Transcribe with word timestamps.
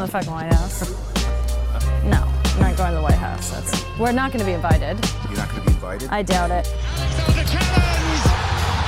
going 0.00 0.08
to 0.08 0.12
the 0.12 0.18
fucking 0.18 0.32
White 0.32 0.52
House. 0.54 0.90
No, 2.04 2.22
I'm 2.22 2.60
not 2.60 2.76
going 2.76 2.90
to 2.90 2.96
the 2.96 3.02
White 3.02 3.18
House. 3.18 3.50
That's, 3.50 3.98
we're 3.98 4.12
not 4.12 4.32
going 4.32 4.40
to 4.40 4.46
be 4.46 4.52
invited. 4.52 4.98
You're 5.28 5.36
not 5.36 5.50
going 5.50 5.60
to 5.60 5.66
be 5.66 5.74
invited? 5.74 6.08
I 6.08 6.22
doubt 6.22 6.50
it. 6.50 6.64
the 6.64 7.44
cannons 7.44 8.24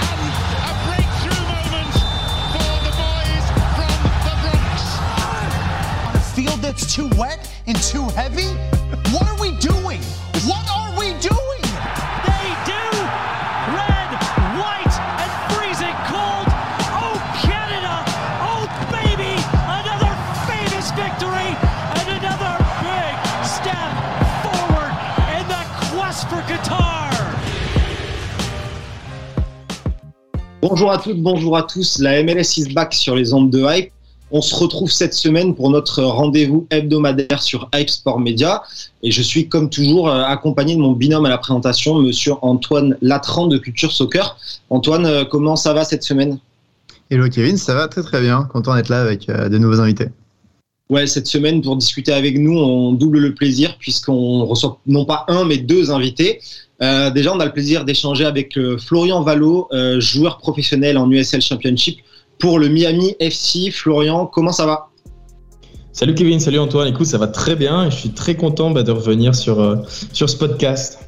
and 0.09 0.21
a 0.57 0.75
breakthrough 0.89 1.45
moment 1.53 1.93
for 2.53 2.73
the 2.81 2.93
boys 2.97 3.45
from 3.77 3.93
the 4.25 4.35
Bronx. 4.41 4.81
on 6.09 6.17
a 6.17 6.25
field 6.35 6.61
that's 6.61 6.95
too 6.95 7.11
wet 7.19 7.53
and 7.67 7.77
too 7.77 8.09
heavy? 8.11 8.49
What 9.13 9.29
are 9.29 9.39
we 9.39 9.57
doing? 9.59 10.01
What 10.49 10.65
are 10.71 10.82
Bonjour 30.75 30.91
à 30.91 30.97
toutes, 30.97 31.21
bonjour 31.21 31.55
à 31.59 31.65
tous. 31.65 31.99
La 31.99 32.23
MLS 32.23 32.57
is 32.57 32.73
back 32.73 32.95
sur 32.95 33.15
les 33.15 33.35
ondes 33.35 33.51
de 33.51 33.63
Hype. 33.63 33.93
On 34.31 34.41
se 34.41 34.55
retrouve 34.55 34.91
cette 34.91 35.13
semaine 35.13 35.55
pour 35.55 35.69
notre 35.69 36.03
rendez-vous 36.03 36.67
hebdomadaire 36.71 37.43
sur 37.43 37.69
Hype 37.75 37.91
Sport 37.91 38.19
Media. 38.19 38.63
Et 39.03 39.11
je 39.11 39.21
suis 39.21 39.51
comme 39.51 39.69
toujours 39.69 40.09
euh, 40.09 40.23
accompagné 40.23 40.75
de 40.75 40.81
mon 40.81 40.93
binôme 40.93 41.27
à 41.27 41.29
la 41.29 41.37
présentation, 41.37 41.97
monsieur 41.97 42.33
Antoine 42.41 42.97
Latran 43.03 43.49
de 43.49 43.59
Culture 43.59 43.93
Soccer. 43.93 44.39
Antoine, 44.71 45.05
euh, 45.05 45.25
comment 45.27 45.57
ça 45.57 45.75
va 45.75 45.85
cette 45.85 46.05
semaine? 46.05 46.39
Hello 47.11 47.29
Kevin, 47.29 47.59
ça 47.59 47.75
va 47.75 47.87
très 47.87 48.03
très 48.03 48.23
bien. 48.23 48.45
Content 48.45 48.75
d'être 48.75 48.89
là 48.89 49.03
avec 49.03 49.29
euh, 49.29 49.51
de 49.51 49.59
nouveaux 49.59 49.79
invités. 49.79 50.09
Ouais, 50.93 51.07
cette 51.07 51.27
semaine, 51.27 51.63
pour 51.63 51.75
discuter 51.77 52.13
avec 52.13 52.39
nous, 52.39 52.53
on 52.53 52.93
double 52.93 53.19
le 53.19 53.35
plaisir 53.35 53.79
puisqu'on 53.79 54.45
reçoit 54.45 54.79
non 54.87 55.07
pas 55.07 55.25
un, 55.29 55.47
mais 55.47 55.57
deux 55.57 55.91
invités. 55.91 56.41
Euh, 56.83 57.09
déjà, 57.09 57.35
on 57.35 57.41
a 57.41 57.47
le 57.47 57.53
plaisir 57.53 57.87
d'échanger 57.87 58.27
avec 58.27 58.59
euh, 58.59 58.77
Florian 58.77 59.23
Valo, 59.23 59.69
euh, 59.73 60.01
joueur 60.01 60.37
professionnel 60.37 60.99
en 60.99 61.11
USL 61.11 61.41
Championship 61.41 62.01
pour 62.39 62.59
le 62.59 62.69
Miami 62.69 63.15
FC. 63.21 63.71
Florian, 63.71 64.27
comment 64.27 64.53
ça 64.53 64.67
va? 64.67 64.91
Salut 65.95 66.15
Kevin, 66.15 66.39
salut 66.39 66.59
Antoine. 66.59 66.89
Écoute, 66.89 67.07
ça 67.07 67.17
va 67.17 67.27
très 67.27 67.57
bien 67.57 67.89
je 67.89 67.97
suis 67.97 68.11
très 68.11 68.35
content 68.35 68.71
bah, 68.71 68.83
de 68.83 68.93
revenir 68.93 69.35
sur, 69.35 69.79
sur 70.13 70.29
ce 70.29 70.37
podcast. 70.37 71.02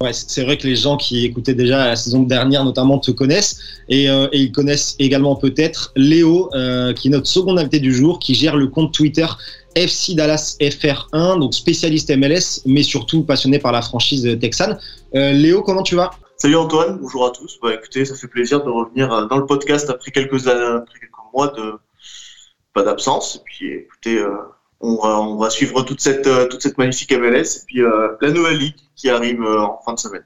Ouais, 0.00 0.12
c'est 0.12 0.44
vrai 0.44 0.56
que 0.56 0.66
les 0.66 0.76
gens 0.76 0.96
qui 0.96 1.24
écoutaient 1.24 1.54
déjà 1.54 1.88
la 1.88 1.96
saison 1.96 2.22
dernière 2.22 2.64
notamment 2.64 2.98
te 2.98 3.10
connaissent 3.10 3.58
et, 3.88 4.08
euh, 4.08 4.28
et 4.30 4.38
ils 4.38 4.52
connaissent 4.52 4.94
également 5.00 5.34
peut-être 5.34 5.92
Léo, 5.96 6.50
euh, 6.54 6.92
qui 6.92 7.08
est 7.08 7.10
notre 7.10 7.26
second 7.26 7.56
invité 7.56 7.80
du 7.80 7.92
jour, 7.92 8.20
qui 8.20 8.34
gère 8.34 8.56
le 8.56 8.68
compte 8.68 8.94
Twitter 8.94 9.26
FC 9.74 10.14
Dallas 10.14 10.56
FR1, 10.60 11.40
donc 11.40 11.54
spécialiste 11.54 12.16
MLS, 12.16 12.62
mais 12.66 12.82
surtout 12.82 13.24
passionné 13.24 13.58
par 13.58 13.72
la 13.72 13.82
franchise 13.82 14.38
texane. 14.40 14.78
Euh, 15.14 15.32
Léo, 15.32 15.62
comment 15.62 15.82
tu 15.82 15.94
vas? 15.94 16.10
Salut 16.36 16.56
Antoine, 16.56 16.98
bonjour 17.00 17.26
à 17.26 17.30
tous. 17.30 17.58
Bah, 17.60 17.74
écoutez, 17.74 18.04
ça 18.04 18.14
fait 18.14 18.28
plaisir 18.28 18.62
de 18.62 18.70
revenir 18.70 19.12
euh, 19.12 19.26
dans 19.26 19.38
le 19.38 19.46
podcast 19.46 19.90
après 19.90 20.12
quelques, 20.12 20.46
après 20.46 21.00
quelques 21.00 21.32
mois 21.34 21.48
de 21.48 21.74
pas 22.72 22.84
d'absence. 22.84 23.36
Et 23.36 23.40
puis 23.44 23.72
écoutez, 23.72 24.18
euh, 24.18 24.36
on, 24.80 25.36
va, 25.36 25.50
suivre 25.50 25.82
toute 25.82 26.00
cette, 26.00 26.26
euh, 26.26 26.46
toute 26.46 26.62
cette 26.62 26.78
magnifique 26.78 27.12
MLS 27.12 27.42
et 27.42 27.64
puis 27.66 27.82
euh, 27.82 28.08
la 28.20 28.30
nouvelle 28.30 28.58
ligue 28.58 28.74
qui 28.96 29.10
arrive 29.10 29.42
euh, 29.42 29.60
en 29.60 29.80
fin 29.84 29.94
de 29.94 29.98
semaine. 29.98 30.22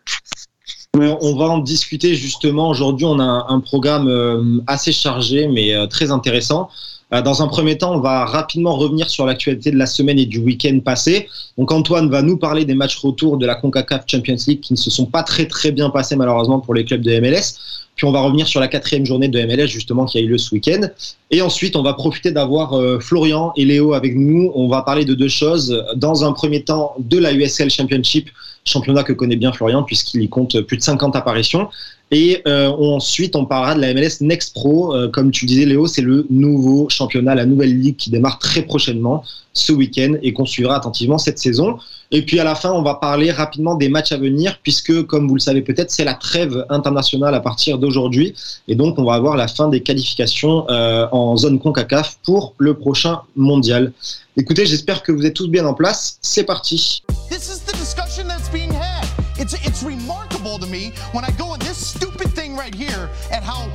On 0.95 1.36
va 1.36 1.47
en 1.47 1.58
discuter 1.58 2.14
justement. 2.14 2.69
Aujourd'hui, 2.69 3.06
on 3.06 3.19
a 3.19 3.47
un, 3.48 3.61
programme 3.61 4.62
assez 4.67 4.92
chargé, 4.92 5.48
mais 5.48 5.73
très 5.89 6.11
intéressant. 6.11 6.69
Dans 7.11 7.42
un 7.42 7.48
premier 7.48 7.78
temps, 7.78 7.95
on 7.95 8.00
va 8.00 8.27
rapidement 8.27 8.77
revenir 8.77 9.08
sur 9.08 9.25
l'actualité 9.25 9.70
de 9.70 9.78
la 9.78 9.86
semaine 9.86 10.19
et 10.19 10.27
du 10.27 10.39
week-end 10.39 10.78
passé. 10.84 11.30
Donc 11.56 11.73
Antoine 11.73 12.11
va 12.11 12.20
nous 12.20 12.36
parler 12.36 12.67
des 12.67 12.75
matchs 12.75 12.98
retour 12.98 13.39
de 13.39 13.47
la 13.47 13.55
CONCACAF 13.55 14.05
Champions 14.06 14.36
League 14.47 14.61
qui 14.61 14.75
ne 14.75 14.78
se 14.78 14.91
sont 14.91 15.06
pas 15.06 15.23
très 15.23 15.47
bien 15.73 15.89
passés 15.89 16.14
malheureusement 16.14 16.61
pour 16.61 16.74
les 16.74 16.85
clubs 16.85 17.01
de 17.01 17.20
MLS. 17.20 17.55
Puis 17.97 18.07
on 18.07 18.13
va 18.13 18.20
revenir 18.20 18.47
sur 18.47 18.58
la 18.58 18.69
quatrième 18.69 19.05
journée 19.05 19.29
de 19.29 19.41
MLS 19.45 19.67
justement 19.67 20.07
qui 20.07 20.19
a 20.19 20.20
eu 20.20 20.27
lieu 20.27 20.39
ce 20.39 20.55
week-end. 20.55 20.89
Et 21.30 21.42
ensuite, 21.42 21.77
on 21.77 21.83
va 21.83 21.92
profiter 21.92 22.33
d'avoir 22.33 22.73
euh, 22.75 22.98
Florian 23.01 23.53
et 23.57 23.64
Léo 23.64 23.92
avec 23.92 24.17
nous. 24.17 24.51
On 24.55 24.69
va 24.69 24.83
parler 24.83 25.05
de 25.05 25.14
deux 25.14 25.29
choses. 25.29 25.85
Dans 25.97 26.25
un 26.25 26.33
premier 26.33 26.64
temps, 26.64 26.95
de 26.98 27.19
la 27.19 27.33
USL 27.33 27.70
Championship, 27.70 28.30
championnat 28.64 29.02
que 29.02 29.12
connaît 29.12 29.36
bien 29.36 29.52
Florian 29.52 29.83
puisqu'il 29.83 30.23
y 30.23 30.28
compte 30.28 30.61
plus 30.61 30.77
de 30.77 30.83
50 30.83 31.17
apparitions. 31.17 31.68
Et 32.12 32.42
euh, 32.46 32.68
ensuite, 32.68 33.34
on 33.36 33.46
parlera 33.46 33.74
de 33.74 33.80
la 33.80 33.95
MLS 33.95 34.20
Next 34.20 34.52
Pro. 34.52 34.95
Euh, 34.95 35.08
comme 35.08 35.30
tu 35.30 35.46
disais, 35.46 35.64
Léo, 35.64 35.86
c'est 35.86 36.02
le 36.02 36.27
nouveau 36.28 36.90
championnat, 36.90 37.34
la 37.34 37.46
nouvelle 37.46 37.80
ligue 37.80 37.96
qui 37.96 38.11
démarre 38.11 38.39
très 38.39 38.62
prochainement 38.62 39.24
ce 39.55 39.73
week-end 39.73 40.14
et 40.23 40.34
qu'on 40.34 40.45
suivra 40.45 40.77
attentivement 40.77 41.17
cette 41.17 41.39
saison. 41.39 41.78
Et 42.11 42.20
puis 42.20 42.39
à 42.39 42.45
la 42.45 42.55
fin, 42.55 42.70
on 42.70 42.83
va 42.83 42.96
parler 42.96 43.30
rapidement 43.30 43.74
des 43.77 43.89
matchs 43.89 44.12
à 44.12 44.18
venir, 44.18 44.58
puisque, 44.62 45.05
comme 45.06 45.27
vous 45.27 45.34
le 45.34 45.40
savez 45.40 45.62
peut-être, 45.62 45.90
c'est 45.90 46.05
la 46.05 46.12
trêve 46.12 46.67
internationale 46.68 47.34
à 47.34 47.40
partir 47.40 47.79
d'aujourd'hui. 47.79 48.34
Et 48.68 48.74
donc, 48.74 48.98
on 48.98 49.05
va 49.05 49.14
avoir 49.14 49.39
la 49.39 49.48
fin 49.48 49.68
des 49.68 49.80
qualifications 49.80 50.68
euh, 50.68 51.06
en 51.12 51.39
zone 51.39 51.58
CONCACAF 51.58 52.18
pour 52.23 52.55
le 52.58 52.74
prochain 52.74 53.20
mondial. 53.36 53.92
Écoutez, 54.34 54.64
j'espère 54.64 55.02
que 55.02 55.12
vous 55.12 55.26
êtes 55.26 55.34
tous 55.34 55.48
bien 55.48 55.66
en 55.66 55.74
place. 55.74 56.16
C'est 56.22 56.44
parti. 56.44 57.02
This 57.28 57.50
is 57.50 57.60
the 57.66 57.76
discussion 57.76 58.26
that's 58.26 58.48
being 58.48 58.72
had. 58.72 59.06
It's, 59.38 59.52
it's 59.52 59.82
remarkable 59.82 60.58
to 60.58 60.66
me 60.66 60.94
when 61.12 61.22
I 61.22 61.30
go 61.36 61.52
on 61.52 61.58
this 61.58 61.76
stupid 61.76 62.34
thing 62.34 62.56
right 62.56 62.74
here 62.74 63.10
at 63.30 63.42
how 63.42 63.68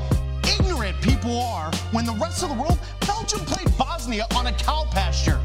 ignorant 0.50 1.00
people 1.02 1.40
are 1.40 1.70
when 1.92 2.06
the 2.06 2.18
rest 2.20 2.42
of 2.42 2.50
the 2.50 2.56
world, 2.56 2.80
Belgium 3.06 3.46
played 3.46 3.70
Bosnia 3.78 4.26
on 4.36 4.48
a 4.48 4.52
cow 4.54 4.86
pasture. 4.90 5.38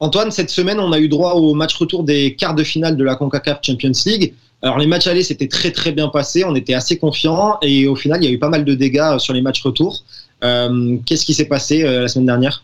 Antoine, 0.00 0.30
cette 0.30 0.50
semaine, 0.50 0.80
on 0.80 0.92
a 0.92 0.98
eu 0.98 1.08
droit 1.08 1.34
au 1.34 1.52
match 1.52 1.74
retour 1.74 2.04
des 2.04 2.36
quarts 2.36 2.54
de 2.54 2.64
finale 2.64 2.96
de 2.96 3.04
la 3.04 3.16
CONCACAF 3.16 3.58
Champions 3.62 3.92
League. 4.06 4.32
Alors 4.62 4.78
les 4.78 4.86
matchs 4.86 5.06
allés, 5.08 5.22
c'était 5.22 5.48
très 5.48 5.72
très 5.72 5.92
bien 5.92 6.08
passé, 6.08 6.42
on 6.42 6.54
était 6.54 6.72
assez 6.72 6.96
confiants 6.96 7.58
et 7.60 7.86
au 7.86 7.94
final, 7.94 8.24
il 8.24 8.26
y 8.26 8.30
a 8.30 8.32
eu 8.32 8.38
pas 8.38 8.48
mal 8.48 8.64
de 8.64 8.74
dégâts 8.74 9.18
sur 9.18 9.34
les 9.34 9.42
matchs 9.42 9.62
retour. 9.62 10.02
Euh, 10.44 10.96
Qu'est-ce 11.06 11.24
qui 11.24 11.34
s'est 11.34 11.46
passé 11.46 11.84
euh, 11.84 12.02
la 12.02 12.08
semaine 12.08 12.26
dernière? 12.26 12.62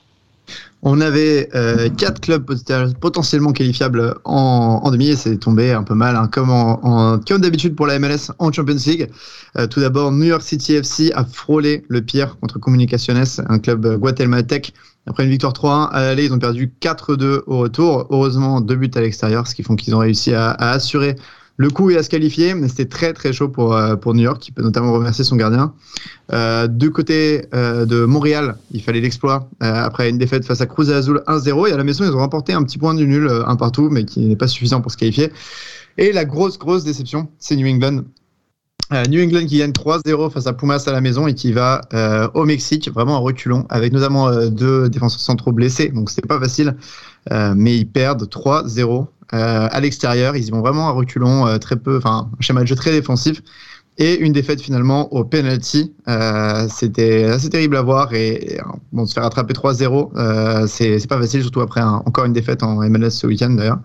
On 0.82 1.00
avait 1.00 1.50
euh, 1.54 1.90
quatre 1.90 2.20
clubs 2.20 2.44
pot- 2.44 2.94
potentiellement 3.00 3.52
qualifiables 3.52 4.14
en, 4.24 4.90
demi 4.90 5.08
et 5.08 5.16
c'est 5.16 5.36
tombé 5.36 5.72
un 5.72 5.82
peu 5.82 5.94
mal, 5.94 6.16
hein, 6.16 6.28
comme, 6.32 7.40
d'habitude 7.40 7.76
pour 7.76 7.86
la 7.86 7.98
MLS 7.98 8.32
en 8.38 8.50
Champions 8.50 8.76
League. 8.86 9.10
Euh, 9.58 9.66
tout 9.66 9.80
d'abord, 9.80 10.10
New 10.10 10.24
York 10.24 10.42
City 10.42 10.76
FC 10.76 11.12
a 11.14 11.24
frôlé 11.24 11.84
le 11.88 12.00
pire 12.00 12.38
contre 12.40 12.58
Comunicaciones, 12.58 13.24
un 13.48 13.58
club 13.58 13.98
guatémaltèque. 13.98 14.72
Après 15.06 15.24
une 15.24 15.30
victoire 15.30 15.52
3-1 15.52 15.90
à 15.90 16.00
l'aller, 16.02 16.24
ils 16.26 16.32
ont 16.32 16.38
perdu 16.38 16.72
4-2 16.80 17.42
au 17.46 17.58
retour. 17.58 18.06
Heureusement, 18.10 18.60
deux 18.60 18.76
buts 18.76 18.90
à 18.94 19.00
l'extérieur, 19.00 19.46
ce 19.46 19.54
qui 19.54 19.62
font 19.62 19.76
qu'ils 19.76 19.94
ont 19.94 19.98
réussi 19.98 20.32
à 20.34 20.52
assurer 20.52 21.16
le 21.60 21.68
coup 21.68 21.90
et 21.90 21.98
à 21.98 22.02
se 22.02 22.08
qualifier. 22.08 22.54
Mais 22.54 22.68
c'était 22.68 22.86
très 22.86 23.12
très 23.12 23.34
chaud 23.34 23.50
pour, 23.50 23.74
euh, 23.74 23.94
pour 23.94 24.14
New 24.14 24.22
York, 24.22 24.40
qui 24.40 24.50
peut 24.50 24.62
notamment 24.62 24.92
remercier 24.94 25.24
son 25.24 25.36
gardien. 25.36 25.74
Euh, 26.32 26.66
du 26.66 26.90
côté 26.90 27.44
euh, 27.54 27.84
de 27.84 28.06
Montréal, 28.06 28.56
il 28.70 28.82
fallait 28.82 29.02
l'exploit 29.02 29.46
euh, 29.62 29.84
après 29.84 30.08
une 30.08 30.16
défaite 30.16 30.46
face 30.46 30.62
à 30.62 30.66
Cruz 30.66 30.90
Azul 30.90 31.22
1-0. 31.26 31.68
Et 31.68 31.72
à 31.72 31.76
la 31.76 31.84
maison, 31.84 32.04
ils 32.04 32.12
ont 32.12 32.18
remporté 32.18 32.54
un 32.54 32.62
petit 32.62 32.78
point 32.78 32.94
du 32.94 33.06
nul, 33.06 33.30
un 33.46 33.56
partout, 33.56 33.90
mais 33.90 34.06
qui 34.06 34.20
n'est 34.20 34.36
pas 34.36 34.48
suffisant 34.48 34.80
pour 34.80 34.90
se 34.90 34.96
qualifier. 34.96 35.30
Et 35.98 36.12
la 36.12 36.24
grosse, 36.24 36.58
grosse 36.58 36.82
déception, 36.82 37.28
c'est 37.38 37.56
New 37.56 37.68
England. 37.68 38.04
New 39.08 39.22
England 39.22 39.46
qui 39.46 39.58
gagne 39.58 39.70
3-0 39.70 40.32
face 40.32 40.48
à 40.48 40.52
Pumas 40.52 40.82
à 40.84 40.90
la 40.90 41.00
maison 41.00 41.28
et 41.28 41.34
qui 41.34 41.52
va 41.52 41.80
au 42.34 42.44
Mexique, 42.44 42.90
vraiment 42.92 43.18
en 43.18 43.22
reculons, 43.22 43.64
avec 43.68 43.92
notamment 43.92 44.34
deux 44.48 44.88
défenseurs 44.88 45.20
centraux 45.20 45.52
blessés, 45.52 45.90
donc 45.90 46.10
c'était 46.10 46.26
pas 46.26 46.40
facile. 46.40 46.74
Mais 47.30 47.76
ils 47.76 47.86
perdent 47.86 48.24
3-0 48.24 49.02
euh, 49.02 49.04
à 49.32 49.80
l'extérieur. 49.80 50.36
Ils 50.36 50.46
y 50.46 50.50
vont 50.50 50.60
vraiment 50.60 50.88
à 50.88 50.92
reculons, 50.92 51.46
euh, 51.46 51.58
très 51.58 51.76
peu, 51.76 51.96
enfin, 51.98 52.30
un 52.38 52.42
schéma 52.42 52.62
de 52.62 52.66
jeu 52.66 52.76
très 52.76 52.92
défensif. 52.92 53.42
Et 53.98 54.18
une 54.18 54.32
défaite 54.32 54.62
finalement 54.62 55.12
au 55.12 55.24
penalty. 55.24 55.92
Euh, 56.08 56.66
C'était 56.70 57.24
assez 57.24 57.50
terrible 57.50 57.76
à 57.76 57.82
voir. 57.82 58.14
Et, 58.14 58.54
et, 58.54 58.60
bon, 58.92 59.04
se 59.04 59.12
faire 59.12 59.24
attraper 59.24 59.52
3-0, 59.52 60.10
euh, 60.16 60.66
c'est 60.66 61.06
pas 61.06 61.18
facile, 61.18 61.42
surtout 61.42 61.60
après 61.60 61.82
encore 61.82 62.24
une 62.24 62.32
défaite 62.32 62.62
en 62.62 62.76
MLS 62.88 63.10
ce 63.10 63.26
week-end 63.26 63.50
d'ailleurs. 63.50 63.78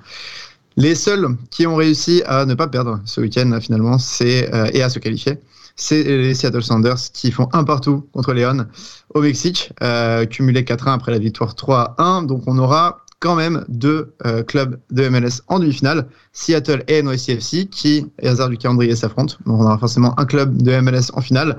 Les 0.78 0.96
seuls 0.96 1.28
qui 1.52 1.66
ont 1.68 1.76
réussi 1.76 2.22
à 2.26 2.46
ne 2.46 2.54
pas 2.54 2.68
perdre 2.68 3.00
ce 3.06 3.22
week-end 3.22 3.58
finalement, 3.62 3.98
c'est 3.98 4.54
euh, 4.54 4.70
et 4.74 4.84
à 4.84 4.90
se 4.90 5.00
qualifier, 5.00 5.40
c'est 5.78 6.04
les 6.04 6.34
Seattle 6.34 6.64
Sounders 6.64 6.98
qui 7.14 7.32
font 7.32 7.48
un 7.54 7.64
partout 7.64 8.08
contre 8.12 8.34
Léon 8.34 8.66
au 9.14 9.22
Mexique, 9.22 9.72
euh, 9.82 10.26
cumulé 10.26 10.64
4-1 10.64 10.94
après 10.94 11.12
la 11.14 11.20
victoire 11.20 11.54
3-1. 11.54 12.26
Donc 12.26 12.44
on 12.48 12.58
aura 12.58 13.05
quand 13.26 13.36
même 13.36 13.66
deux 13.68 14.14
euh, 14.28 14.44
clubs 14.44 14.80
de 14.92 15.10
MLS 15.10 15.42
en 15.48 15.58
demi-finale, 15.58 16.06
Seattle 16.32 16.84
et 16.88 17.02
NYCFC, 17.02 17.68
qui, 17.72 18.06
hasard 18.22 18.50
du 18.50 18.58
calendrier, 18.58 18.96
s'affrontent. 18.96 19.34
Donc 19.48 19.60
on 19.60 19.64
aura 19.64 19.80
forcément 19.80 20.14
un 20.20 20.26
club 20.26 20.62
de 20.62 20.80
MLS 20.80 21.10
en 21.14 21.22
finale. 21.22 21.58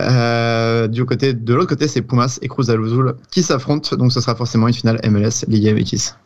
Euh, 0.00 0.88
du 0.88 1.04
côté, 1.04 1.34
de 1.34 1.54
l'autre 1.54 1.68
côté, 1.68 1.86
c'est 1.86 2.02
Pumas 2.02 2.40
et 2.42 2.48
Cruz 2.48 2.68
Azul 2.68 3.14
qui 3.30 3.44
s'affrontent. 3.44 3.96
Donc 3.96 4.10
ce 4.12 4.20
sera 4.20 4.34
forcément 4.34 4.66
une 4.66 4.74
finale 4.74 5.00
MLS 5.08 5.44
Liga 5.46 5.72
MX. 5.72 6.16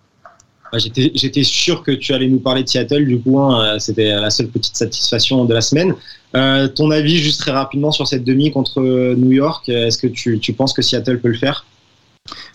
J'étais 0.78 1.44
sûr 1.44 1.82
que 1.82 1.90
tu 1.90 2.14
allais 2.14 2.28
nous 2.28 2.40
parler 2.40 2.62
de 2.62 2.68
Seattle, 2.68 3.04
du 3.04 3.20
coup, 3.20 3.38
hein, 3.38 3.78
c'était 3.78 4.08
la 4.08 4.30
seule 4.30 4.48
petite 4.48 4.74
satisfaction 4.74 5.44
de 5.44 5.52
la 5.52 5.60
semaine. 5.60 5.94
Euh, 6.34 6.66
ton 6.66 6.90
avis, 6.90 7.18
juste 7.18 7.42
très 7.42 7.50
rapidement, 7.50 7.92
sur 7.92 8.08
cette 8.08 8.24
demi 8.24 8.50
contre 8.50 8.80
New 8.80 9.32
York, 9.32 9.68
est-ce 9.68 9.98
que 9.98 10.06
tu 10.06 10.52
penses 10.54 10.72
que 10.72 10.80
Seattle 10.80 11.20
peut 11.20 11.28
le 11.28 11.36
faire? 11.36 11.66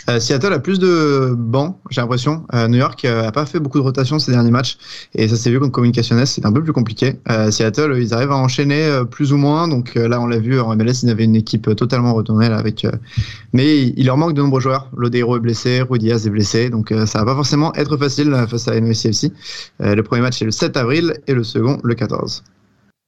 Euh, 0.09 0.21
Seattle 0.21 0.53
a 0.53 0.59
plus 0.59 0.79
de 0.79 1.35
bancs, 1.37 1.77
j'ai 1.89 1.99
l'impression. 1.99 2.45
Euh, 2.53 2.69
New 2.69 2.77
York 2.77 3.03
euh, 3.03 3.27
a 3.27 3.31
pas 3.33 3.45
fait 3.45 3.59
beaucoup 3.59 3.77
de 3.77 3.83
rotation 3.83 4.19
ces 4.19 4.31
derniers 4.31 4.51
matchs 4.51 4.77
et 5.13 5.27
ça 5.27 5.35
s'est 5.35 5.49
vu 5.49 5.59
contre 5.59 5.73
Communications, 5.73 6.25
c'est 6.25 6.45
un 6.45 6.53
peu 6.53 6.63
plus 6.63 6.71
compliqué. 6.71 7.19
Euh, 7.29 7.51
Seattle, 7.51 7.93
ils 7.97 8.13
arrivent 8.13 8.31
à 8.31 8.37
enchaîner 8.37 8.85
euh, 8.85 9.03
plus 9.03 9.33
ou 9.33 9.37
moins, 9.37 9.67
donc 9.67 9.97
euh, 9.97 10.07
là 10.07 10.21
on 10.21 10.27
l'a 10.27 10.39
vu 10.39 10.59
en 10.61 10.73
MLS, 10.77 11.03
ils 11.03 11.09
avaient 11.09 11.25
une 11.25 11.35
équipe 11.35 11.75
totalement 11.75 12.13
retournée 12.13 12.45
avec. 12.45 12.85
euh, 12.85 12.91
mais 13.51 13.81
il 13.97 14.05
leur 14.05 14.15
manque 14.15 14.33
de 14.33 14.41
nombreux 14.41 14.61
joueurs. 14.61 14.89
Lodeiro 14.95 15.35
est 15.35 15.41
blessé, 15.41 15.81
Rudy 15.81 16.05
Diaz 16.05 16.25
est 16.25 16.29
blessé, 16.29 16.69
donc 16.69 16.93
euh, 16.93 17.05
ça 17.05 17.19
va 17.19 17.25
pas 17.25 17.35
forcément 17.35 17.73
être 17.75 17.97
facile 17.97 18.33
euh, 18.33 18.47
face 18.47 18.69
à 18.69 18.79
NYCFC. 18.79 19.33
Euh, 19.81 19.93
le 19.95 20.03
premier 20.03 20.21
match 20.21 20.41
est 20.41 20.45
le 20.45 20.51
7 20.51 20.77
avril 20.77 21.13
et 21.27 21.33
le 21.33 21.43
second 21.43 21.79
le 21.83 21.93
14. 21.95 22.43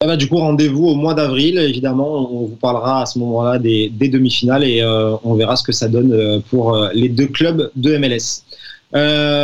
Ah 0.02 0.08
bah, 0.08 0.16
du 0.16 0.30
coup, 0.30 0.38
rendez-vous 0.38 0.88
au 0.88 0.96
mois 0.96 1.14
d'avril. 1.14 1.58
Évidemment, 1.58 2.34
on 2.34 2.46
vous 2.46 2.56
parlera 2.56 3.02
à 3.02 3.06
ce 3.06 3.20
moment-là 3.20 3.60
des, 3.60 3.90
demi-finales 3.90 4.64
et 4.64 4.82
euh, 4.82 5.18
on 5.26 5.34
verra 5.34 5.58
ce 5.58 5.64
que 5.64 5.74
ça 5.74 5.90
donne 5.90 6.14
euh, 6.14 6.40
pour 6.50 6.74
euh, 6.74 6.88
les 6.94 7.10
deux 7.10 7.28
clubs 7.28 7.70
de 7.76 7.98
MLS. 7.98 8.46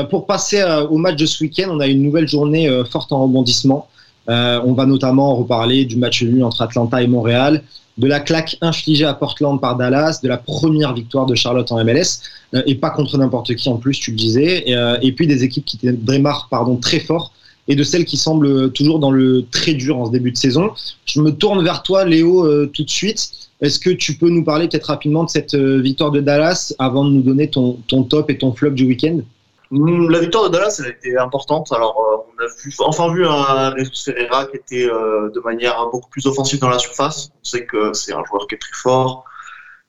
Pour 0.09 0.25
passer 0.25 0.63
au 0.89 0.97
match 0.97 1.17
de 1.17 1.25
ce 1.25 1.43
week-end, 1.43 1.67
on 1.71 1.81
a 1.81 1.87
une 1.87 2.01
nouvelle 2.01 2.29
journée 2.29 2.69
forte 2.89 3.11
en 3.11 3.23
rebondissement. 3.23 3.89
On 4.29 4.71
va 4.71 4.85
notamment 4.85 5.35
reparler 5.35 5.83
du 5.83 5.97
match 5.97 6.23
nul 6.23 6.41
entre 6.41 6.61
Atlanta 6.61 7.03
et 7.03 7.07
Montréal, 7.07 7.61
de 7.97 8.07
la 8.07 8.21
claque 8.21 8.55
infligée 8.61 9.03
à 9.03 9.13
Portland 9.13 9.59
par 9.59 9.75
Dallas, 9.75 10.21
de 10.23 10.29
la 10.29 10.37
première 10.37 10.93
victoire 10.93 11.25
de 11.25 11.35
Charlotte 11.35 11.69
en 11.73 11.83
MLS, 11.83 12.21
et 12.65 12.75
pas 12.75 12.91
contre 12.91 13.17
n'importe 13.17 13.53
qui 13.55 13.67
en 13.67 13.75
plus, 13.75 13.99
tu 13.99 14.11
le 14.11 14.17
disais, 14.17 14.63
et, 14.65 14.75
et 15.01 15.11
puis 15.11 15.27
des 15.27 15.43
équipes 15.43 15.65
qui 15.65 15.77
démarrent 15.83 16.47
pardon, 16.49 16.77
très 16.77 16.99
fort 16.99 17.33
et 17.67 17.75
de 17.75 17.83
celles 17.83 18.05
qui 18.05 18.17
semblent 18.17 18.71
toujours 18.71 18.99
dans 18.99 19.11
le 19.11 19.45
très 19.49 19.73
dur 19.73 19.97
en 19.97 20.05
ce 20.05 20.11
début 20.11 20.31
de 20.31 20.37
saison. 20.37 20.73
Je 21.05 21.19
me 21.21 21.31
tourne 21.31 21.63
vers 21.63 21.83
toi, 21.83 22.05
Léo, 22.05 22.45
euh, 22.45 22.69
tout 22.71 22.83
de 22.83 22.89
suite. 22.89 23.31
Est-ce 23.61 23.79
que 23.79 23.89
tu 23.89 24.17
peux 24.17 24.29
nous 24.29 24.43
parler 24.43 24.67
peut-être 24.67 24.85
rapidement 24.85 25.23
de 25.23 25.29
cette 25.29 25.55
euh, 25.55 25.79
victoire 25.81 26.11
de 26.11 26.19
Dallas 26.19 26.75
avant 26.77 27.05
de 27.05 27.11
nous 27.11 27.21
donner 27.21 27.49
ton, 27.49 27.77
top 28.09 28.29
et 28.29 28.37
ton 28.37 28.53
flop 28.53 28.71
du 28.71 28.85
week-end? 28.85 29.19
Mm, 29.71 30.09
La 30.09 30.19
victoire 30.19 30.49
de 30.49 30.49
Dallas 30.49 30.79
elle 30.79 30.85
a 30.85 30.89
été 30.89 31.17
importante. 31.17 31.71
Alors, 31.71 31.97
euh, 31.97 32.17
on 32.37 32.43
a 32.43 32.47
vu, 32.63 32.73
enfin 32.79 33.13
vu 33.13 33.25
un 33.25 33.75
Jesus 33.77 34.03
Ferreira 34.03 34.45
qui 34.45 34.57
était 34.57 34.87
de 34.87 35.39
manière 35.43 35.77
beaucoup 35.91 36.09
plus 36.09 36.25
offensive 36.27 36.59
dans 36.59 36.69
la 36.69 36.79
surface. 36.79 37.31
On 37.41 37.45
sait 37.45 37.65
que 37.65 37.93
c'est 37.93 38.13
un 38.13 38.23
joueur 38.25 38.45
qui 38.47 38.55
est 38.55 38.59
très 38.59 38.75
fort. 38.75 39.25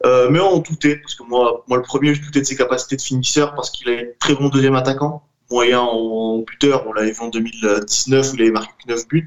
Mais 0.05 0.39
on 0.39 0.59
doutait, 0.59 0.97
parce 0.97 1.17
que 1.17 1.25
moi, 1.25 1.65
moi 1.67 1.77
le 1.77 1.83
premier, 1.83 2.15
je 2.15 2.23
doutais 2.23 2.41
de 2.41 2.47
ses 2.47 2.57
capacités 2.57 2.97
de 2.97 3.03
finisseur 3.03 3.55
parce 3.55 3.71
qu'il 3.71 3.91
a 3.91 3.95
un 3.95 4.05
très 4.21 4.35
bon 4.35 4.49
deuxième 4.49 4.77
attaquant. 4.77 5.25
Moyen 5.51 5.81
en 5.81 6.39
buteur, 6.39 6.87
on 6.87 6.93
l'avait 6.93 7.13
vu 7.13 7.21
en 7.21 7.29
2019 7.29 8.33
où 8.33 8.35
il 8.37 8.43
avait 8.43 8.51
marqué 8.51 8.73
9 8.89 9.07
buts. 9.09 9.27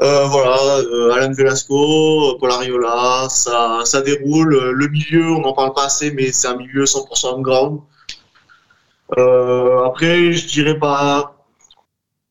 Euh, 0.00 0.26
voilà, 0.26 0.78
euh, 0.78 1.10
Alan 1.12 1.32
Velasco, 1.32 2.36
Paul 2.38 2.52
Ariola, 2.52 3.26
ça, 3.28 3.80
ça 3.84 4.00
déroule. 4.00 4.70
Le 4.70 4.88
milieu, 4.88 5.26
on 5.32 5.40
n'en 5.40 5.52
parle 5.54 5.72
pas 5.72 5.86
assez, 5.86 6.12
mais 6.12 6.30
c'est 6.30 6.46
un 6.46 6.56
milieu 6.56 6.84
100% 6.84 7.34
on 7.34 7.40
ground. 7.40 7.80
Euh, 9.16 9.84
après, 9.84 10.32
je 10.32 10.46
dirais 10.46 10.78
pas. 10.78 11.34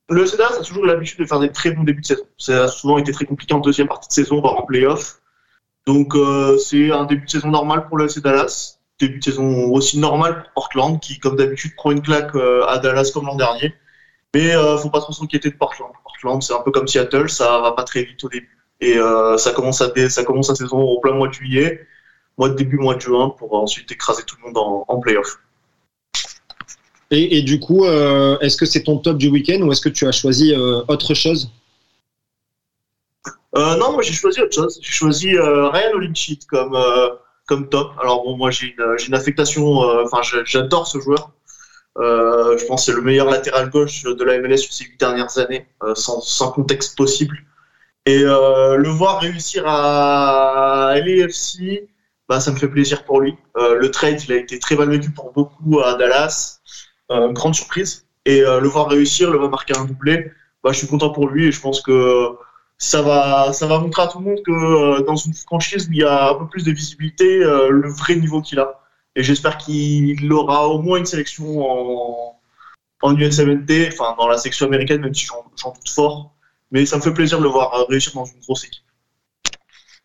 Le 0.09 0.25
CEDAS 0.25 0.59
a 0.59 0.63
toujours 0.63 0.85
l'habitude 0.85 1.19
de 1.19 1.25
faire 1.25 1.39
des 1.41 1.51
très 1.51 1.71
bons 1.71 1.83
débuts 1.83 2.01
de 2.01 2.07
saison. 2.07 2.23
Ça 2.37 2.63
a 2.63 2.67
souvent 2.69 2.97
été 2.97 3.11
très 3.11 3.25
compliqué 3.25 3.53
en 3.53 3.59
deuxième 3.59 3.89
partie 3.89 4.07
de 4.07 4.13
saison, 4.13 4.39
voire 4.39 4.55
en 4.57 4.65
playoff. 4.65 5.19
Donc, 5.85 6.13
c'est 6.59 6.91
un 6.91 7.03
début 7.05 7.25
de 7.25 7.29
saison 7.29 7.49
normal 7.49 7.87
pour 7.87 7.97
le 7.97 8.07
Dallas. 8.21 8.76
Début 8.99 9.19
de 9.19 9.23
saison 9.23 9.69
aussi 9.71 9.99
normal 9.99 10.41
pour 10.41 10.53
Portland, 10.53 10.99
qui, 10.99 11.19
comme 11.19 11.35
d'habitude, 11.35 11.75
prend 11.75 11.91
une 11.91 12.01
claque 12.01 12.33
euh, 12.35 12.65
à 12.65 12.79
Dallas 12.79 13.11
comme 13.13 13.25
l'an 13.25 13.35
dernier. 13.35 13.73
Mais 14.33 14.55
euh, 14.55 14.77
faut 14.77 14.89
pas 14.89 14.99
trop 14.99 15.13
s'inquiéter 15.13 15.49
de 15.49 15.55
Portland. 15.55 15.91
Portland, 16.03 16.41
c'est 16.41 16.53
un 16.53 16.61
peu 16.61 16.71
comme 16.71 16.88
Seattle, 16.88 17.29
ça 17.29 17.59
va 17.59 17.71
pas 17.71 17.83
très 17.83 18.03
vite 18.03 18.23
au 18.23 18.29
début. 18.29 18.57
Et 18.81 18.97
euh, 18.97 19.38
ça 19.38 19.51
commence 19.51 19.81
à 19.81 19.88
dé- 19.88 20.09
ça 20.09 20.23
commence 20.23 20.49
la 20.49 20.55
saison 20.55 20.79
au 20.79 20.99
plein 20.99 21.13
mois 21.13 21.27
de 21.27 21.33
juillet, 21.33 21.88
mois 22.38 22.49
de 22.49 22.55
début 22.55 22.77
mois 22.77 22.95
de 22.95 23.01
juin, 23.01 23.29
pour 23.29 23.53
ensuite 23.53 23.91
écraser 23.91 24.23
tout 24.23 24.35
le 24.41 24.47
monde 24.47 24.57
en, 24.57 24.85
en 24.88 24.99
playoff. 24.99 25.39
et, 27.09 27.38
et 27.38 27.41
du 27.41 27.59
coup, 27.59 27.85
euh, 27.85 28.38
est-ce 28.39 28.57
que 28.57 28.65
c'est 28.65 28.83
ton 28.83 28.97
top 28.97 29.17
du 29.17 29.29
week-end 29.29 29.61
ou 29.61 29.71
est-ce 29.71 29.81
que 29.81 29.89
tu 29.89 30.07
as 30.07 30.11
choisi 30.11 30.53
euh, 30.53 30.81
autre 30.88 31.13
chose? 31.13 31.51
Euh, 33.55 33.75
non, 33.77 33.94
moi 33.94 34.01
j'ai 34.03 34.13
choisi 34.13 34.41
autre 34.41 34.53
chose. 34.53 34.79
J'ai 34.81 34.91
choisi 34.91 35.35
euh, 35.35 35.69
Ryan 35.69 35.94
Olimchit 35.94 36.39
comme, 36.49 36.75
euh, 36.75 37.09
comme 37.47 37.69
top. 37.69 37.94
Alors 38.01 38.23
bon, 38.23 38.38
moi 38.38 38.51
j'ai 38.51 38.67
une, 38.67 38.95
une 39.07 39.13
affectation, 39.15 39.83
euh, 39.83 40.03
enfin 40.05 40.21
j'adore 40.45 40.88
ce 40.88 40.99
joueur. 40.99 41.31
Euh, 41.97 42.57
je 42.57 42.65
pense 42.65 42.85
que 42.85 42.91
c'est 42.91 42.95
le 42.95 43.01
meilleur 43.01 43.29
latéral 43.29 43.69
gauche 43.69 44.03
de 44.03 44.23
la 44.23 44.39
MLS 44.39 44.57
sur 44.57 44.73
ces 44.73 44.85
huit 44.85 44.99
dernières 44.99 45.38
années, 45.39 45.67
euh, 45.83 45.95
sans, 45.95 46.51
contexte 46.51 46.95
possible. 46.95 47.38
Et 48.05 48.21
euh, 48.23 48.75
le 48.77 48.89
voir 48.89 49.19
réussir 49.19 49.63
à 49.67 50.94
LAFC, 50.95 51.88
bah, 52.29 52.39
ça 52.39 52.51
me 52.51 52.57
fait 52.57 52.67
plaisir 52.67 53.03
pour 53.03 53.21
lui. 53.21 53.35
Euh, 53.57 53.75
le 53.75 53.89
trade, 53.91 54.21
il 54.23 54.31
a 54.31 54.35
été 54.38 54.59
très 54.59 54.75
mal 54.75 54.99
pour 55.13 55.31
beaucoup 55.33 55.79
à 55.81 55.95
Dallas. 55.95 56.59
Euh, 57.11 57.31
grande 57.31 57.55
surprise. 57.55 58.05
Et 58.25 58.41
euh, 58.41 58.59
le 58.59 58.67
voir 58.67 58.89
réussir, 58.89 59.31
le 59.31 59.38
voir 59.38 59.49
marquer 59.49 59.77
un 59.77 59.85
doublé, 59.85 60.31
bah, 60.63 60.71
je 60.73 60.79
suis 60.79 60.88
content 60.88 61.11
pour 61.11 61.29
lui 61.29 61.47
et 61.47 61.51
je 61.51 61.61
pense 61.61 61.81
que 61.81 62.29
ça 62.77 63.01
va, 63.01 63.53
ça 63.53 63.65
va 63.65 63.79
montrer 63.79 64.03
à 64.03 64.07
tout 64.07 64.19
le 64.19 64.25
monde 64.25 64.39
que 64.45 64.51
euh, 64.51 65.03
dans 65.03 65.15
une 65.15 65.33
franchise 65.33 65.88
où 65.88 65.94
il 65.94 66.00
y 66.00 66.03
a 66.03 66.29
un 66.29 66.35
peu 66.35 66.47
plus 66.47 66.63
de 66.63 66.71
visibilité, 66.71 67.44
euh, 67.44 67.69
le 67.69 67.89
vrai 67.89 68.15
niveau 68.15 68.41
qu'il 68.41 68.59
a. 68.59 68.81
Et 69.15 69.24
j'espère 69.24 69.57
qu'il 69.57 70.31
aura 70.31 70.68
au 70.68 70.79
moins 70.79 71.00
une 71.00 71.06
sélection 71.06 71.59
en, 71.59 72.39
en 73.01 73.18
USMNT, 73.18 73.89
enfin 73.91 74.15
dans 74.18 74.27
la 74.27 74.38
section 74.38 74.68
américaine, 74.68 75.01
même 75.01 75.13
si 75.13 75.25
j'en 75.25 75.71
doute 75.71 75.89
fort. 75.89 76.33
Mais 76.71 76.85
ça 76.85 76.97
me 76.97 77.01
fait 77.01 77.13
plaisir 77.13 77.39
de 77.39 77.44
le 77.44 77.50
voir 77.50 77.74
euh, 77.74 77.83
réussir 77.89 78.13
dans 78.13 78.25
une 78.25 78.39
grosse 78.41 78.65
équipe. 78.65 78.83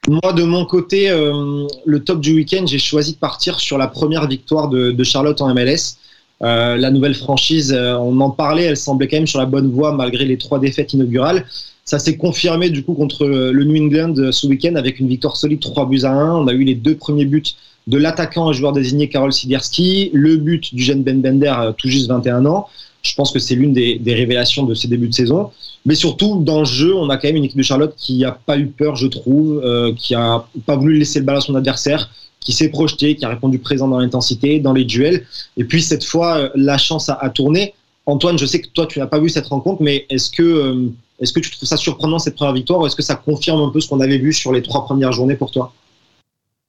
Moi, 0.09 0.33
de 0.33 0.43
mon 0.43 0.67
côté, 0.67 1.11
le 1.11 1.99
top 2.01 2.21
du 2.21 2.35
week-end, 2.35 2.65
j'ai 2.67 2.81
choisi 2.81 3.13
de 3.13 3.19
partir 3.19 3.61
sur 3.61 3.79
la 3.79 3.87
première 3.87 4.27
victoire 4.27 4.67
de, 4.67 5.05
Charlotte 5.05 5.41
en 5.41 5.55
MLS. 5.55 5.97
La 6.41 6.91
nouvelle 6.91 7.15
franchise, 7.15 7.73
on 7.73 8.21
en 8.21 8.31
parlait, 8.31 8.65
elle 8.65 8.77
semblait 8.77 9.07
quand 9.07 9.19
même 9.19 9.29
sur 9.29 9.39
la 9.39 9.47
bonne 9.47 9.71
voie 9.71 9.93
malgré 9.93 10.25
les 10.25 10.39
trois 10.39 10.59
défaites 10.59 10.93
inaugurales. 10.93 11.47
Ça 11.85 11.99
s'est 11.99 12.17
confirmé 12.17 12.71
du 12.71 12.85
coup 12.85 12.95
contre 12.95 13.27
le 13.27 13.65
New 13.65 13.85
England 13.85 14.15
euh, 14.19 14.33
ce 14.33 14.47
week-end 14.47 14.77
avec 14.77 15.01
une 15.01 15.09
victoire 15.09 15.37
solide 15.37 15.61
3 15.61 15.89
buts 15.89 16.05
à 16.05 16.13
1. 16.13 16.37
On 16.37 16.47
a 16.47 16.53
eu 16.53 16.65
les 16.65 16.75
deux 16.75 16.95
premiers 16.95 17.25
buts 17.25 17.43
de 17.87 17.99
l'attaquant 17.99 18.51
et 18.51 18.55
joueur 18.55 18.73
désigné 18.73 19.09
Karol 19.09 19.33
Sidirski, 19.33 20.11
le 20.13 20.37
but 20.37 20.75
du 20.75 20.83
jeune 20.83 21.03
Ben 21.03 21.21
Bender, 21.21 21.53
euh, 21.59 21.73
tout 21.73 21.89
juste 21.89 22.09
21 22.09 22.47
ans. 22.47 22.69
Je 23.03 23.15
pense 23.15 23.33
que 23.33 23.41
c'est 23.41 23.57
l'une 23.57 23.73
des, 23.73 24.01
révélations 24.07 24.63
de 24.63 24.75
ces 24.75 24.87
débuts 24.87 25.09
de 25.09 25.15
saison. 25.15 25.51
Mais 25.85 25.97
surtout, 25.97 26.43
dans 26.43 26.61
le 26.61 26.65
jeu, 26.65 26.95
on 26.95 27.11
a 27.11 27.17
quand 27.17 27.27
même 27.27 27.37
une 27.37 27.45
équipe 27.45 27.59
de 27.59 27.65
Charlotte 27.65 27.95
qui 27.97 28.19
n'a 28.19 28.31
pas 28.31 28.57
eu 28.57 28.67
peur, 28.67 28.95
je 28.95 29.09
trouve, 29.09 29.61
euh, 29.65 29.93
qui 29.93 30.15
a 30.15 30.47
pas 30.65 30.77
voulu 30.77 30.97
laisser 30.97 31.19
le 31.19 31.25
ballon 31.25 31.39
à 31.39 31.43
son 31.43 31.57
adversaire, 31.57 32.11
qui 32.39 32.53
s'est 32.53 32.69
projeté, 32.69 33.17
qui 33.17 33.25
a 33.25 33.29
répondu 33.29 33.59
présent 33.59 33.89
dans 33.89 33.99
l'intensité, 33.99 34.61
dans 34.61 34.73
les 34.73 34.85
duels. 34.85 35.27
Et 35.57 35.65
puis 35.65 35.83
cette 35.83 36.05
fois, 36.05 36.37
euh, 36.37 36.49
la 36.55 36.79
chance 36.79 37.09
a, 37.09 37.31
tourné. 37.31 37.75
Antoine, 38.07 38.39
je 38.39 38.47
sais 38.47 38.61
que 38.61 38.69
toi, 38.69 38.87
tu 38.87 39.01
n'as 39.01 39.07
pas 39.07 39.19
vu 39.19 39.29
cette 39.29 39.47
rencontre, 39.47 39.83
mais 39.83 40.07
est-ce 40.09 40.31
que, 40.31 40.43
euh, 40.43 40.93
est-ce 41.21 41.33
que 41.33 41.41
tu 41.41 41.51
trouves 41.51 41.69
ça 41.69 41.77
surprenant 41.77 42.19
cette 42.19 42.37
première 42.37 42.55
victoire 42.55 42.81
ou 42.81 42.87
est-ce 42.87 42.97
que 42.97 43.03
ça 43.03 43.15
confirme 43.15 43.61
un 43.61 43.71
peu 43.71 43.81
ce 43.81 43.89
qu'on 43.89 44.01
avait 44.01 44.19
vu 44.19 44.33
sur 44.33 44.53
les 44.53 44.63
trois 44.63 44.85
premières 44.85 45.13
journées 45.13 45.37
pour 45.37 45.51
toi? 45.51 45.73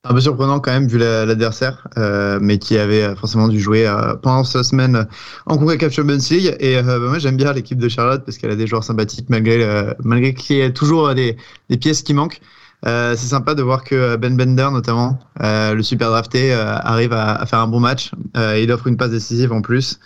Un 0.05 0.13
peu 0.13 0.19
surprenant 0.19 0.59
quand 0.59 0.71
même 0.71 0.87
vu 0.87 0.97
la- 0.97 1.25
l'adversaire, 1.25 1.87
euh, 1.97 2.37
mais 2.41 2.57
qui 2.57 2.77
avait 2.77 3.15
forcément 3.15 3.47
dû 3.47 3.57
jouer 3.57 3.87
euh, 3.87 4.15
pendant 4.15 4.43
cette 4.43 4.63
semaine 4.63 5.07
en 5.45 5.57
CONCACAF 5.57 5.93
Champions 5.93 6.17
League. 6.29 6.57
Et 6.59 6.77
euh, 6.77 6.81
bah, 6.83 6.99
moi 6.99 7.19
j'aime 7.19 7.37
bien 7.37 7.53
l'équipe 7.53 7.79
de 7.79 7.87
Charlotte 7.87 8.21
parce 8.25 8.37
qu'elle 8.37 8.51
a 8.51 8.57
des 8.57 8.67
joueurs 8.67 8.83
sympathiques 8.83 9.29
malgré 9.29 9.63
euh, 9.63 9.93
malgré 10.03 10.33
qu'il 10.33 10.57
y 10.57 10.59
ait 10.61 10.73
toujours 10.73 11.07
euh, 11.07 11.13
des, 11.13 11.37
pièces 11.77 12.01
qui 12.01 12.13
manquent. 12.13 12.41
Euh, 12.85 13.15
c'est 13.15 13.27
sympa 13.27 13.55
de 13.55 13.63
voir 13.63 13.85
que 13.85 14.17
Ben 14.17 14.35
Bender 14.35 14.67
notamment, 14.73 15.19
euh, 15.41 15.73
le 15.73 15.81
super 15.83 16.09
drafté, 16.09 16.53
euh, 16.53 16.75
arrive 16.79 17.13
à, 17.13 17.45
faire 17.45 17.59
un 17.59 17.67
bon 17.67 17.79
match. 17.79 18.11
Euh, 18.35 18.59
il 18.59 18.69
offre 18.73 18.87
une 18.87 18.97
passe 18.97 19.11
décisive 19.11 19.53
en 19.53 19.61
plus. 19.61 19.99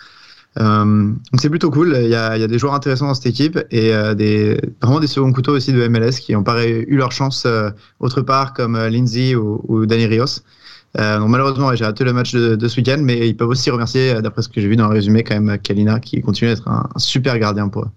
Euh, 0.58 0.84
donc 0.84 1.40
c'est 1.40 1.50
plutôt 1.50 1.70
cool. 1.70 1.96
Il 2.02 2.08
y, 2.08 2.14
a, 2.14 2.46
des 2.46 2.58
joueurs 2.58 2.74
intéressants 2.74 3.06
dans 3.06 3.14
cette 3.14 3.26
équipe 3.26 3.58
et 3.70 3.94
euh, 3.94 4.14
vraiment 4.82 5.00
des 5.00 5.06
seconds 5.06 5.32
couteaux 5.32 5.52
aussi 5.52 5.72
de 5.72 5.86
MLS 5.88 6.20
qui 6.20 6.34
ont 6.34 6.42
pas 6.42 6.66
eu 6.66 6.96
leur 6.96 7.12
chance 7.12 7.44
euh, 7.46 7.70
autre 8.00 8.22
part 8.22 8.54
comme 8.54 8.76
Lindsay 8.76 9.34
ou, 9.34 9.62
ou 9.68 9.86
Danny 9.86 10.06
Rios. 10.06 10.40
Malheureusement, 10.96 11.72
j'ai 11.76 11.84
raté 11.84 12.02
le 12.02 12.12
match 12.12 12.32
de, 12.32 12.56
de 12.56 12.68
ce 12.68 12.78
week-end, 12.78 12.98
mais 13.00 13.28
ils 13.28 13.36
peuvent 13.36 13.48
aussi 13.48 13.70
remercier, 13.70 14.20
d'après 14.20 14.42
ce 14.42 14.48
que 14.48 14.60
j'ai 14.60 14.66
vu 14.66 14.74
dans 14.74 14.88
le 14.88 14.94
résumé, 14.94 15.22
quand 15.22 15.38
même 15.38 15.58
Kalina 15.58 16.00
qui 16.00 16.20
continue 16.22 16.50
d'être 16.50 16.66
un, 16.66 16.88
un 16.92 16.98
super 16.98 17.38
gardien 17.38 17.68
pour 17.68 17.82
eux. 17.82 17.88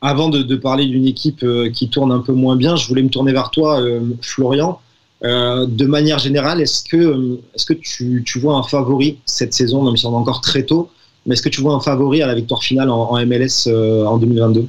Avant 0.00 0.30
de, 0.30 0.56
parler 0.56 0.86
d'une 0.86 1.06
équipe 1.06 1.44
qui 1.74 1.90
tourne 1.90 2.10
un 2.12 2.20
peu 2.20 2.32
moins 2.32 2.56
bien, 2.56 2.76
je 2.76 2.88
voulais 2.88 3.02
me 3.02 3.10
tourner 3.10 3.32
vers 3.32 3.50
toi, 3.50 3.82
Florian. 4.22 4.80
De 5.22 5.86
manière 5.86 6.18
générale, 6.18 6.62
est-ce 6.62 6.82
que, 6.84 7.38
est-ce 7.54 7.66
que 7.66 7.74
tu, 7.74 8.22
tu 8.24 8.38
vois 8.38 8.56
un 8.56 8.62
favori 8.62 9.18
cette 9.26 9.52
saison, 9.52 9.84
même 9.84 9.96
si 9.96 10.06
on 10.06 10.12
est 10.12 10.16
encore 10.16 10.40
très 10.40 10.62
tôt, 10.62 10.88
mais 11.26 11.34
est-ce 11.34 11.42
que 11.42 11.48
tu 11.48 11.60
vois 11.60 11.74
un 11.74 11.80
favori 11.80 12.22
à 12.22 12.26
la 12.26 12.34
victoire 12.34 12.62
finale 12.62 12.90
en, 12.90 13.14
MLS 13.26 13.66
euh, 13.66 14.04
en 14.04 14.18
2022 14.18 14.66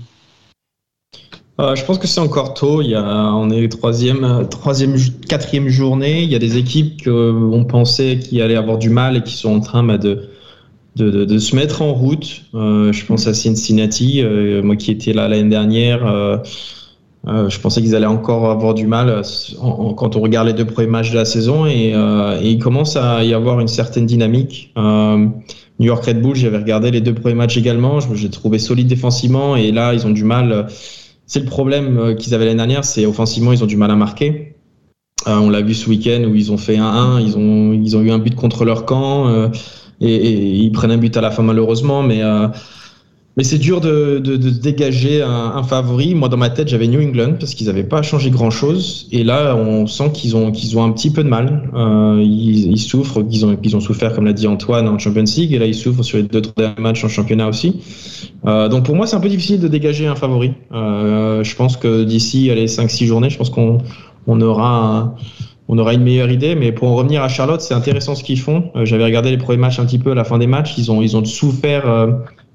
Euh, 1.59 1.75
je 1.75 1.85
pense 1.85 1.97
que 1.97 2.07
c'est 2.07 2.19
encore 2.19 2.53
tôt. 2.53 2.81
Il 2.81 2.89
y 2.89 2.95
a, 2.95 3.33
on 3.33 3.49
est 3.49 3.67
troisième, 3.69 4.23
euh, 4.23 4.43
troisième, 4.43 4.95
quatrième 5.27 5.69
journée. 5.69 6.23
Il 6.23 6.31
y 6.31 6.35
a 6.35 6.39
des 6.39 6.57
équipes 6.57 7.03
qu'on 7.03 7.65
pensait 7.67 8.19
qui 8.19 8.41
allaient 8.41 8.55
avoir 8.55 8.77
du 8.77 8.89
mal 8.89 9.17
et 9.17 9.23
qui 9.23 9.35
sont 9.35 9.55
en 9.55 9.59
train 9.59 9.83
bah, 9.83 9.97
de, 9.97 10.29
se 11.39 11.55
mettre 11.55 11.81
en 11.81 11.93
route. 11.93 12.43
Euh, 12.53 12.91
je 12.91 13.05
pense 13.05 13.27
à 13.27 13.33
Cincinnati, 13.33 14.21
euh, 14.21 14.61
moi 14.63 14.75
qui 14.75 14.91
étais 14.91 15.13
là 15.13 15.27
l'année 15.27 15.49
dernière. 15.49 16.05
euh, 16.05 16.37
Euh, 17.25 17.49
je 17.49 17.59
pensais 17.59 17.81
qu'ils 17.81 17.95
allaient 17.95 18.05
encore 18.05 18.49
avoir 18.49 18.73
du 18.73 18.85
mal 18.85 19.09
euh, 19.09 19.21
quand 19.95 20.15
on 20.17 20.19
regarde 20.19 20.47
les 20.47 20.53
deux 20.53 20.65
premiers 20.65 20.89
matchs 20.89 21.11
de 21.11 21.15
la 21.15 21.23
saison 21.23 21.65
et, 21.65 21.93
euh, 21.95 22.37
et 22.41 22.49
il 22.49 22.59
commence 22.59 22.97
à 22.97 23.23
y 23.23 23.33
avoir 23.33 23.61
une 23.61 23.69
certaine 23.69 24.05
dynamique. 24.05 24.73
New 25.79 25.87
York 25.87 26.05
Red 26.05 26.21
Bull, 26.21 26.35
j'avais 26.35 26.57
regardé 26.57 26.91
les 26.91 27.01
deux 27.01 27.13
premiers 27.13 27.35
matchs 27.35 27.57
également, 27.57 27.99
j'ai 27.99 28.29
trouvé 28.29 28.59
solide 28.59 28.87
défensivement 28.87 29.55
et 29.55 29.71
là 29.71 29.93
ils 29.93 30.05
ont 30.05 30.11
du 30.11 30.23
mal. 30.23 30.51
euh, 30.51 30.63
C'est 31.25 31.39
le 31.39 31.45
problème 31.45 31.97
euh, 31.97 32.13
qu'ils 32.15 32.33
avaient 32.35 32.45
l'année 32.45 32.57
dernière, 32.57 32.85
c'est 32.85 33.05
offensivement 33.05 33.51
ils 33.51 33.63
ont 33.63 33.67
du 33.67 33.77
mal 33.77 33.91
à 33.91 33.95
marquer. 33.95 34.55
Euh, 35.27 35.37
on 35.37 35.49
l'a 35.49 35.61
vu 35.61 35.73
ce 35.73 35.89
week-end 35.89 36.23
où 36.29 36.35
ils 36.35 36.51
ont 36.51 36.57
fait 36.57 36.77
1-1, 36.77 37.21
ils 37.21 37.37
ont, 37.37 37.73
ils 37.73 37.95
ont 37.95 38.01
eu 38.01 38.11
un 38.11 38.19
but 38.19 38.35
contre 38.35 38.65
leur 38.65 38.85
camp 38.85 39.27
euh, 39.27 39.47
et, 40.01 40.13
et 40.13 40.55
ils 40.55 40.71
prennent 40.71 40.91
un 40.91 40.97
but 40.97 41.15
à 41.17 41.21
la 41.21 41.31
fin 41.31 41.43
malheureusement, 41.43 42.03
mais 42.03 42.21
euh, 42.21 42.47
mais 43.35 43.43
c'est 43.43 43.57
dur 43.57 43.81
de, 43.81 44.19
de, 44.19 44.37
de 44.37 44.49
dégager 44.51 45.23
un, 45.23 45.53
un 45.55 45.63
favori. 45.63 46.13
Moi, 46.13 46.29
dans 46.29 46.37
ma 46.37 46.51
tête, 46.51 46.67
j'avais 46.67 46.87
New 46.87 47.01
England 47.01 47.33
parce 47.39 47.55
qu'ils 47.55 47.65
n'avaient 47.65 47.83
pas 47.83 48.03
changé 48.03 48.29
grand-chose. 48.29 49.07
Et 49.11 49.23
là, 49.23 49.55
on 49.55 49.87
sent 49.87 50.11
qu'ils 50.13 50.35
ont, 50.35 50.51
qu'ils 50.51 50.77
ont 50.77 50.83
un 50.83 50.91
petit 50.91 51.09
peu 51.11 51.23
de 51.23 51.29
mal. 51.29 51.71
Euh, 51.73 52.21
ils, 52.23 52.71
ils 52.71 52.77
souffrent, 52.77 53.23
qu'ils 53.23 53.43
ont, 53.45 53.55
qu'ils 53.55 53.75
ont 53.75 53.79
souffert, 53.79 54.13
comme 54.13 54.25
l'a 54.25 54.33
dit 54.33 54.45
Antoine, 54.45 54.87
en 54.87 54.99
Champions 54.99 55.23
League. 55.35 55.51
Et 55.51 55.57
là, 55.57 55.65
ils 55.65 55.73
souffrent 55.73 56.03
sur 56.03 56.17
les 56.17 56.23
deux 56.23 56.41
trois 56.41 56.63
derniers 56.63 56.81
matchs 56.81 57.03
en 57.03 57.09
championnat 57.09 57.47
aussi. 57.47 57.81
Euh, 58.45 58.69
donc 58.69 58.85
pour 58.85 58.95
moi, 58.95 59.07
c'est 59.07 59.15
un 59.15 59.19
peu 59.21 59.29
difficile 59.29 59.59
de 59.59 59.67
dégager 59.67 60.05
un 60.05 60.15
favori. 60.15 60.53
Euh, 60.71 61.43
je 61.43 61.55
pense 61.55 61.75
que 61.75 62.03
d'ici 62.03 62.51
les 62.53 62.67
5-6 62.67 63.05
journées, 63.05 63.31
je 63.31 63.37
pense 63.37 63.49
qu'on 63.49 63.79
on 64.27 64.41
aura 64.41 65.15
on 65.67 65.77
aura 65.77 65.93
une 65.93 66.03
meilleure 66.03 66.29
idée. 66.31 66.55
Mais 66.55 66.71
pour 66.71 66.89
en 66.89 66.95
revenir 66.95 67.23
à 67.23 67.29
Charlotte, 67.29 67.61
c'est 67.61 67.73
intéressant 67.73 68.15
ce 68.15 68.23
qu'ils 68.23 68.39
font. 68.39 68.71
Euh, 68.75 68.85
J'avais 68.85 69.05
regardé 69.05 69.31
les 69.31 69.37
premiers 69.37 69.57
matchs 69.57 69.79
un 69.79 69.85
petit 69.85 69.99
peu 69.99 70.11
à 70.11 70.15
la 70.15 70.23
fin 70.23 70.37
des 70.37 70.47
matchs. 70.47 70.77
Ils 70.77 70.91
ont, 70.91 71.01
ils 71.01 71.15
ont 71.17 71.23
souffert 71.25 71.89
euh, 71.89 72.11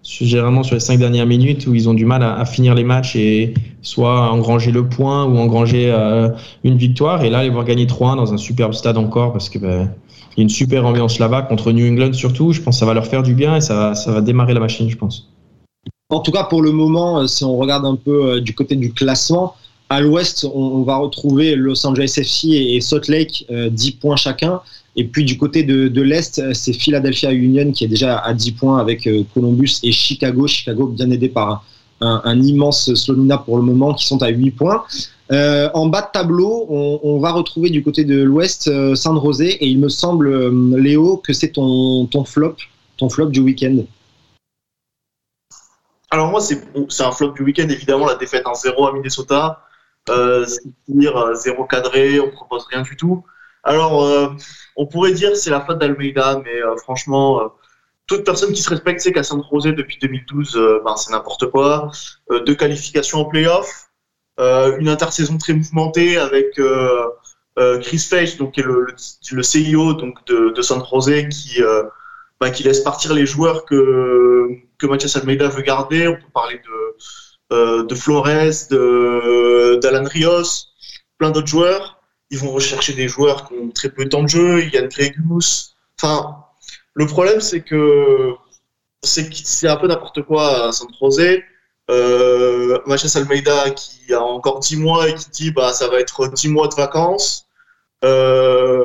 généralement 0.09 0.63
sur 0.63 0.75
les 0.75 0.81
cinq 0.81 0.99
dernières 0.99 1.27
minutes 1.27 1.67
où 1.67 1.75
ils 1.75 1.89
ont 1.89 1.95
du 1.95 2.07
mal 2.07 2.23
à, 2.23 2.45
finir 2.45 2.75
les 2.75 2.85
matchs 2.85 3.15
et 3.17 3.55
soit 3.83 4.31
engranger 4.31 4.73
le 4.73 4.89
point 4.89 5.27
ou 5.27 5.37
engranger 5.39 5.91
euh, 5.91 6.31
une 6.65 6.77
victoire. 6.77 7.23
Et 7.25 7.31
là, 7.31 7.43
les 7.43 7.51
voir 7.51 7.65
gagner 7.65 7.87
3-1 7.87 8.17
dans 8.17 8.33
un 8.33 8.39
superbe 8.39 8.73
stade 8.73 8.97
encore 8.97 9.33
parce 9.33 9.49
que 9.49 9.59
il 9.59 10.39
y 10.39 10.41
a 10.41 10.43
une 10.43 10.49
super 10.49 10.87
ambiance 10.87 11.19
là-bas 11.19 11.43
contre 11.43 11.73
New 11.73 11.87
England 11.87 12.13
surtout. 12.13 12.53
Je 12.53 12.61
pense 12.61 12.77
que 12.77 12.81
ça 12.81 12.87
va 12.87 12.95
leur 12.95 13.07
faire 13.07 13.23
du 13.23 13.35
bien 13.35 13.57
et 13.57 13.61
ça, 13.61 13.75
va- 13.75 13.95
ça 13.95 14.13
va 14.13 14.21
démarrer 14.21 14.55
la 14.55 14.61
machine, 14.61 14.89
je 14.89 14.97
pense. 14.97 15.29
En 16.11 16.21
tout 16.21 16.31
cas, 16.31 16.45
pour 16.45 16.63
le 16.63 16.73
moment, 16.73 17.21
euh, 17.21 17.27
si 17.27 17.45
on 17.45 17.57
regarde 17.59 17.85
un 17.85 17.97
peu 17.97 18.25
euh, 18.25 18.41
du 18.41 18.55
côté 18.55 18.77
du 18.77 18.93
classement, 18.93 19.55
à 19.91 20.01
l'ouest, 20.01 20.47
on, 20.55 20.83
va 20.83 20.97
retrouver 20.97 21.55
Los 21.55 21.87
Angeles 21.87 22.15
FC 22.17 22.49
et, 22.49 22.81
Salt 22.81 23.09
Lake, 23.09 23.47
euh, 23.51 23.69
10 23.69 23.93
points 23.93 24.17
chacun. 24.17 24.61
Et 24.97 25.05
puis 25.05 25.25
du 25.25 25.39
côté 25.39 25.63
de, 25.63 26.03
l'Est, 26.03 26.53
c'est 26.55 26.73
Philadelphia 26.73 27.33
Union 27.33 27.71
qui 27.73 27.85
est 27.85 27.89
déjà 27.89 28.19
à 28.19 28.35
10 28.35 28.53
points 28.53 28.79
avec 28.79 29.07
euh, 29.07 29.23
Columbus 29.35 29.79
et 29.83 29.93
Chicago. 29.93 30.47
Chicago 30.47 30.87
bien 30.87 31.11
aidé 31.11 31.29
par 31.29 31.65
un, 32.01 32.41
immense 32.41 32.95
Slonina 32.95 33.39
pour 33.39 33.57
le 33.57 33.63
moment 33.63 33.95
qui 33.95 34.07
sont 34.07 34.23
à 34.23 34.29
8 34.29 34.51
points. 34.53 34.85
Euh, 35.31 35.69
en 35.75 35.87
bas 35.87 36.03
de 36.03 36.09
tableau, 36.13 36.67
on, 36.69 37.19
va 37.21 37.33
retrouver 37.33 37.71
du 37.71 37.83
côté 37.83 38.05
de 38.05 38.23
l'Ouest 38.23 38.69
euh, 38.69 38.95
San 38.95 39.19
et 39.41 39.67
il 39.67 39.79
me 39.79 39.89
semble, 39.89 40.29
euh, 40.29 40.79
Léo, 40.79 41.19
que 41.19 41.33
c'est 41.33 41.53
ton, 41.53 42.09
flop, 42.25 42.57
ton 42.97 43.09
flop 43.09 43.27
du 43.27 43.41
week-end. 43.41 43.79
Alors 46.11 46.31
moi, 46.31 46.41
c'est 46.41 47.03
un 47.03 47.13
flop 47.13 47.33
du 47.33 47.43
week-end, 47.43 47.69
évidemment, 47.69 48.07
la 48.07 48.15
défaite 48.15 48.47
en 48.47 48.55
0 48.55 48.87
à 48.87 48.93
Minnesota. 48.93 49.63
C'est 50.07 50.15
euh, 50.15 51.35
zéro 51.35 51.65
cadré, 51.65 52.19
on 52.19 52.31
propose 52.31 52.65
rien 52.71 52.81
du 52.81 52.97
tout. 52.97 53.23
Alors, 53.63 54.35
on 54.79 54.87
pourrait 54.87 55.13
dire 55.13 55.37
c'est 55.37 55.51
la 55.51 55.61
faute 55.61 55.79
d'Almeida, 55.79 56.41
mais 56.45 56.63
euh, 56.63 56.77
franchement, 56.77 57.43
euh, 57.43 57.49
toute 58.07 58.25
personne 58.25 58.53
qui 58.53 58.63
se 58.63 58.71
respecte 58.71 59.01
sait 59.01 59.13
qu'à 59.13 59.25
San 59.25 59.43
José 59.53 59.73
depuis 59.73 59.99
2012, 60.01 60.57
euh, 60.57 60.81
ben, 60.85 60.97
c'est 60.97 61.11
n'importe 61.11 61.51
quoi. 61.51 61.91
Deux 62.31 62.55
qualifications 62.55 63.21
en 63.21 63.25
playoff, 63.27 63.91
une 64.39 64.89
intersaison 64.89 65.37
très 65.37 65.53
mouvementée 65.53 66.17
avec 66.17 66.59
Chris 67.83 68.07
Page, 68.09 68.39
donc 68.39 68.53
qui 68.53 68.61
est 68.61 68.63
le, 68.63 68.87
le, 69.33 69.43
CEO 69.43 69.95
donc 69.95 70.25
de, 70.27 70.51
de 70.51 70.63
San 70.63 70.83
José, 70.89 71.29
qui 71.29 71.61
ben, 72.41 72.51
qui 72.51 72.63
laisse 72.63 72.81
partir 72.81 73.13
les 73.13 73.27
joueurs 73.27 73.65
que 73.65 74.49
que 74.79 74.87
Mathias 74.87 75.17
Almeida 75.17 75.49
veut 75.49 75.63
garder. 75.63 76.07
On 76.07 76.15
peut 76.15 76.33
parler 76.33 76.63
de, 77.51 77.83
de 77.83 77.95
Flores, 77.95 78.69
d'Alan 79.83 80.09
Rios, 80.09 80.69
plein 81.19 81.31
d'autres 81.31 81.49
joueurs. 81.49 81.98
Ils 82.31 82.39
vont 82.39 82.51
rechercher 82.53 82.93
des 82.93 83.09
joueurs 83.09 83.49
qui 83.49 83.55
ont 83.55 83.71
très 83.71 83.89
peu 83.89 84.05
de 84.05 84.11
temps 84.11 84.23
de 84.23 84.29
jeu, 84.29 84.65
Yann 84.73 84.89
Gregus. 84.89 85.77
Enfin, 86.01 86.45
le 86.95 87.07
problème, 87.07 87.41
c'est 87.41 87.63
que 87.63 88.35
c'est, 89.03 89.69
un 89.69 89.77
peu 89.77 89.87
n'importe 89.87 90.23
quoi 90.23 90.69
à 90.69 90.73
San 90.73 90.89
José. 91.01 91.45
Mathias 92.87 93.17
Almeida 93.17 93.71
qui 93.71 94.13
a 94.13 94.23
encore 94.23 94.61
10 94.61 94.77
mois 94.77 95.09
et 95.09 95.15
qui 95.15 95.31
dit 95.31 95.51
bah 95.51 95.73
ça 95.73 95.89
va 95.89 96.01
être 96.01 96.29
10 96.29 96.49
mois 96.49 96.69
de 96.69 96.75
vacances. 96.75 97.47
Euh, 98.05 98.85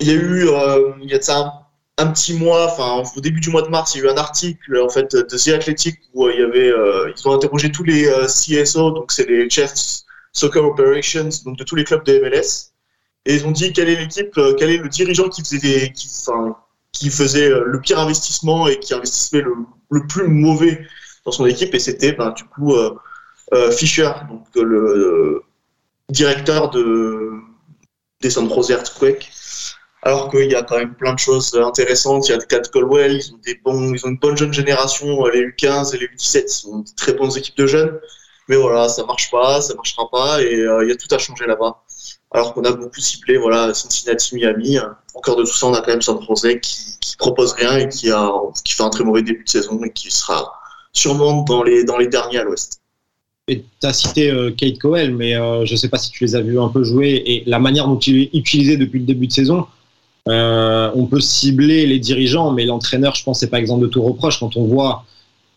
il 0.00 0.08
y 0.08 0.10
a 0.10 0.14
eu 0.14 0.48
euh, 0.48 0.92
il 1.02 1.10
y 1.10 1.14
a 1.14 1.18
de 1.18 1.30
un 1.30 1.52
un 1.98 2.06
petit 2.06 2.32
mois, 2.32 2.64
enfin 2.72 3.02
au 3.14 3.20
début 3.20 3.40
du 3.40 3.50
mois 3.50 3.60
de 3.60 3.68
mars, 3.68 3.94
il 3.94 3.98
y 3.98 4.00
a 4.00 4.04
eu 4.06 4.08
un 4.08 4.16
article 4.16 4.80
en 4.80 4.88
fait 4.88 5.14
de 5.14 5.36
The 5.36 5.48
Athletic 5.48 5.98
où 6.14 6.26
euh, 6.26 6.32
il 6.32 6.40
y 6.40 6.42
avait, 6.42 6.68
euh, 6.70 7.12
ils 7.14 7.28
ont 7.28 7.32
interrogé 7.34 7.70
tous 7.70 7.84
les 7.84 8.10
CSO, 8.26 8.92
donc 8.92 9.12
c'est 9.12 9.28
les 9.28 9.50
Chiefs 9.50 10.04
Soccer 10.32 10.64
Operations, 10.64 11.28
donc 11.44 11.56
de 11.56 11.64
tous 11.64 11.76
les 11.76 11.84
clubs 11.84 12.04
de 12.04 12.18
MLS, 12.20 12.72
et 13.26 13.34
ils 13.34 13.46
ont 13.46 13.50
dit 13.50 13.72
quelle 13.72 13.88
est 13.88 13.96
l'équipe, 13.96 14.36
euh, 14.38 14.54
quel 14.58 14.70
est 14.70 14.78
le 14.78 14.88
dirigeant 14.88 15.28
qui 15.28 15.42
faisait, 15.42 15.58
des, 15.58 15.92
qui, 16.92 17.10
faisait 17.10 17.50
euh, 17.50 17.64
le 17.66 17.80
pire 17.80 17.98
investissement 17.98 18.66
et 18.68 18.78
qui 18.78 18.94
investissait 18.94 19.42
le, 19.42 19.54
le 19.90 20.06
plus 20.06 20.28
mauvais 20.28 20.86
dans 21.24 21.32
son 21.32 21.46
équipe, 21.46 21.74
et 21.74 21.78
c'était 21.78 22.12
ben, 22.12 22.30
du 22.30 22.44
coup 22.44 22.74
euh, 22.74 22.94
Fischer, 23.72 24.10
donc 24.28 24.46
le 24.54 25.42
directeur 26.08 26.70
de 26.70 27.32
des 28.20 28.30
San 28.30 28.48
Jose 28.48 28.70
Earthquake 28.70 29.30
alors 30.02 30.30
qu'il 30.30 30.50
y 30.50 30.54
a 30.54 30.62
quand 30.62 30.78
même 30.78 30.94
plein 30.94 31.12
de 31.12 31.18
choses 31.18 31.54
intéressantes. 31.54 32.28
Il 32.28 32.32
y 32.32 32.34
a 32.34 32.38
Cat 32.38 32.62
Colwell, 32.72 33.16
ils 33.16 33.34
ont, 33.34 33.38
des 33.44 33.60
bons, 33.62 33.92
ils 33.92 34.06
ont 34.06 34.10
une 34.10 34.18
bonne 34.18 34.36
jeune 34.36 34.52
génération, 34.52 35.26
les 35.26 35.46
U15 35.48 35.94
et 35.94 35.98
les 35.98 36.06
U17, 36.06 36.62
ils 36.64 36.68
ont 36.68 36.78
de 36.78 36.90
très 36.96 37.12
bonnes 37.12 37.36
équipes 37.36 37.56
de 37.56 37.66
jeunes. 37.66 38.00
Mais 38.50 38.56
voilà, 38.56 38.88
ça 38.88 39.06
marche 39.06 39.30
pas, 39.30 39.60
ça 39.60 39.76
marchera 39.76 40.10
pas, 40.10 40.42
et 40.42 40.56
euh, 40.56 40.82
il 40.84 40.88
y 40.88 40.92
a 40.92 40.96
tout 40.96 41.14
à 41.14 41.18
changer 41.18 41.46
là-bas. 41.46 41.84
Alors 42.32 42.52
qu'on 42.52 42.64
a 42.64 42.72
beaucoup 42.72 43.00
ciblé, 43.00 43.38
voilà, 43.38 43.72
Cincinnati, 43.72 44.34
Miami. 44.34 44.76
Au 45.14 45.20
cœur 45.20 45.36
de 45.36 45.44
tout 45.44 45.56
ça, 45.56 45.68
on 45.68 45.74
a 45.74 45.80
quand 45.80 45.92
même 45.92 46.02
San 46.02 46.18
Jose 46.26 46.58
qui, 46.60 46.98
qui 47.00 47.16
propose 47.16 47.52
rien 47.52 47.78
et 47.78 47.88
qui, 47.88 48.10
a, 48.10 48.28
qui 48.64 48.72
fait 48.72 48.82
un 48.82 48.90
très 48.90 49.04
mauvais 49.04 49.22
début 49.22 49.44
de 49.44 49.48
saison 49.48 49.80
et 49.84 49.92
qui 49.92 50.10
sera 50.10 50.52
sûrement 50.92 51.42
dans 51.44 51.62
les, 51.62 51.84
dans 51.84 51.96
les 51.96 52.08
derniers 52.08 52.38
à 52.38 52.42
l'ouest. 52.42 52.80
Et 53.46 53.64
tu 53.80 53.86
as 53.86 53.92
cité 53.92 54.32
euh, 54.32 54.50
Kate 54.50 54.80
Cowell, 54.80 55.14
mais 55.14 55.36
euh, 55.36 55.64
je 55.64 55.72
ne 55.72 55.76
sais 55.76 55.88
pas 55.88 55.98
si 55.98 56.10
tu 56.10 56.24
les 56.24 56.34
as 56.34 56.40
vus 56.40 56.58
un 56.58 56.68
peu 56.70 56.82
jouer 56.82 57.22
et 57.24 57.44
la 57.46 57.60
manière 57.60 57.86
dont 57.86 58.00
il 58.00 58.22
est 58.22 58.30
utilisé 58.34 58.76
depuis 58.76 58.98
le 58.98 59.06
début 59.06 59.28
de 59.28 59.32
saison. 59.32 59.66
Euh, 60.28 60.90
on 60.96 61.06
peut 61.06 61.20
cibler 61.20 61.86
les 61.86 62.00
dirigeants, 62.00 62.50
mais 62.50 62.64
l'entraîneur, 62.64 63.14
je 63.14 63.22
pense, 63.22 63.38
c'est 63.38 63.50
pas 63.50 63.60
exemple 63.60 63.82
de 63.82 63.86
tout 63.86 64.02
reproche. 64.02 64.40
Quand 64.40 64.56
on 64.56 64.64
voit, 64.64 65.04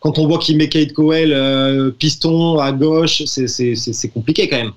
quand 0.04 0.20
on 0.20 0.28
voit 0.28 0.38
qu'il 0.38 0.58
met 0.58 0.68
Kate 0.68 0.92
Cowell 0.92 1.32
euh, 1.32 1.90
piston 1.90 2.60
à 2.60 2.74
gauche, 2.74 3.24
c'est 3.24 4.10
compliqué 4.14 4.50
quand 4.50 4.58
même. 4.58 4.74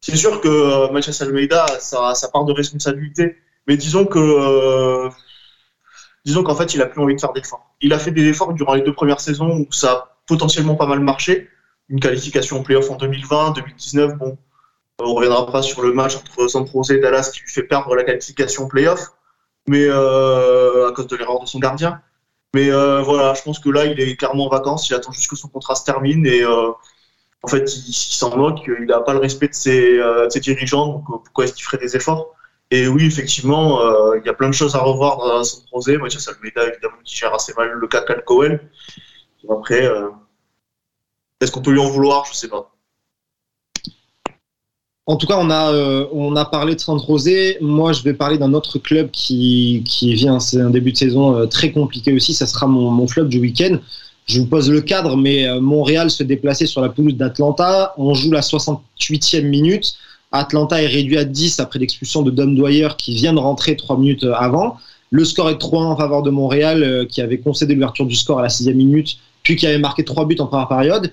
C'est 0.00 0.14
sûr 0.14 0.40
que 0.40 0.48
euh, 0.48 0.92
Mathias 0.92 1.20
Almeida, 1.22 1.66
ça, 1.80 2.14
ça 2.14 2.28
part 2.28 2.44
de 2.44 2.52
responsabilité, 2.52 3.36
mais 3.66 3.76
disons 3.76 4.06
que, 4.06 4.20
euh, 4.20 5.10
disons 6.24 6.44
qu'en 6.44 6.54
fait, 6.54 6.72
il 6.72 6.80
a 6.82 6.86
plus 6.86 7.02
envie 7.02 7.16
de 7.16 7.20
faire 7.20 7.32
d'efforts. 7.32 7.74
Il 7.80 7.92
a 7.92 7.98
fait 7.98 8.12
des 8.12 8.26
efforts 8.26 8.54
durant 8.54 8.74
les 8.74 8.82
deux 8.82 8.94
premières 8.94 9.20
saisons 9.20 9.66
où 9.68 9.72
ça 9.72 9.90
a 9.90 10.16
potentiellement 10.28 10.76
pas 10.76 10.86
mal 10.86 11.00
marché. 11.00 11.50
Une 11.88 11.98
qualification 11.98 12.60
en 12.60 12.62
playoff 12.62 12.88
en 12.92 12.94
2020, 12.94 13.54
2019, 13.54 14.14
bon, 14.18 14.38
on 15.00 15.14
reviendra 15.14 15.50
pas 15.50 15.62
sur 15.62 15.82
le 15.82 15.92
match 15.92 16.14
entre 16.14 16.46
San 16.46 16.64
Jose 16.64 16.92
et 16.92 17.00
Dallas 17.00 17.32
qui 17.34 17.40
lui 17.40 17.50
fait 17.50 17.64
perdre 17.64 17.92
la 17.96 18.04
qualification 18.04 18.68
playoff, 18.68 19.10
mais 19.68 19.84
euh, 19.84 20.88
à 20.88 20.92
cause 20.92 21.06
de 21.06 21.16
l'erreur 21.16 21.40
de 21.40 21.46
son 21.46 21.58
gardien. 21.58 22.00
Mais 22.54 22.70
euh, 22.70 23.02
voilà, 23.02 23.34
je 23.34 23.42
pense 23.42 23.58
que 23.58 23.68
là, 23.68 23.84
il 23.86 24.00
est 24.00 24.16
clairement 24.16 24.46
en 24.46 24.48
vacances. 24.48 24.88
Il 24.88 24.94
attend 24.94 25.12
juste 25.12 25.28
que 25.28 25.36
son 25.36 25.48
contrat 25.48 25.74
se 25.74 25.84
termine 25.84 26.26
et 26.26 26.42
euh, 26.42 26.70
en 27.42 27.48
fait, 27.48 27.64
il, 27.76 27.92
s'en 27.92 28.36
moque. 28.36 28.60
Il 28.66 28.86
n'a 28.86 29.00
pas 29.00 29.12
le 29.12 29.20
respect 29.20 29.48
de 29.48 29.54
ses, 29.54 29.98
euh, 29.98 30.28
dirigeants. 30.28 31.04
Donc 31.08 31.24
pourquoi 31.24 31.44
est-ce 31.44 31.52
qu'il 31.52 31.64
ferait 31.64 31.78
des 31.78 31.96
efforts? 31.96 32.34
Et 32.70 32.86
oui, 32.88 33.06
effectivement, 33.06 33.80
il 34.14 34.26
y 34.26 34.28
a 34.28 34.34
plein 34.34 34.48
de 34.48 34.54
choses 34.54 34.74
à 34.76 34.80
revoir 34.80 35.16
dans 35.18 35.42
San 35.42 35.62
Jose. 35.72 35.98
Mathias 35.98 36.28
Almeida, 36.28 36.68
évidemment, 36.68 36.98
qui 37.02 37.16
gère 37.16 37.34
assez 37.34 37.54
mal 37.54 37.70
le 37.70 37.88
cas 37.88 38.02
Cal 38.02 38.22
Cowell. 38.24 38.60
Après, 39.48 39.90
est-ce 41.40 41.50
qu'on 41.50 41.62
peut 41.62 41.70
lui 41.70 41.80
en 41.80 41.88
vouloir? 41.88 42.26
Je 42.26 42.34
sais 42.34 42.48
pas. 42.48 42.74
En 45.08 45.16
tout 45.16 45.26
cas, 45.26 45.38
on 45.40 45.48
a, 45.48 45.72
euh, 45.72 46.04
on 46.12 46.36
a 46.36 46.44
parlé 46.44 46.74
de 46.74 46.80
San 46.80 47.00
José. 47.00 47.56
Moi, 47.62 47.94
je 47.94 48.02
vais 48.02 48.12
parler 48.12 48.36
d'un 48.36 48.52
autre 48.52 48.78
club 48.78 49.10
qui, 49.10 49.82
qui 49.86 50.12
vient. 50.12 50.38
C'est 50.38 50.60
un 50.60 50.68
début 50.68 50.92
de 50.92 50.98
saison 50.98 51.34
euh, 51.34 51.46
très 51.46 51.72
compliqué 51.72 52.12
aussi. 52.12 52.34
Ça 52.34 52.46
sera 52.46 52.66
mon, 52.66 52.90
mon 52.90 53.08
flop 53.08 53.24
du 53.24 53.40
week-end. 53.40 53.78
Je 54.26 54.38
vous 54.38 54.46
pose 54.46 54.70
le 54.70 54.82
cadre, 54.82 55.16
mais 55.16 55.48
euh, 55.48 55.60
Montréal 55.60 56.10
se 56.10 56.22
déplaçait 56.22 56.66
sur 56.66 56.82
la 56.82 56.90
pelouse 56.90 57.14
d'Atlanta. 57.14 57.94
On 57.96 58.12
joue 58.12 58.30
la 58.30 58.42
68e 58.42 59.44
minute. 59.44 59.94
Atlanta 60.30 60.82
est 60.82 60.86
réduit 60.86 61.16
à 61.16 61.24
10 61.24 61.58
après 61.58 61.78
l'expulsion 61.78 62.20
de 62.20 62.30
Dom 62.30 62.54
Dwyer 62.54 62.88
qui 62.98 63.14
vient 63.14 63.32
de 63.32 63.38
rentrer 63.38 63.76
3 63.76 63.96
minutes 63.96 64.26
avant. 64.34 64.76
Le 65.08 65.24
score 65.24 65.48
est 65.48 65.54
3-1 65.58 65.76
en 65.84 65.96
faveur 65.96 66.22
de 66.22 66.28
Montréal 66.28 67.06
qui 67.08 67.22
avait 67.22 67.38
concédé 67.38 67.72
l'ouverture 67.72 68.04
du 68.04 68.14
score 68.14 68.40
à 68.40 68.42
la 68.42 68.48
6e 68.48 68.74
minute. 68.74 69.16
puis 69.42 69.56
qui 69.56 69.66
avait 69.66 69.78
marqué 69.78 70.04
trois 70.04 70.26
buts 70.26 70.36
en 70.38 70.46
première 70.46 70.68
période. 70.68 71.10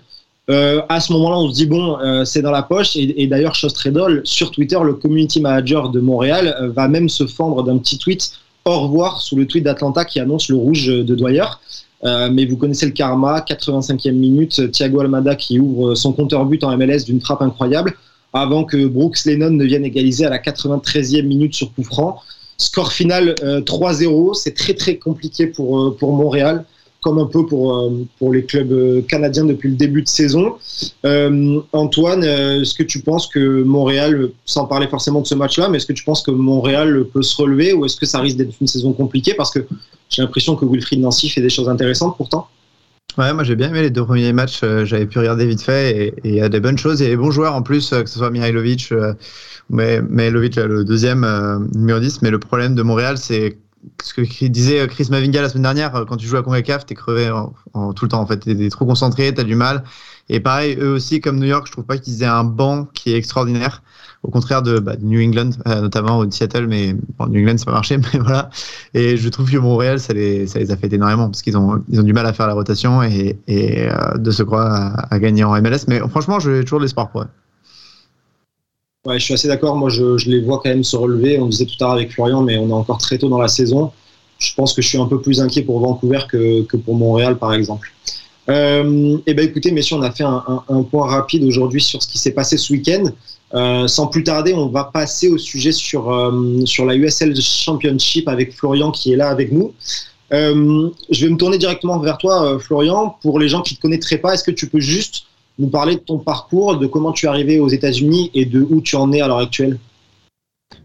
Euh, 0.50 0.82
à 0.90 1.00
ce 1.00 1.12
moment-là, 1.14 1.38
on 1.38 1.50
se 1.50 1.56
dit 1.56 1.66
bon, 1.66 1.98
euh, 2.00 2.24
c'est 2.24 2.42
dans 2.42 2.52
la 2.52 2.64
poche. 2.64 2.96
Et, 2.96 3.24
et 3.24 3.28
d'ailleurs, 3.28 3.56
chose 3.56 3.74
très 3.74 3.92
drôle, 3.92 4.22
sur 4.24 4.52
Twitter, 4.52 4.78
le 4.84 4.94
community 4.94 5.42
manager 5.42 5.90
de 5.90 6.00
Montréal 6.00 6.56
euh, 6.62 6.70
va 6.70 6.88
même 6.88 7.10
se 7.10 7.26
fendre 7.26 7.64
d'un 7.64 7.78
petit 7.78 7.98
tweet 7.98 8.32
au 8.66 8.80
revoir 8.82 9.22
sous 9.22 9.36
le 9.36 9.46
tweet 9.46 9.64
d'Atlanta 9.64 10.06
qui 10.06 10.20
annonce 10.20 10.50
le 10.50 10.56
rouge 10.56 10.88
de 10.88 11.16
Dwyer. 11.16 11.46
Mais 12.04 12.46
vous 12.46 12.58
connaissez 12.58 12.86
le 12.86 12.92
karma, 12.92 13.40
85e 13.40 14.12
minute, 14.12 14.72
Thiago 14.72 15.00
Almada 15.00 15.36
qui 15.36 15.60
ouvre 15.60 15.96
son 15.96 16.14
compteur 16.14 16.46
but 16.46 16.64
en 16.64 16.76
MLS 16.78 17.04
d'une 17.06 17.20
frappe 17.20 17.42
incroyable, 17.42 17.96
avant 18.34 18.64
que 18.64 18.86
Brooks 18.86 19.26
Lennon 19.26 19.52
ne 19.52 19.64
vienne 19.64 19.86
égaliser 19.86 20.26
à 20.26 20.30
la 20.30 20.38
93e 20.38 21.24
minute 21.24 21.56
sur 21.56 21.74
coup 21.74 21.84
franc. 21.84 22.22
Score 22.58 22.92
final 22.92 23.36
euh, 23.44 23.62
3-0, 23.62 24.34
c'est 24.36 24.54
très 24.54 24.74
très 24.74 24.98
compliqué 24.98 25.48
pour, 25.48 25.96
pour 25.98 26.14
Montréal 26.14 26.66
comme 27.06 27.20
un 27.20 27.28
peu 27.28 27.46
pour, 27.46 27.78
euh, 27.78 27.92
pour 28.18 28.34
les 28.34 28.46
clubs 28.46 28.72
euh, 28.72 29.02
canadiens 29.04 29.46
depuis 29.46 29.70
le 29.70 29.76
début 29.76 30.02
de 30.02 30.08
saison. 30.08 30.56
Euh, 31.06 31.60
Antoine, 31.72 32.24
est-ce 32.24 32.74
que 32.74 32.82
tu 32.82 33.00
penses 33.02 33.28
que 33.28 33.62
Montréal, 33.62 34.30
sans 34.46 34.66
parler 34.66 34.88
forcément 34.88 35.22
de 35.22 35.28
ce 35.28 35.36
match-là, 35.36 35.70
mais 35.70 35.78
est-ce 35.78 35.86
que 35.86 35.94
tu 35.94 36.04
penses 36.04 36.24
que 36.24 36.32
Montréal 36.32 37.06
peut 37.14 37.22
se 37.22 37.40
relever 37.40 37.74
ou 37.74 37.86
est-ce 37.86 37.96
que 37.96 38.08
ça 38.08 38.22
risque 38.22 38.38
d'être 38.38 38.56
une 38.60 38.66
saison 38.66 38.92
compliquée 38.92 39.36
Parce 39.36 39.52
que 39.52 39.60
j'ai 40.10 40.24
l'impression 40.24 40.56
que 40.56 40.66
Wilfried 40.66 41.00
Nancy 41.00 41.30
fait 41.30 41.42
des 41.42 41.50
choses 41.52 41.70
intéressantes 41.70 42.18
pourtant? 42.18 42.48
Ouais, 43.20 43.32
moi 43.36 43.44
j'ai 43.44 43.56
bien 43.56 43.70
aimé 43.70 43.84
les 43.84 43.92
deux 43.92 44.04
premiers 44.04 44.34
matchs. 44.34 44.62
J'avais 44.62 45.06
pu 45.06 45.20
regarder 45.20 45.46
vite 45.46 45.62
fait 45.62 46.08
et 46.08 46.14
il 46.24 46.34
y 46.34 46.42
a 46.42 46.50
des 46.50 46.60
bonnes 46.60 46.80
choses. 46.80 47.02
Il 47.02 47.04
y 47.04 47.08
a 47.08 47.12
des 47.12 47.18
bons 47.18 47.30
joueurs 47.30 47.54
en 47.54 47.62
plus, 47.62 47.92
que 47.92 48.10
ce 48.10 48.18
soit 48.18 48.32
Mihailovic 48.32 48.92
Mais- 49.70 50.02
Mihailovic, 50.02 50.56
le 50.56 50.84
deuxième 50.84 51.24
numéro 51.76 52.00
10. 52.00 52.24
Mais 52.24 52.32
le 52.32 52.40
problème 52.40 52.74
de 52.74 52.82
Montréal, 52.82 53.20
c'est 53.20 53.60
ce 54.04 54.14
que 54.14 54.46
disait 54.48 54.88
Chris 54.88 55.08
Mavinga 55.10 55.42
la 55.42 55.50
semaine 55.50 55.64
dernière. 55.64 55.96
euh, 55.96 56.06
Quand 56.06 56.18
tu 56.18 56.26
joues 56.28 56.38
à 56.38 56.44
CONCACAF, 56.44 56.86
t'es 56.86 56.96
crevé 56.96 57.32
tout 57.96 58.06
le 58.06 58.10
temps. 58.10 58.22
En 58.22 58.26
fait, 58.26 58.38
t'es 58.38 58.70
trop 58.70 58.86
concentré, 58.86 59.34
t'as 59.34 59.44
du 59.44 59.56
mal. 59.56 59.84
Et 60.30 60.40
pareil, 60.40 60.76
eux 60.80 60.90
aussi, 60.94 61.22
comme 61.22 61.38
New 61.40 61.46
York, 61.46 61.68
je 61.68 61.72
trouve 61.72 61.86
pas 61.86 61.98
qu'ils 62.00 62.24
aient 62.24 62.26
un 62.26 62.44
banc 62.44 62.86
qui 62.94 63.14
est 63.14 63.18
extraordinaire. 63.18 63.84
Au 64.24 64.32
contraire 64.32 64.64
de, 64.64 64.80
bah, 64.80 64.96
New 65.00 65.22
England, 65.22 65.52
euh, 65.68 65.82
notamment 65.82 66.26
de 66.26 66.34
Seattle, 66.34 66.66
mais 66.68 66.94
New 67.30 67.42
England, 67.42 67.58
ça 67.60 67.66
pas 67.66 67.74
marché, 67.74 67.98
mais 68.14 68.20
voilà. 68.20 68.50
Et 68.96 69.18
je 69.18 69.30
trouve 69.30 69.52
que 69.52 69.58
Montréal, 69.58 70.00
ça 70.00 70.14
les, 70.14 70.48
ça 70.48 70.58
les 70.58 70.72
a 70.72 70.78
fait 70.78 70.92
énormément 70.92 71.28
parce 71.30 71.44
qu'ils 71.44 71.56
ont, 71.58 71.84
ils 71.90 72.00
ont 72.00 72.04
du 72.04 72.14
mal 72.14 72.26
à 72.26 72.34
faire 72.34 72.48
la 72.48 72.54
rotation 72.56 73.04
et, 73.04 73.40
euh, 73.50 74.18
de 74.18 74.32
se 74.32 74.42
croire 74.42 74.74
à, 74.74 75.14
à 75.14 75.20
gagner 75.20 75.44
en 75.44 75.54
MLS. 75.62 75.86
Mais 75.88 76.00
franchement, 76.10 76.40
j'ai 76.40 76.62
toujours 76.64 76.80
de 76.80 76.86
l'espoir 76.86 77.12
pour 77.12 77.22
eux. 77.22 77.28
Ouais, 79.06 79.20
je 79.20 79.24
suis 79.26 79.34
assez 79.34 79.48
d'accord. 79.48 79.76
Moi, 79.76 79.90
je, 79.90 80.18
je 80.18 80.30
les 80.30 80.42
vois 80.42 80.60
quand 80.64 80.70
même 80.70 80.84
se 80.84 80.96
relever. 80.96 81.40
On 81.40 81.48
disait 81.48 81.66
tout 81.66 81.76
à 81.82 81.84
l'heure 81.86 81.92
avec 81.94 82.12
Florian, 82.12 82.42
mais 82.42 82.58
on 82.58 82.70
est 82.70 82.74
encore 82.74 82.98
très 82.98 83.18
tôt 83.18 83.30
dans 83.30 83.38
la 83.40 83.48
saison. 83.48 83.92
Je 84.40 84.54
pense 84.56 84.74
que 84.74 84.82
je 84.82 84.88
suis 84.88 84.98
un 84.98 85.06
peu 85.06 85.22
plus 85.22 85.42
inquiet 85.42 85.62
pour 85.62 85.80
Vancouver 85.80 86.20
que, 86.30 86.64
que 86.64 86.76
pour 86.78 86.96
Montréal, 86.96 87.38
par 87.38 87.54
exemple. 87.54 87.92
Euh, 88.50 89.18
eh 89.26 89.34
ben, 89.34 89.46
écoutez, 89.48 89.72
messieurs, 89.72 89.96
on 89.98 90.02
a 90.02 90.12
fait 90.12 90.24
un, 90.24 90.44
un- 90.48 90.64
un 90.70 90.84
point 90.84 91.08
rapide 91.08 91.44
aujourd'hui 91.44 91.82
sur 91.82 92.02
ce 92.02 92.08
qui 92.08 92.18
s'est 92.18 92.32
passé 92.34 92.58
ce 92.58 92.74
week-end. 92.74 93.06
Euh, 93.54 93.88
sans 93.88 94.08
plus 94.08 94.24
tarder, 94.24 94.54
on 94.54 94.68
va 94.70 94.86
passer 94.86 95.30
au 95.30 95.38
sujet 95.38 95.72
sur, 95.72 96.12
euh, 96.12 96.66
sur 96.66 96.86
la 96.86 96.96
USL 96.96 97.40
Championship 97.40 98.28
avec 98.28 98.54
Florian 98.54 98.92
qui 98.92 99.14
est 99.14 99.16
là 99.16 99.30
avec 99.30 99.52
nous. 99.52 99.74
Euh, 100.34 100.90
je 101.12 101.26
vais 101.26 101.32
me 101.32 101.38
tourner 101.38 101.58
directement 101.60 102.00
vers 102.00 102.18
toi, 102.18 102.54
euh, 102.56 102.60
Florian. 102.60 103.18
Pour 103.22 103.40
les 103.40 103.48
gens 103.48 103.62
qui 103.62 103.76
ne 103.76 103.78
te 103.78 103.82
connaîtraient 103.84 104.18
pas, 104.18 104.34
est-ce 104.34 104.44
que 104.44 104.52
tu 104.52 104.68
peux 104.68 104.80
juste 104.80 105.26
nous 105.60 105.68
parler 105.68 105.96
de 105.96 106.00
ton 106.02 106.18
parcours, 106.20 106.78
de 106.78 106.88
comment 106.88 107.12
tu 107.12 107.26
es 107.26 107.30
arrivé 107.30 107.60
aux 107.60 107.70
États-Unis 107.70 108.32
et 108.34 108.46
de 108.46 108.62
où 108.62 108.82
tu 108.82 108.96
en 108.96 109.12
es 109.12 109.22
à 109.22 109.28
l'heure 109.28 109.40
actuelle 109.40 109.80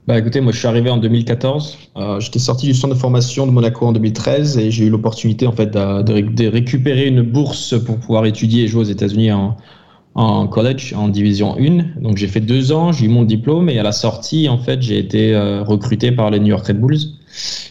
Bah 0.07 0.19
écoutez, 0.19 0.41
moi 0.41 0.53
je 0.53 0.59
suis 0.59 0.69
arrivé 0.69 0.91
en 0.91 0.97
2014. 0.99 1.77
Euh, 1.97 2.21
J'étais 2.21 2.39
sorti 2.39 2.67
du 2.67 2.75
centre 2.75 2.95
de 2.95 2.99
formation 2.99 3.47
de 3.47 3.53
Monaco 3.53 3.87
en 3.87 3.93
2013 3.93 4.59
et 4.59 4.71
j'ai 4.71 4.85
eu 4.87 4.91
l'opportunité 4.91 5.47
en 5.47 5.53
fait 5.53 5.67
de, 5.73 6.03
de 6.03 6.13
ré- 6.13 6.23
de 6.23 6.47
récupérer 6.47 7.07
une 7.09 7.23
bourse 7.23 7.75
pour 7.85 7.99
pouvoir 7.99 8.27
étudier 8.27 8.65
et 8.65 8.69
jouer 8.69 8.83
aux 8.83 8.85
États-Unis 8.85 9.31
en, 9.33 10.47
college, 10.49 10.93
en 10.97 11.09
division 11.09 11.57
1. 11.59 12.01
Donc 12.03 12.17
j'ai 12.17 12.29
fait 12.29 12.41
deux 12.41 12.73
ans, 12.73 12.93
j'ai 12.93 13.07
eu 13.07 13.09
mon 13.09 13.25
diplôme 13.25 13.69
et 13.69 13.79
à 13.79 13.83
la 13.83 13.93
sortie 13.93 14.49
en 14.49 14.59
fait 14.59 14.83
j'ai 14.83 14.99
été 14.99 15.35
euh, 15.35 15.63
recruté 15.63 16.13
par 16.13 16.31
les 16.31 16.39
New 16.41 16.49
York 16.49 16.67
Red 16.67 16.81
Bulls, 16.81 16.99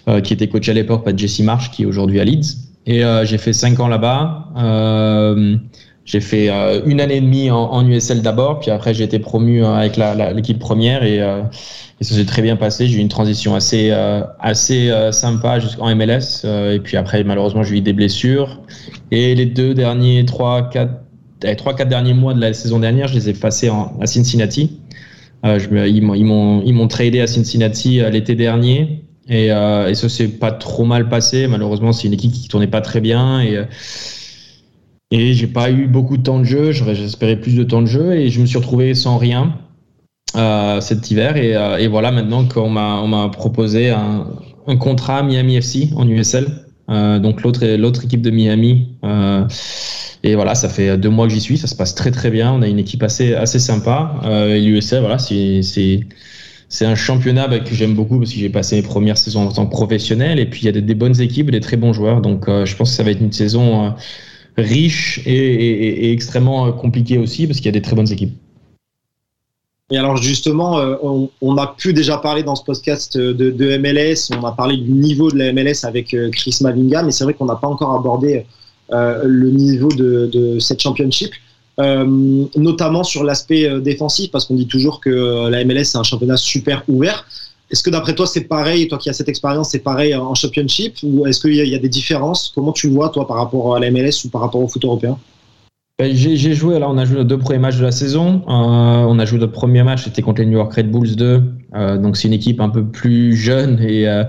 euh, 0.08 0.20
qui 0.22 0.34
était 0.34 0.48
coach 0.48 0.68
à 0.70 0.74
l'époque 0.74 1.04
par 1.06 1.18
Jesse 1.18 1.40
Marsh, 1.42 1.72
qui 1.72 1.84
est 1.84 1.86
aujourd'hui 1.86 2.20
à 2.20 2.26
Leeds. 2.26 2.58
Et 2.86 3.04
j'ai 3.24 3.38
fait 3.38 3.54
cinq 3.54 3.80
ans 3.82 3.88
là-bas. 3.88 4.48
J'ai 6.10 6.22
fait 6.22 6.50
euh, 6.50 6.82
une 6.88 7.02
année 7.02 7.18
et 7.18 7.22
demie 7.22 7.52
en, 7.52 7.88
USL 7.88 8.24
d'abord, 8.24 8.60
puis 8.60 8.72
après 8.72 8.96
j'ai 8.96 9.04
été 9.04 9.20
promu 9.20 9.64
euh, 9.64 9.76
avec 9.76 9.96
l'équipe 10.36 10.58
première 10.58 11.04
et 11.04 11.22
euh, 11.22 11.44
et 12.02 12.04
ça 12.04 12.16
s'est 12.16 12.26
très 12.26 12.42
bien 12.42 12.56
passé. 12.56 12.88
J'ai 12.88 12.98
eu 12.98 13.02
une 13.02 13.10
transition 13.10 13.54
assez, 13.56 13.92
assez 14.40 14.90
sympa 15.12 15.60
jusqu'en 15.60 15.94
MLS. 15.94 16.46
et 16.46 16.80
puis 16.82 16.96
après, 16.96 17.26
malheureusement, 17.26 17.62
j'ai 17.62 17.76
eu 17.76 17.82
des 17.82 17.92
blessures. 17.92 18.62
Et 19.12 19.36
les 19.36 19.46
deux 19.46 19.74
derniers, 19.74 20.24
trois, 20.24 20.70
quatre, 20.70 20.94
eh, 21.44 21.58
trois, 21.58 21.76
quatre 21.76 21.90
derniers 21.90 22.14
mois 22.14 22.34
de 22.34 22.40
la 22.40 22.54
saison 22.54 22.80
dernière, 22.80 23.10
je 23.10 23.16
les 23.16 23.28
ai 23.28 23.34
passés 23.34 23.70
à 24.00 24.06
Cincinnati. 24.06 24.80
Je 25.44 25.88
ils 25.88 26.02
m'ont- 26.02 26.88
tradé 26.88 27.20
à 27.20 27.28
Cincinnati 27.28 28.00
l'été 28.10 28.34
dernier. 28.34 29.04
Et, 29.28 29.48
et 29.48 29.94
ça 29.94 30.08
s'est 30.08 30.30
pas 30.30 30.54
trop 30.54 30.86
mal 30.86 31.10
passé. 31.10 31.48
Malheureusement, 31.48 31.92
c'est 31.92 32.08
une 32.08 32.14
équipe 32.14 32.32
qui 32.32 32.48
tournait 32.48 32.68
pas 32.68 32.80
très 32.80 33.02
bien. 33.02 33.42
Et, 33.42 33.60
et 35.12 35.34
j'ai 35.34 35.48
pas 35.48 35.72
eu 35.72 35.88
beaucoup 35.88 36.18
de 36.18 36.24
temps 36.24 36.40
de 36.40 36.44
jeu. 36.44 36.72
J'espérais 36.72 37.38
plus 37.38 37.56
de 37.56 37.64
temps 37.64 37.82
de 37.82 37.88
jeu. 37.88 38.14
Et 38.14 38.30
je 38.30 38.40
me 38.42 38.46
suis 38.46 38.58
retrouvé 38.58 38.94
sans 38.94 39.18
rien 39.18 39.56
euh, 40.36 40.82
cet 40.82 41.10
hiver. 41.10 41.36
Et, 41.38 41.56
euh, 41.56 41.78
et 41.78 41.88
voilà, 41.88 42.12
maintenant 42.12 42.46
qu'on 42.46 42.70
m'a 42.70 43.30
proposé 43.30 43.90
un, 43.90 44.28
contrat 44.80 45.24
Miami 45.24 45.56
FC 45.56 45.90
en 45.96 46.08
USL. 46.08 46.48
Euh, 46.90 47.20
donc 47.20 47.42
l'autre 47.42 47.66
l'autre 47.76 48.04
équipe 48.06 48.22
de 48.22 48.30
Miami. 48.30 48.96
Et 50.22 50.36
voilà, 50.36 50.54
ça 50.54 50.68
fait 50.70 50.98
deux 50.98 51.10
mois 51.10 51.28
que 51.28 51.34
j'y 51.34 51.42
suis. 51.42 51.58
Ça 51.58 51.68
se 51.68 51.76
passe 51.76 51.96
très 51.96 52.12
très 52.12 52.30
bien. 52.30 52.54
On 52.54 52.62
a 52.62 52.68
une 52.68 52.80
équipe 52.80 53.02
assez 53.02 53.34
assez 53.34 53.58
sympa. 53.58 54.22
Et 54.26 54.62
l'USL, 54.62 55.00
voilà, 55.00 55.18
c'est 55.18 55.62
c'est 56.72 56.86
un 56.86 56.94
championnat 56.94 57.48
bah, 57.48 57.60
que 57.62 57.74
j'aime 57.74 57.96
beaucoup 57.96 58.20
parce 58.20 58.32
que 58.32 58.38
j'ai 58.38 58.50
passé 58.50 58.76
mes 58.76 58.84
premières 58.84 59.18
saisons 59.18 59.48
en 59.48 59.52
tant 59.52 59.66
que 59.66 59.72
professionnel. 59.72 60.38
Et 60.38 60.46
puis 60.46 60.62
il 60.62 60.66
y 60.66 60.70
a 60.70 60.72
des, 60.72 60.84
des 60.84 60.94
bonnes 60.94 61.20
équipes, 61.20 61.50
des 61.50 61.62
très 61.62 61.78
bons 61.78 61.94
joueurs. 61.94 62.22
Donc 62.22 62.46
je 62.48 62.76
pense 62.76 62.92
que 62.92 62.96
ça 62.96 63.02
va 63.02 63.10
être 63.10 63.22
une 63.22 63.32
saison 63.32 63.96
riche 64.58 65.22
et, 65.26 66.12
extrêmement 66.12 66.68
euh, 66.68 66.72
compliquée 66.72 67.18
aussi 67.18 67.48
parce 67.48 67.58
qu'il 67.58 67.68
y 67.68 67.70
a 67.70 67.74
des 67.74 67.82
très 67.82 67.96
bonnes 67.96 68.12
équipes. 68.12 68.34
Et 69.92 69.98
alors 69.98 70.18
justement, 70.18 70.78
euh, 70.78 70.96
on, 71.42 71.58
a 71.58 71.68
pu 71.68 71.94
déjà 71.94 72.18
parler 72.18 72.44
dans 72.44 72.56
ce 72.56 72.64
podcast 72.64 73.18
de, 73.18 73.78
MLS, 73.78 74.30
on 74.40 74.44
a 74.46 74.52
parlé 74.52 74.78
du 74.78 74.92
niveau 74.92 75.32
de 75.32 75.38
la 75.38 75.52
MLS 75.52 75.84
avec 75.84 76.14
euh, 76.14 76.30
Chris 76.30 76.58
Mavinga, 76.62 77.02
mais 77.02 77.12
c'est 77.12 77.24
vrai 77.24 77.34
qu'on 77.34 77.46
n'a 77.46 77.56
pas 77.56 77.68
encore 77.68 77.96
abordé 77.96 78.46
le 78.92 79.52
niveau 79.52 79.90
de, 79.90 80.58
cette 80.60 80.80
championship, 80.80 81.32
notamment 81.78 83.04
sur 83.04 83.24
l'aspect 83.24 83.80
défensif, 83.82 84.32
parce 84.32 84.46
qu'on 84.46 84.56
dit 84.56 84.66
toujours 84.66 85.00
que 85.00 85.48
la 85.48 85.64
MLS 85.64 85.84
c'est 85.84 86.00
un 86.00 86.04
championnat 86.04 86.38
super 86.38 86.84
ouvert. 86.88 87.24
Est-ce 87.72 87.84
que 87.84 87.90
d'après 87.90 88.16
toi 88.16 88.26
c'est 88.26 88.46
pareil, 88.46 88.88
toi 88.88 88.98
qui 88.98 89.10
as 89.10 89.14
cette 89.14 89.30
expérience, 89.30 89.70
c'est 89.70 89.80
pareil 89.80 90.16
en 90.16 90.34
championship, 90.34 90.96
ou 91.04 91.28
est-ce 91.28 91.40
qu'il 91.40 91.54
y, 91.54 91.76
a- 91.76 91.80
des 91.80 91.90
différences? 91.90 92.52
Comment 92.56 92.72
tu 92.72 92.90
vois 92.90 93.10
toi 93.10 93.28
par 93.28 93.38
rapport 93.38 93.76
à 93.76 93.80
la 93.80 93.92
MLS 93.92 94.26
ou 94.26 94.30
par 94.30 94.42
rapport 94.42 94.62
au 94.62 94.68
foot 94.68 94.84
européen? 94.84 95.18
Ben, 96.00 96.16
J'ai 96.16 96.36
j'ai 96.38 96.54
joué, 96.54 96.80
là, 96.80 96.90
on 96.90 96.98
a 96.98 97.06
joué 97.06 97.18
nos 97.18 97.24
deux 97.26 97.38
premiers 97.38 97.60
matchs 97.60 97.78
de 97.78 97.84
la 97.84 97.92
saison. 97.92 98.42
Euh, 98.48 98.52
on 98.52 99.20
a 99.20 99.26
joué 99.26 99.38
notre 99.38 99.52
premier 99.52 99.84
match, 99.84 100.06
c'était 100.06 100.22
contre 100.22 100.40
les 100.42 100.48
New 100.48 100.58
York 100.58 100.74
Red 100.74 100.90
Bulls 100.92 101.16
2. 101.16 101.44
Euh, 101.76 101.98
donc, 101.98 102.18
c'est 102.18 102.28
une 102.28 102.34
équipe 102.34 102.62
un 102.62 102.70
peu 102.70 102.86
plus 102.86 103.36
jeune 103.36 103.80
et, 103.82 104.08
euh, 104.08 104.24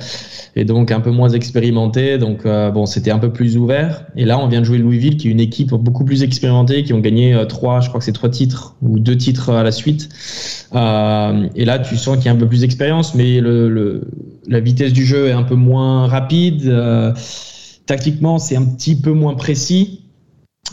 donc 0.64 0.90
un 0.90 1.00
peu 1.00 1.10
moins 1.10 1.30
expérimentée. 1.30 2.18
Donc, 2.18 2.44
euh, 2.44 2.70
bon, 2.70 2.86
c'était 2.86 3.10
un 3.10 3.18
peu 3.18 3.32
plus 3.32 3.56
ouvert. 3.56 4.04
Et 4.16 4.24
là, 4.24 4.38
on 4.38 4.46
vient 4.46 4.60
de 4.60 4.66
jouer 4.66 4.78
Louisville, 4.78 5.16
qui 5.16 5.28
est 5.28 5.30
une 5.30 5.40
équipe 5.40 5.70
beaucoup 5.70 6.04
plus 6.04 6.22
expérimentée, 6.22 6.82
qui 6.82 6.92
ont 6.92 7.00
gagné 7.00 7.40
trois, 7.48 7.80
je 7.80 7.88
crois 7.88 7.98
que 7.98 8.04
c'est 8.04 8.12
trois 8.12 8.28
titres 8.28 8.76
ou 8.82 8.98
deux 8.98 9.16
titres 9.16 9.50
à 9.50 9.62
la 9.62 9.72
suite. 9.72 10.08
Et 10.74 11.64
là, 11.64 11.78
tu 11.78 11.96
sens 11.96 12.16
qu'il 12.16 12.26
y 12.26 12.28
a 12.28 12.32
un 12.32 12.36
peu 12.36 12.48
plus 12.48 12.60
d'expérience, 12.60 13.14
mais 13.14 13.40
la 13.40 14.60
vitesse 14.60 14.92
du 14.92 15.04
jeu 15.04 15.28
est 15.28 15.32
un 15.32 15.42
peu 15.42 15.54
moins 15.54 16.06
rapide. 16.06 16.70
Tactiquement, 17.86 18.38
c'est 18.38 18.56
un 18.56 18.64
petit 18.64 19.00
peu 19.00 19.12
moins 19.12 19.34
précis. 19.34 20.02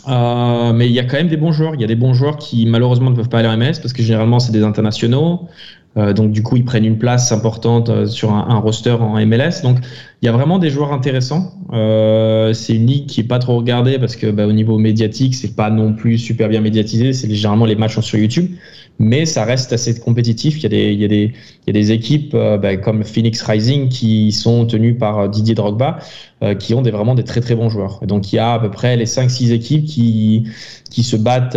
Mais 0.06 0.86
il 0.86 0.92
y 0.92 1.00
a 1.00 1.04
quand 1.04 1.16
même 1.16 1.28
des 1.28 1.36
bons 1.36 1.52
joueurs. 1.52 1.74
Il 1.74 1.80
y 1.80 1.84
a 1.84 1.86
des 1.86 1.96
bons 1.96 2.12
joueurs 2.12 2.36
qui 2.36 2.66
malheureusement 2.66 3.10
ne 3.10 3.16
peuvent 3.16 3.28
pas 3.28 3.38
aller 3.38 3.48
en 3.48 3.56
MS 3.56 3.80
parce 3.80 3.92
que 3.92 4.02
généralement 4.02 4.38
c'est 4.38 4.52
des 4.52 4.62
internationaux. 4.62 5.48
Euh, 5.96 6.12
donc 6.12 6.32
du 6.32 6.42
coup 6.42 6.56
ils 6.56 6.64
prennent 6.64 6.84
une 6.84 6.98
place 6.98 7.32
importante 7.32 7.88
euh, 7.88 8.06
sur 8.06 8.32
un, 8.32 8.46
un 8.48 8.58
roster 8.58 8.92
en 8.92 9.24
MLS. 9.26 9.62
Donc 9.62 9.78
il 10.20 10.26
y 10.26 10.28
a 10.28 10.32
vraiment 10.32 10.58
des 10.58 10.70
joueurs 10.70 10.92
intéressants. 10.92 11.52
Euh, 11.72 12.52
c'est 12.52 12.74
une 12.74 12.86
ligue 12.86 13.06
qui 13.06 13.20
est 13.20 13.24
pas 13.24 13.38
trop 13.38 13.56
regardée 13.56 13.98
parce 13.98 14.16
que 14.16 14.26
bah, 14.30 14.46
au 14.46 14.52
niveau 14.52 14.76
médiatique 14.78 15.34
c'est 15.34 15.54
pas 15.54 15.70
non 15.70 15.92
plus 15.92 16.18
super 16.18 16.48
bien 16.48 16.60
médiatisé. 16.60 17.12
C'est 17.12 17.32
généralement 17.32 17.66
les 17.66 17.76
matchs 17.76 18.00
sur 18.00 18.18
YouTube. 18.18 18.50
Mais 18.98 19.26
ça 19.26 19.44
reste 19.44 19.72
assez 19.72 20.00
compétitif. 20.00 20.56
Il 20.58 20.62
y 20.64 20.66
a 20.66 20.68
des, 20.70 20.92
il 20.92 21.00
y 21.00 21.04
a 21.04 21.08
des, 21.08 21.32
il 21.66 21.66
y 21.68 21.70
a 21.70 21.72
des 21.72 21.92
équipes 21.92 22.34
euh, 22.34 22.58
bah, 22.58 22.76
comme 22.76 23.04
Phoenix 23.04 23.40
Rising 23.42 23.88
qui 23.88 24.32
sont 24.32 24.66
tenues 24.66 24.96
par 24.96 25.28
Didier 25.28 25.54
Drogba 25.54 26.00
euh, 26.42 26.54
qui 26.56 26.74
ont 26.74 26.82
des, 26.82 26.90
vraiment 26.90 27.14
des 27.14 27.24
très 27.24 27.40
très 27.40 27.54
bons 27.54 27.68
joueurs. 27.68 28.00
Donc 28.04 28.32
il 28.32 28.36
y 28.36 28.38
a 28.40 28.54
à 28.54 28.58
peu 28.58 28.70
près 28.72 28.96
les 28.96 29.06
5-6 29.06 29.52
équipes 29.52 29.84
qui, 29.84 30.48
qui, 30.90 31.04
se 31.04 31.14
battent, 31.14 31.56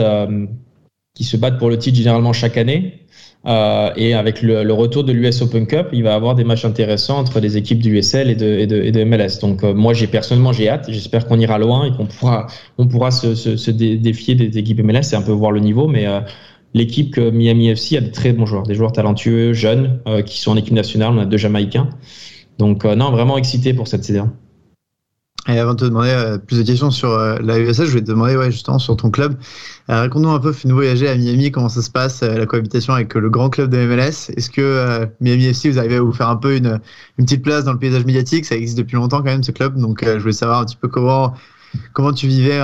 qui 1.16 1.24
se 1.24 1.36
battent 1.36 1.58
pour 1.58 1.70
le 1.70 1.80
titre 1.80 1.98
généralement 1.98 2.34
chaque 2.34 2.58
année. 2.58 3.01
Euh, 3.48 3.90
et 3.96 4.14
avec 4.14 4.44
le, 4.44 4.72
retour 4.72 5.04
de 5.04 5.12
l'US 5.12 5.42
Open 5.42 5.66
Cup, 5.66 5.88
il 5.94 6.04
va 6.04 6.14
avoir 6.14 6.36
des 6.36 6.44
matchs 6.44 6.66
intéressants 6.66 7.18
entre 7.18 7.40
les 7.40 7.58
équipes 7.58 7.82
de, 7.82 7.90
de, 8.66 8.76
et 8.84 8.92
de 8.92 9.04
MLS. 9.04 9.40
Donc 9.42 9.64
euh, 9.64 9.74
moi, 9.74 9.94
j'ai 9.94 10.08
personnellement, 10.08 10.54
j'ai 10.54 10.70
hâte. 10.70 10.86
J'espère 10.90 11.26
qu'on 11.28 11.40
ira 11.40 11.58
loin 11.58 11.86
et 11.86 11.92
qu'on 11.96 12.06
pourra, 12.06 12.48
on 12.78 12.88
pourra 12.88 13.10
se, 13.10 13.34
se, 13.34 13.58
se 13.58 13.72
dé- 13.72 13.98
défier 13.98 14.36
des 14.36 14.58
équipes 14.58 14.84
MLS 14.84 15.14
et 15.14 15.16
un 15.16 15.24
peu 15.24 15.32
voir 15.32 15.52
le 15.52 15.60
niveau. 15.60 15.88
Mais 15.88 16.06
euh, 16.08 16.20
l'équipe 16.76 17.14
que 17.14 17.32
Miami 17.32 17.70
FC 17.70 17.98
a 17.98 18.02
de 18.02 18.10
très 18.12 18.32
bons 18.32 18.46
joueurs, 18.46 18.64
des 18.64 18.76
joueurs 18.76 18.92
talentueux, 18.92 19.54
jeunes, 19.54 20.00
qui 20.26 20.40
sont 20.40 20.52
en 20.52 20.58
équipe 20.58 20.74
nationale. 20.74 21.12
On 21.14 21.18
a 21.20 21.26
deux 21.26 21.38
Jamaïcains. 21.38 21.90
Donc 22.60 22.86
non, 22.86 23.12
vraiment 23.12 23.38
excité 23.38 23.74
pour 23.74 23.88
cette 23.88 24.04
saison. 24.04 24.30
Et 25.48 25.58
avant 25.58 25.74
de 25.74 25.80
te 25.80 25.86
demander 25.86 26.10
euh, 26.10 26.38
plus 26.38 26.60
de 26.60 26.64
questions 26.64 26.92
sur 26.92 27.12
euh, 27.12 27.38
la 27.42 27.58
USL, 27.58 27.86
je 27.86 27.92
voulais 27.92 28.04
te 28.04 28.12
demander 28.12 28.36
ouais, 28.36 28.52
justement 28.52 28.78
sur 28.78 28.96
ton 28.96 29.10
club. 29.10 29.36
Euh, 29.90 30.02
Raconte-nous 30.02 30.30
un 30.30 30.40
peu, 30.40 30.54
fais-nous 30.54 30.76
voyager 30.76 31.10
à 31.10 31.16
Miami, 31.16 31.52
comment 31.52 31.68
ça 31.68 31.82
se 31.82 31.90
passe, 31.90 32.22
euh, 32.24 32.38
la 32.38 32.46
cohabitation 32.46 32.94
avec 32.94 33.16
euh, 33.16 33.20
le 33.20 33.30
grand 33.30 33.50
club 33.50 33.70
de 33.70 33.78
MLS. 33.78 34.32
Est-ce 34.38 34.50
que 34.50 35.08
Miami 35.20 35.46
FC, 35.46 35.70
vous 35.70 35.80
arrivez 35.80 35.96
à 35.96 36.02
vous 36.02 36.14
faire 36.14 36.30
un 36.30 36.36
peu 36.36 36.56
une, 36.56 36.80
petite 37.18 37.44
place 37.44 37.66
dans 37.66 37.74
le 37.74 37.80
paysage 37.80 38.06
médiatique? 38.06 38.46
Ça 38.46 38.56
existe 38.56 38.78
depuis 38.78 38.96
longtemps 38.96 39.18
quand 39.18 39.26
même, 39.26 39.44
ce 39.44 39.52
club. 39.52 39.78
Donc 39.78 40.04
je 40.06 40.18
voulais 40.18 40.32
savoir 40.32 40.62
un 40.62 40.66
petit 40.66 40.78
peu 40.78 40.88
comment, 40.88 41.34
tu 42.14 42.28
vivais 42.28 42.60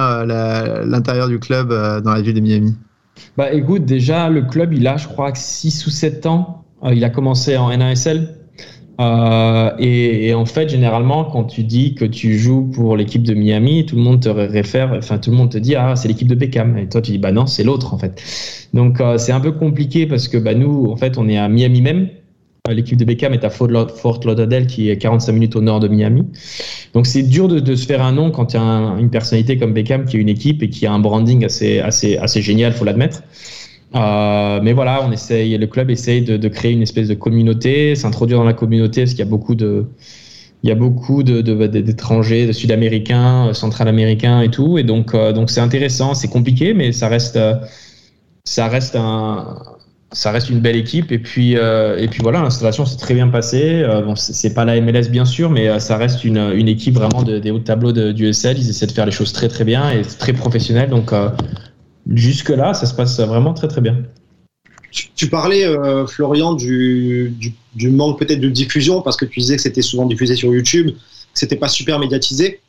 l'intérieur 0.86 1.28
du 1.28 1.40
club 1.40 1.70
dans 2.04 2.14
la 2.14 2.22
ville 2.22 2.34
de 2.34 2.40
Miami. 2.40 2.76
Bah 3.36 3.52
écoute, 3.52 3.86
déjà, 3.86 4.30
le 4.30 4.44
club, 4.44 4.74
il 4.74 4.88
a, 4.88 4.98
je 4.98 5.08
crois, 5.08 5.34
6 5.34 5.88
ou 5.88 5.90
7 5.90 6.26
ans. 6.28 6.66
Il 6.84 7.04
a 7.04 7.10
commencé 7.10 7.58
en 7.58 7.76
NASL. 7.76 8.37
Euh, 9.00 9.72
et, 9.78 10.28
et 10.30 10.34
en 10.34 10.46
fait, 10.46 10.70
généralement, 10.70 11.26
quand 11.26 11.44
tu 11.44 11.64
dis 11.64 11.94
que 11.94 12.06
tu 12.06 12.38
joues 12.40 12.64
pour 12.74 12.98
l'équipe 12.98 13.22
de 13.24 13.36
Miami, 13.36 13.86
tout 13.86 13.96
le 13.96 14.02
monde 14.02 14.22
te 14.22 14.30
réfère, 14.30 14.94
enfin, 14.98 15.20
tout 15.20 15.30
le 15.30 15.38
monde 15.38 15.52
te 15.52 15.58
dit, 15.60 15.76
ah, 15.76 15.96
c'est 15.96 16.08
l'équipe 16.08 16.28
de 16.28 16.34
Beckham. 16.36 16.78
Et 16.78 16.90
toi, 16.90 17.02
tu 17.02 17.12
dis, 17.12 17.18
bah 17.20 17.32
non, 17.32 17.46
c'est 17.46 17.64
l'autre, 17.64 17.94
en 17.94 17.98
fait. 18.00 18.22
Donc, 18.74 19.00
euh, 19.00 19.18
c'est 19.20 19.32
un 19.32 19.40
peu 19.40 19.52
compliqué 19.52 20.08
parce 20.08 20.28
que 20.28 20.38
bah, 20.38 20.56
nous, 20.56 20.88
en 20.92 20.96
fait, 20.98 21.18
on 21.18 21.28
est 21.30 21.38
à 21.38 21.48
Miami 21.48 21.82
même. 21.82 22.10
Euh, 22.68 22.74
L'équipe 22.74 22.98
de 22.98 23.06
Beckham 23.06 23.34
est 23.34 23.44
à 23.46 23.50
Fort 23.52 23.68
Laud- 23.68 23.92
Fort 23.92 24.20
Lauderdale, 24.26 24.66
qui 24.68 24.90
est 24.90 24.98
45 24.98 25.32
minutes 25.32 25.56
au 25.56 25.62
nord 25.62 25.80
de 25.80 25.88
Miami. 25.88 26.24
Donc, 26.94 27.06
c'est 27.06 27.22
dur 27.24 27.48
de, 27.48 27.60
de 27.60 27.76
se 27.76 27.86
faire 27.86 28.02
un 28.02 28.12
nom 28.14 28.32
quand 28.32 28.48
tu 28.48 28.58
as 28.58 28.62
un- 28.62 28.98
une 28.98 29.10
personnalité 29.12 29.58
comme 29.58 29.74
Beckham 29.74 30.06
qui 30.06 30.18
a 30.18 30.20
une 30.20 30.30
équipe 30.30 30.64
et 30.64 30.70
qui 30.70 30.88
a 30.88 30.92
un 30.92 31.00
branding 31.00 31.46
assez, 31.46 31.80
assez, 31.80 32.18
assez 32.18 32.42
génial, 32.42 32.74
faut 32.74 32.84
l'admettre. 32.86 33.22
Euh, 33.96 34.60
mais 34.62 34.74
voilà, 34.74 35.02
on 35.04 35.12
essaye, 35.12 35.58
le 35.58 35.68
club 35.68 35.90
essaye 35.90 36.22
de, 36.22 36.48
créer 36.50 36.74
une 36.74 36.82
espèce 36.82 37.08
de 37.08 37.14
communauté, 37.14 37.96
s'introduire 37.96 38.40
dans 38.40 38.46
la 38.46 38.54
communauté 38.54 39.02
parce 39.02 39.12
qu'il 39.12 39.20
y 39.20 39.28
a 39.28 39.30
beaucoup 39.30 39.56
de, 39.56 39.86
il 40.64 40.70
y 40.70 40.72
a 40.72 40.76
beaucoup 40.76 41.24
d'étrangers, 41.24 42.48
de 42.48 42.52
sud-américains, 42.52 43.48
euh, 43.50 43.54
central-américains 43.54 44.42
et 44.42 44.50
tout, 44.50 44.78
et 44.78 44.84
donc 44.84 45.14
euh, 45.14 45.32
donc 45.32 45.50
c'est 45.50 45.62
intéressant, 45.62 46.14
c'est 46.14 46.28
compliqué, 46.28 46.74
mais 46.74 46.92
ça 46.92 47.08
reste 47.08 47.40
ça 48.44 48.68
reste 48.68 48.96
un 48.96 49.58
ça 50.14 50.32
reste 50.32 50.50
une 50.50 50.60
belle 50.60 50.78
équipe. 50.78 51.12
Et 51.12 51.20
puis 51.20 51.54
et 51.54 52.08
puis 52.10 52.20
voilà 52.22 52.42
l'installation 52.42 52.86
s'est 52.86 52.98
très 52.98 53.14
bien 53.14 53.28
passée. 53.30 53.86
Bon 54.06 54.16
c'est 54.16 54.54
pas 54.54 54.66
la 54.66 54.80
MLS 54.82 55.10
bien 55.10 55.26
sûr 55.26 55.50
mais 55.50 55.80
ça 55.80 55.98
reste 55.98 56.24
une, 56.26 56.38
une 56.56 56.68
équipe 56.68 56.96
vraiment 56.96 57.24
de- 57.24 57.40
des 57.40 57.52
hauts 57.52 57.60
tableaux 57.60 57.92
du 57.92 58.34
SL 58.34 58.58
ils 58.58 58.70
essaient 58.70 58.88
de 58.88 58.92
faire 58.92 59.06
les 59.06 59.12
choses 59.12 59.34
très 59.34 59.48
très 59.50 59.64
bien 59.66 59.92
et 59.92 60.02
très 60.02 60.34
professionnels 60.34 60.90
donc 60.90 61.12
euh, 62.10 62.16
jusque 62.16 62.50
là 62.50 62.74
ça 62.74 62.86
se 62.86 62.94
passe 62.94 63.20
vraiment 63.20 63.54
très 63.54 63.68
très 63.68 63.82
bien 63.82 64.04
Tu, 65.16 65.30
parlais, 65.30 65.66
euh, 65.66 66.08
Florian, 66.08 66.54
du, 66.54 67.34
manque 67.92 68.20
peut-être 68.20 68.40
de 68.40 68.50
diffusion, 68.50 69.02
parce 69.02 69.18
que 69.18 69.26
tu 69.26 69.40
disais 69.40 69.56
que 69.56 69.62
c'était 69.62 69.82
souvent 69.82 70.06
diffusé 70.06 70.36
sur 70.36 70.52
YouTube, 70.52 70.92
que 70.92 71.40
c'était 71.40 71.58
pas 71.58 71.68
super 71.68 72.00
médiatisé. 72.00 72.62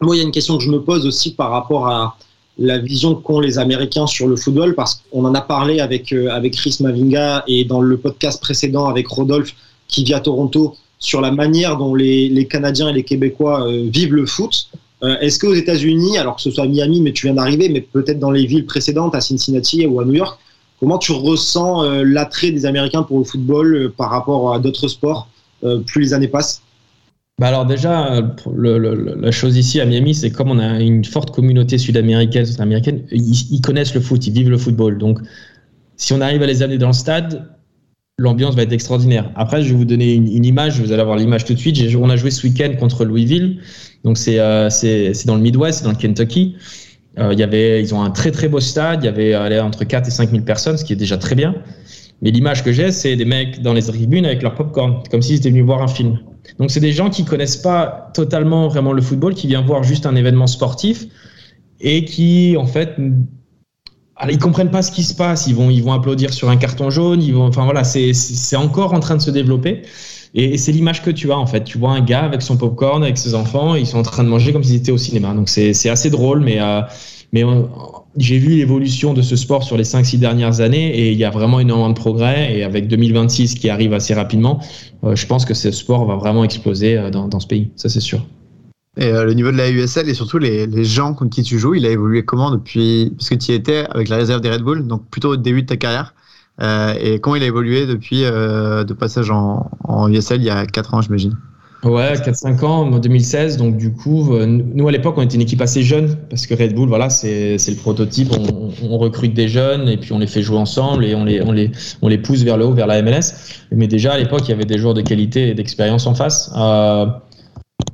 Moi, 0.00 0.16
il 0.16 0.18
y 0.18 0.22
a 0.22 0.24
une 0.24 0.32
question 0.32 0.56
que 0.58 0.64
je 0.64 0.70
me 0.70 0.82
pose 0.82 1.06
aussi 1.06 1.34
par 1.34 1.50
rapport 1.50 1.88
à 1.88 2.16
la 2.58 2.78
vision 2.78 3.14
qu'ont 3.14 3.40
les 3.40 3.58
Américains 3.58 4.06
sur 4.06 4.28
le 4.28 4.36
football, 4.36 4.74
parce 4.74 5.02
qu'on 5.10 5.24
en 5.24 5.34
a 5.34 5.40
parlé 5.40 5.80
avec, 5.80 6.12
euh, 6.12 6.30
avec 6.30 6.54
Chris 6.54 6.78
Mavinga 6.80 7.44
et 7.46 7.64
dans 7.64 7.80
le 7.80 7.96
podcast 7.96 8.40
précédent 8.40 8.86
avec 8.86 9.06
Rodolphe, 9.08 9.54
qui 9.88 10.04
vit 10.04 10.14
à 10.14 10.20
Toronto, 10.20 10.74
sur 10.98 11.20
la 11.20 11.30
manière 11.30 11.76
dont 11.76 11.94
les, 11.94 12.28
les 12.28 12.46
Canadiens 12.46 12.88
et 12.88 12.92
les 12.92 13.04
Québécois 13.04 13.66
euh, 13.66 13.88
vivent 13.90 14.14
le 14.14 14.26
foot. 14.26 14.68
Euh, 15.02 15.18
Est-ce 15.20 15.38
qu'aux 15.38 15.54
États-Unis, 15.54 16.18
alors 16.18 16.36
que 16.36 16.42
ce 16.42 16.50
soit 16.50 16.64
à 16.64 16.68
Miami, 16.68 17.00
mais 17.00 17.12
tu 17.12 17.26
viens 17.26 17.34
d'arriver, 17.34 17.68
mais 17.68 17.80
peut-être 17.80 18.18
dans 18.18 18.30
les 18.30 18.46
villes 18.46 18.66
précédentes, 18.66 19.14
à 19.14 19.20
Cincinnati 19.20 19.86
ou 19.86 20.00
à 20.00 20.04
New 20.04 20.14
York, 20.14 20.38
Comment 20.78 20.98
tu 20.98 21.12
ressens 21.12 21.84
euh, 21.84 22.04
l'attrait 22.04 22.50
des 22.50 22.66
Américains 22.66 23.02
pour 23.02 23.18
le 23.18 23.24
football 23.24 23.74
euh, 23.74 23.88
par 23.88 24.10
rapport 24.10 24.52
à 24.52 24.58
d'autres 24.58 24.88
sports 24.88 25.28
plus 25.86 26.02
les 26.02 26.12
années 26.12 26.28
passent? 26.28 26.60
Bah 27.40 27.48
alors 27.48 27.64
déjà, 27.64 28.20
la 28.54 29.30
chose 29.30 29.56
ici 29.56 29.80
à 29.80 29.86
Miami, 29.86 30.14
c'est 30.14 30.30
comme 30.30 30.50
on 30.50 30.58
a 30.58 30.80
une 30.80 31.02
forte 31.02 31.34
communauté 31.34 31.78
sud-américaine, 31.78 32.44
américaine, 32.58 33.04
ils, 33.10 33.54
ils 33.54 33.60
connaissent 33.62 33.94
le 33.94 34.02
foot, 34.02 34.26
ils 34.26 34.34
vivent 34.34 34.50
le 34.50 34.58
football. 34.58 34.98
Donc, 34.98 35.18
si 35.96 36.12
on 36.12 36.20
arrive 36.20 36.42
à 36.42 36.46
les 36.46 36.62
amener 36.62 36.76
dans 36.76 36.88
le 36.88 36.92
stade, 36.92 37.55
l'ambiance 38.18 38.54
va 38.54 38.62
être 38.62 38.72
extraordinaire. 38.72 39.30
Après, 39.34 39.62
je 39.62 39.68
vais 39.70 39.74
vous 39.74 39.84
donner 39.84 40.14
une, 40.14 40.44
image, 40.44 40.80
vous 40.80 40.90
allez 40.92 41.02
avoir 41.02 41.18
l'image 41.18 41.44
tout 41.44 41.52
de 41.52 41.58
suite. 41.58 41.78
On 41.96 42.08
a 42.08 42.16
joué 42.16 42.30
ce 42.30 42.46
week-end 42.46 42.72
contre 42.78 43.04
Louisville, 43.04 43.58
donc 44.04 44.16
c'est 44.16 44.38
euh, 44.38 44.70
dans 45.26 45.34
le 45.34 45.42
Midwest, 45.42 45.84
dans 45.84 45.90
le 45.90 45.96
Kentucky. 45.96 46.56
Euh, 47.18 47.34
y 47.34 47.42
avait, 47.42 47.80
ils 47.80 47.94
ont 47.94 48.02
un 48.02 48.10
très 48.10 48.30
très 48.30 48.48
beau 48.48 48.60
stade, 48.60 49.02
il 49.02 49.06
y 49.06 49.08
avait 49.08 49.34
allez, 49.34 49.60
entre 49.60 49.84
4 49.84 50.08
et 50.08 50.10
5 50.10 50.30
000 50.30 50.44
personnes, 50.44 50.78
ce 50.78 50.84
qui 50.84 50.94
est 50.94 50.96
déjà 50.96 51.18
très 51.18 51.34
bien. 51.34 51.54
Mais 52.22 52.30
l'image 52.30 52.64
que 52.64 52.72
j'ai, 52.72 52.90
c'est 52.90 53.16
des 53.16 53.26
mecs 53.26 53.60
dans 53.60 53.74
les 53.74 53.82
tribunes 53.82 54.24
avec 54.24 54.42
leur 54.42 54.54
popcorn, 54.54 55.02
comme 55.10 55.20
s'ils 55.20 55.36
étaient 55.36 55.50
venus 55.50 55.64
voir 55.64 55.82
un 55.82 55.88
film. 55.88 56.18
Donc 56.58 56.70
c'est 56.70 56.80
des 56.80 56.92
gens 56.92 57.10
qui 57.10 57.24
connaissent 57.24 57.58
pas 57.58 58.10
totalement 58.14 58.68
vraiment 58.68 58.94
le 58.94 59.02
football, 59.02 59.34
qui 59.34 59.46
viennent 59.46 59.66
voir 59.66 59.82
juste 59.82 60.06
un 60.06 60.16
événement 60.16 60.46
sportif 60.46 61.04
et 61.80 62.06
qui 62.06 62.56
en 62.56 62.66
fait 62.66 62.96
alors, 64.18 64.32
ils 64.32 64.38
comprennent 64.38 64.70
pas 64.70 64.80
ce 64.82 64.90
qui 64.90 65.02
se 65.02 65.14
passe. 65.14 65.46
Ils 65.46 65.54
vont 65.54 65.68
ils 65.68 65.82
vont 65.82 65.92
applaudir 65.92 66.32
sur 66.32 66.48
un 66.48 66.56
carton 66.56 66.88
jaune. 66.88 67.22
Ils 67.22 67.34
vont 67.34 67.46
enfin 67.46 67.64
voilà 67.64 67.84
c'est 67.84 68.56
encore 68.56 68.94
en 68.94 69.00
train 69.00 69.16
de 69.16 69.22
se 69.22 69.30
développer. 69.30 69.82
Et, 70.34 70.58
c'est 70.58 70.72
l'image 70.72 71.02
que 71.02 71.10
tu 71.10 71.32
as 71.32 71.38
en 71.38 71.46
fait. 71.46 71.64
Tu 71.64 71.78
vois 71.78 71.90
un 71.90 72.00
gars 72.00 72.24
avec 72.24 72.42
son 72.42 72.56
popcorn, 72.56 73.02
avec 73.02 73.18
ses 73.18 73.34
enfants, 73.34 73.74
ils 73.74 73.86
sont 73.86 73.98
en 73.98 74.02
train 74.02 74.24
de 74.24 74.28
manger 74.28 74.52
comme 74.52 74.64
s'ils 74.64 74.76
étaient 74.76 74.92
au 74.92 74.98
cinéma. 74.98 75.34
Donc 75.34 75.48
c'est 75.48 75.88
assez 75.88 76.10
drôle, 76.10 76.40
mais 76.40 76.60
euh, 76.60 76.80
mais 77.32 77.42
j'ai 78.16 78.38
vu 78.38 78.56
l'évolution 78.56 79.12
de 79.12 79.20
ce 79.20 79.36
sport 79.36 79.62
sur 79.64 79.76
les 79.76 79.84
5-6 79.84 80.18
dernières 80.18 80.60
années 80.60 80.96
et 80.96 81.12
il 81.12 81.18
y 81.18 81.24
a 81.24 81.30
vraiment 81.30 81.60
énormément 81.60 81.90
de 81.90 81.94
progrès. 81.94 82.56
Et 82.56 82.62
avec 82.64 82.88
2026 82.88 83.56
qui 83.56 83.68
arrive 83.68 83.92
assez 83.92 84.14
rapidement, 84.14 84.60
euh, 85.04 85.14
je 85.14 85.26
pense 85.26 85.44
que 85.44 85.52
ce 85.52 85.70
sport 85.70 86.06
va 86.06 86.16
vraiment 86.16 86.44
exploser 86.44 86.96
euh, 86.96 87.10
dans, 87.10 87.28
dans 87.28 87.40
ce 87.40 87.46
pays. 87.46 87.70
Ça, 87.76 87.90
c'est 87.90 88.00
sûr. 88.00 88.24
Et 88.98 89.12
euh, 89.12 89.24
le 89.24 89.34
niveau 89.34 89.50
de 89.50 89.56
la 89.56 89.70
USL 89.70 90.08
et 90.08 90.14
surtout 90.14 90.38
les, 90.38 90.66
les 90.66 90.84
gens 90.84 91.12
contre 91.12 91.34
qui 91.34 91.42
tu 91.42 91.58
joues, 91.58 91.74
il 91.74 91.84
a 91.84 91.90
évolué 91.90 92.24
comment 92.24 92.50
depuis 92.50 93.12
Parce 93.16 93.28
que 93.28 93.34
tu 93.34 93.52
y 93.52 93.54
étais 93.54 93.86
avec 93.90 94.08
la 94.08 94.16
réserve 94.16 94.40
des 94.40 94.50
Red 94.50 94.62
Bull, 94.62 94.86
donc 94.86 95.06
plutôt 95.10 95.32
au 95.32 95.36
début 95.36 95.62
de 95.62 95.66
ta 95.66 95.76
carrière. 95.76 96.14
Euh, 96.62 96.94
et 96.98 97.18
comment 97.20 97.36
il 97.36 97.42
a 97.42 97.46
évolué 97.46 97.86
depuis 97.86 98.24
euh, 98.24 98.84
de 98.84 98.94
passage 98.94 99.30
en, 99.30 99.70
en 99.84 100.08
USL 100.08 100.40
il 100.40 100.44
y 100.44 100.50
a 100.50 100.64
4 100.64 100.94
ans, 100.94 101.02
j'imagine 101.02 101.36
Ouais, 101.84 102.14
4-5 102.14 102.64
ans, 102.64 102.92
en 102.92 102.98
2016. 102.98 103.58
Donc, 103.58 103.76
du 103.76 103.92
coup, 103.92 104.34
euh, 104.34 104.46
nous, 104.46 104.88
à 104.88 104.92
l'époque, 104.92 105.14
on 105.18 105.22
était 105.22 105.36
une 105.36 105.42
équipe 105.42 105.60
assez 105.60 105.82
jeune 105.82 106.16
parce 106.30 106.46
que 106.46 106.54
Red 106.54 106.74
Bull, 106.74 106.88
voilà, 106.88 107.10
c'est 107.10 107.56
le 107.56 107.76
prototype. 107.76 108.32
On, 108.32 108.98
recrute 108.98 109.34
des 109.34 109.46
jeunes 109.46 109.88
et 109.88 109.96
puis 109.98 110.12
on 110.12 110.18
les 110.18 110.26
fait 110.26 110.42
jouer 110.42 110.56
ensemble 110.56 111.04
et 111.04 111.14
on 111.14 111.24
les, 111.24 111.42
on 111.42 111.52
les, 111.52 111.70
on 112.02 112.08
les 112.08 112.18
pousse 112.18 112.42
vers 112.42 112.56
le 112.56 112.64
haut, 112.64 112.72
vers 112.72 112.86
la 112.86 113.02
MLS. 113.02 113.34
Mais 113.70 113.86
déjà, 113.86 114.14
à 114.14 114.18
l'époque, 114.18 114.42
il 114.44 114.50
y 114.50 114.54
avait 114.54 114.64
des 114.64 114.78
joueurs 114.78 114.94
de 114.94 115.02
qualité 115.02 115.50
et 115.50 115.54
d'expérience 115.54 116.06
en 116.06 116.14
face. 116.14 116.50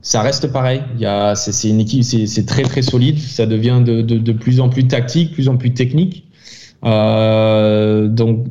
Ça 0.02 0.20
reste 0.20 0.52
pareil. 0.52 0.82
C'est, 1.36 1.68
une 1.68 1.80
équipe, 1.80 2.02
c'est, 2.02 2.46
très 2.46 2.62
très 2.62 2.82
solide. 2.82 3.18
Ça 3.18 3.46
devient 3.46 3.80
de, 3.84 4.32
plus 4.32 4.60
en 4.60 4.68
plus 4.68 4.86
tactique, 4.86 5.32
plus 5.32 5.48
en 5.48 5.56
plus 5.56 5.72
technique. 5.72 6.26
Euh, 6.84 8.08
donc, 8.08 8.46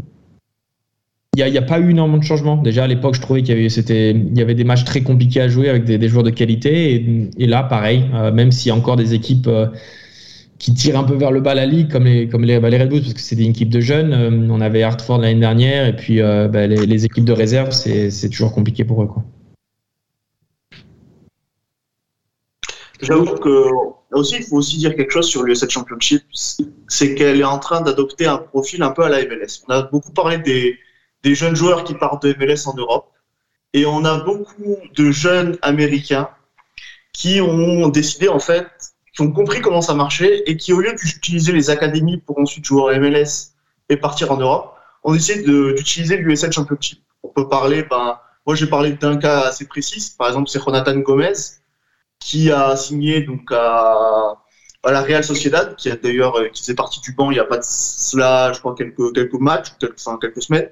il 1.37 1.45
n'y 1.45 1.57
a, 1.57 1.61
pas 1.61 1.79
eu 1.79 1.91
énormément 1.91 2.17
de 2.17 2.23
changements. 2.23 2.57
Déjà 2.57 2.85
à 2.85 2.87
l'époque, 2.87 3.15
je 3.15 3.21
trouvais 3.21 3.41
qu'il 3.41 3.57
y 3.57 3.59
avait, 3.59 4.13
y 4.33 4.41
avait 4.41 4.55
des 4.55 4.63
matchs 4.63 4.85
très 4.85 5.01
compliqués 5.01 5.41
à 5.41 5.49
jouer 5.49 5.69
avec 5.69 5.83
des, 5.83 6.07
joueurs 6.07 6.23
de 6.23 6.29
qualité. 6.29 7.29
Et, 7.37 7.47
là, 7.47 7.63
pareil, 7.63 8.05
euh, 8.13 8.31
même 8.31 8.51
s'il 8.51 8.69
y 8.69 8.71
a 8.71 8.75
encore 8.75 8.95
des 8.95 9.13
équipes 9.13 9.47
euh, 9.47 9.67
qui 10.57 10.73
tirent 10.73 10.99
un 10.99 11.03
peu 11.03 11.15
vers 11.15 11.31
le 11.31 11.41
bas 11.41 11.53
la 11.53 11.65
ligue, 11.65 11.89
comme 11.89 12.05
les, 12.05 12.29
comme 12.29 12.45
les, 12.45 12.59
bah, 12.59 12.69
Red 12.69 12.89
Bulls, 12.89 13.01
parce 13.01 13.13
que 13.13 13.19
c'est 13.19 13.35
des 13.35 13.45
équipes 13.45 13.69
de 13.69 13.81
jeunes. 13.81 14.49
On 14.49 14.61
avait 14.61 14.83
Hartford 14.83 15.19
l'année 15.19 15.39
dernière, 15.39 15.85
et 15.85 15.95
puis 15.97 16.21
bah, 16.21 16.67
les, 16.67 17.05
équipes 17.05 17.25
de 17.25 17.33
réserve, 17.33 17.71
c'est, 17.71 18.29
toujours 18.29 18.53
compliqué 18.53 18.85
pour 18.85 19.03
eux. 19.03 19.09
J'avoue 23.01 23.35
que 23.35 23.69
aussi, 24.11 24.35
il 24.37 24.43
faut 24.43 24.57
aussi 24.57 24.77
dire 24.77 24.95
quelque 24.95 25.11
chose 25.11 25.27
sur 25.27 25.43
l'USL 25.43 25.69
Championship, 25.69 26.23
c'est 26.87 27.15
qu'elle 27.15 27.39
est 27.39 27.43
en 27.45 27.59
train 27.59 27.81
d'adopter 27.81 28.27
un 28.27 28.37
profil 28.37 28.83
un 28.83 28.91
peu 28.91 29.03
à 29.03 29.09
la 29.09 29.25
MLS. 29.25 29.63
On 29.67 29.73
a 29.73 29.83
beaucoup 29.83 30.11
parlé 30.11 30.37
des, 30.37 30.77
des 31.23 31.33
jeunes 31.33 31.55
joueurs 31.55 31.83
qui 31.83 31.93
partent 31.95 32.23
de 32.25 32.33
MLS 32.37 32.67
en 32.67 32.75
Europe, 32.75 33.11
et 33.73 33.85
on 33.85 34.03
a 34.05 34.19
beaucoup 34.19 34.77
de 34.95 35.11
jeunes 35.11 35.57
Américains 35.61 36.29
qui 37.13 37.41
ont 37.41 37.87
décidé 37.89 38.27
en 38.27 38.39
fait, 38.39 38.67
qui 39.13 39.21
ont 39.21 39.31
compris 39.31 39.61
comment 39.61 39.81
ça 39.81 39.93
marchait 39.93 40.43
et 40.45 40.57
qui 40.57 40.73
au 40.73 40.79
lieu 40.79 40.93
d'utiliser 40.93 41.51
les 41.51 41.69
académies 41.69 42.17
pour 42.17 42.39
ensuite 42.39 42.65
jouer 42.65 42.81
en 42.83 42.99
MLS 42.99 43.53
et 43.89 43.97
partir 43.97 44.31
en 44.31 44.37
Europe, 44.37 44.75
ont 45.03 45.13
de- 45.13 45.73
d'utiliser 45.75 46.17
l'USL 46.17 46.51
Championship. 46.51 47.01
On 47.23 47.29
peut 47.29 47.47
parler, 47.47 47.83
ben, 47.83 48.19
moi 48.45 48.55
j'ai 48.55 48.67
parlé 48.67 48.93
d'un 48.93 49.17
cas 49.17 49.41
assez 49.41 49.65
précis, 49.65 50.13
par 50.17 50.27
exemple 50.27 50.49
c'est 50.49 50.63
Jonathan 50.63 50.95
Gomez 50.97 51.33
qui 52.21 52.51
a 52.51 52.77
signé 52.77 53.21
donc 53.21 53.51
à, 53.51 54.37
à 54.83 54.91
la 54.91 55.01
Real 55.01 55.23
Sociedad, 55.23 55.75
qui 55.75 55.89
a 55.89 55.95
d'ailleurs 55.95 56.37
euh, 56.37 56.47
qui 56.49 56.61
faisait 56.61 56.75
partie 56.75 57.01
du 57.01 57.13
banc 57.13 57.31
il 57.31 57.33
n'y 57.33 57.39
a 57.39 57.45
pas 57.45 57.57
de 57.57 57.63
cela, 57.65 58.53
je 58.53 58.59
crois, 58.59 58.75
quelques, 58.75 59.13
quelques 59.13 59.33
matchs, 59.33 59.73
quelques, 59.79 59.99
enfin, 59.99 60.17
quelques 60.21 60.41
semaines, 60.41 60.69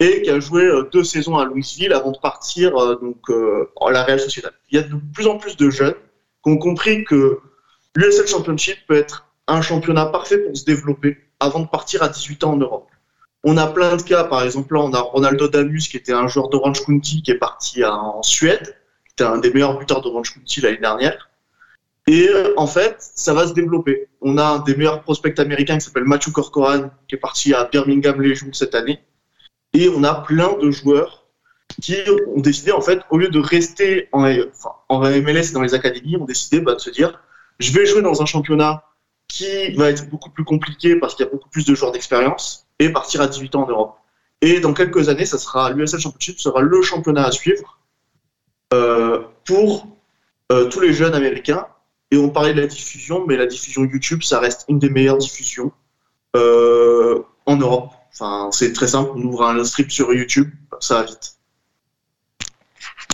et 0.00 0.22
qui 0.22 0.30
a 0.30 0.40
joué 0.40 0.64
euh, 0.64 0.88
deux 0.92 1.04
saisons 1.04 1.38
à 1.38 1.44
Louisville 1.44 1.92
avant 1.92 2.10
de 2.10 2.18
partir 2.18 2.76
euh, 2.76 2.98
donc, 3.00 3.18
à 3.80 3.90
la 3.90 4.02
Real 4.04 4.20
Sociedad. 4.20 4.52
Il 4.70 4.76
y 4.76 4.78
a 4.78 4.82
de 4.82 4.96
plus 5.14 5.26
en 5.26 5.38
plus 5.38 5.56
de 5.56 5.70
jeunes 5.70 5.94
qui 6.44 6.50
ont 6.50 6.58
compris 6.58 7.04
que 7.04 7.38
l'USL 7.94 8.26
Championship 8.26 8.78
peut 8.86 8.96
être 8.96 9.26
un 9.48 9.62
championnat 9.62 10.06
parfait 10.06 10.38
pour 10.38 10.56
se 10.56 10.64
développer 10.64 11.18
avant 11.40 11.60
de 11.60 11.66
partir 11.68 12.02
à 12.02 12.08
18 12.08 12.44
ans 12.44 12.52
en 12.52 12.56
Europe. 12.56 12.88
On 13.44 13.56
a 13.56 13.66
plein 13.66 13.96
de 13.96 14.02
cas, 14.02 14.22
par 14.22 14.44
exemple, 14.44 14.74
là, 14.74 14.80
on 14.82 14.92
a 14.92 15.00
Ronaldo 15.00 15.48
Damus, 15.48 15.88
qui 15.88 15.96
était 15.96 16.12
un 16.12 16.28
joueur 16.28 16.48
d'Orange 16.48 16.84
County, 16.84 17.22
qui 17.22 17.32
est 17.32 17.38
parti 17.38 17.84
en 17.84 18.22
Suède, 18.22 18.76
un 19.22 19.38
des 19.38 19.52
meilleurs 19.52 19.78
buteurs 19.78 20.00
d'Orange 20.00 20.34
County 20.34 20.60
l'année 20.60 20.78
dernière. 20.78 21.30
Et 22.06 22.28
euh, 22.28 22.52
en 22.56 22.66
fait, 22.66 22.96
ça 22.98 23.32
va 23.32 23.46
se 23.46 23.52
développer. 23.52 24.08
On 24.20 24.38
a 24.38 24.44
un 24.44 24.58
des 24.58 24.74
meilleurs 24.74 25.02
prospects 25.02 25.38
américains 25.38 25.78
qui 25.78 25.84
s'appelle 25.84 26.04
Matthew 26.04 26.32
Corcoran, 26.32 26.90
qui 27.08 27.14
est 27.14 27.18
parti 27.18 27.54
à 27.54 27.64
Birmingham 27.64 28.20
Legion 28.20 28.48
cette 28.52 28.74
année. 28.74 29.00
Et 29.72 29.88
on 29.88 30.02
a 30.04 30.14
plein 30.14 30.56
de 30.58 30.70
joueurs 30.70 31.26
qui 31.80 31.96
ont 32.36 32.40
décidé, 32.40 32.72
en 32.72 32.80
fait, 32.80 33.00
au 33.10 33.18
lieu 33.18 33.28
de 33.28 33.38
rester 33.38 34.08
en, 34.12 34.24
enfin, 34.24 34.72
en 34.88 35.00
MLS 35.00 35.50
et 35.50 35.52
dans 35.52 35.62
les 35.62 35.74
académies, 35.74 36.16
ont 36.16 36.24
décidé 36.24 36.60
bah, 36.60 36.74
de 36.74 36.80
se 36.80 36.90
dire 36.90 37.20
je 37.58 37.72
vais 37.72 37.86
jouer 37.86 38.02
dans 38.02 38.20
un 38.20 38.26
championnat 38.26 38.84
qui 39.28 39.72
va 39.72 39.88
être 39.88 40.08
beaucoup 40.10 40.30
plus 40.30 40.44
compliqué 40.44 40.96
parce 40.96 41.14
qu'il 41.14 41.24
y 41.24 41.28
a 41.28 41.32
beaucoup 41.32 41.48
plus 41.48 41.64
de 41.64 41.74
joueurs 41.74 41.92
d'expérience 41.92 42.66
et 42.78 42.90
partir 42.90 43.20
à 43.20 43.28
18 43.28 43.54
ans 43.54 43.62
en 43.62 43.68
Europe. 43.68 43.96
Et 44.40 44.60
dans 44.60 44.74
quelques 44.74 45.08
années, 45.08 45.24
ça 45.24 45.38
sera 45.38 45.70
l'USL 45.70 46.00
Championship 46.00 46.40
sera 46.40 46.60
le 46.60 46.82
championnat 46.82 47.24
à 47.24 47.30
suivre 47.30 47.78
pour 49.44 49.86
euh, 50.52 50.68
tous 50.68 50.80
les 50.80 50.92
jeunes 50.92 51.14
américains. 51.14 51.66
Et 52.10 52.18
on 52.18 52.28
parlait 52.28 52.52
de 52.52 52.60
la 52.60 52.66
diffusion, 52.66 53.24
mais 53.26 53.36
la 53.36 53.46
diffusion 53.46 53.84
YouTube, 53.84 54.22
ça 54.22 54.38
reste 54.38 54.66
une 54.68 54.78
des 54.78 54.90
meilleures 54.90 55.16
diffusions 55.16 55.72
euh, 56.36 57.20
en 57.46 57.56
Europe. 57.56 57.90
Enfin, 58.12 58.50
c'est 58.52 58.74
très 58.74 58.88
simple, 58.88 59.12
on 59.16 59.22
ouvre 59.22 59.44
un 59.44 59.64
strip 59.64 59.90
sur 59.90 60.12
YouTube, 60.12 60.50
ça 60.80 60.96
va 60.96 61.04
vite. 61.04 61.36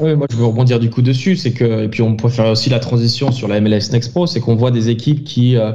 Oui, 0.00 0.16
moi 0.16 0.26
je 0.30 0.36
veux 0.36 0.44
rebondir 0.44 0.80
du 0.80 0.90
coup 0.90 1.02
dessus, 1.02 1.36
c'est 1.36 1.52
que 1.52 1.84
et 1.84 1.88
puis 1.88 2.02
on 2.02 2.16
peut 2.16 2.28
faire 2.28 2.46
aussi 2.46 2.70
la 2.70 2.80
transition 2.80 3.30
sur 3.30 3.46
la 3.46 3.60
MLS 3.60 3.92
Next 3.92 4.10
Pro, 4.10 4.26
c'est 4.26 4.40
qu'on 4.40 4.56
voit 4.56 4.72
des 4.72 4.88
équipes 4.88 5.24
qui 5.24 5.56
euh, 5.56 5.72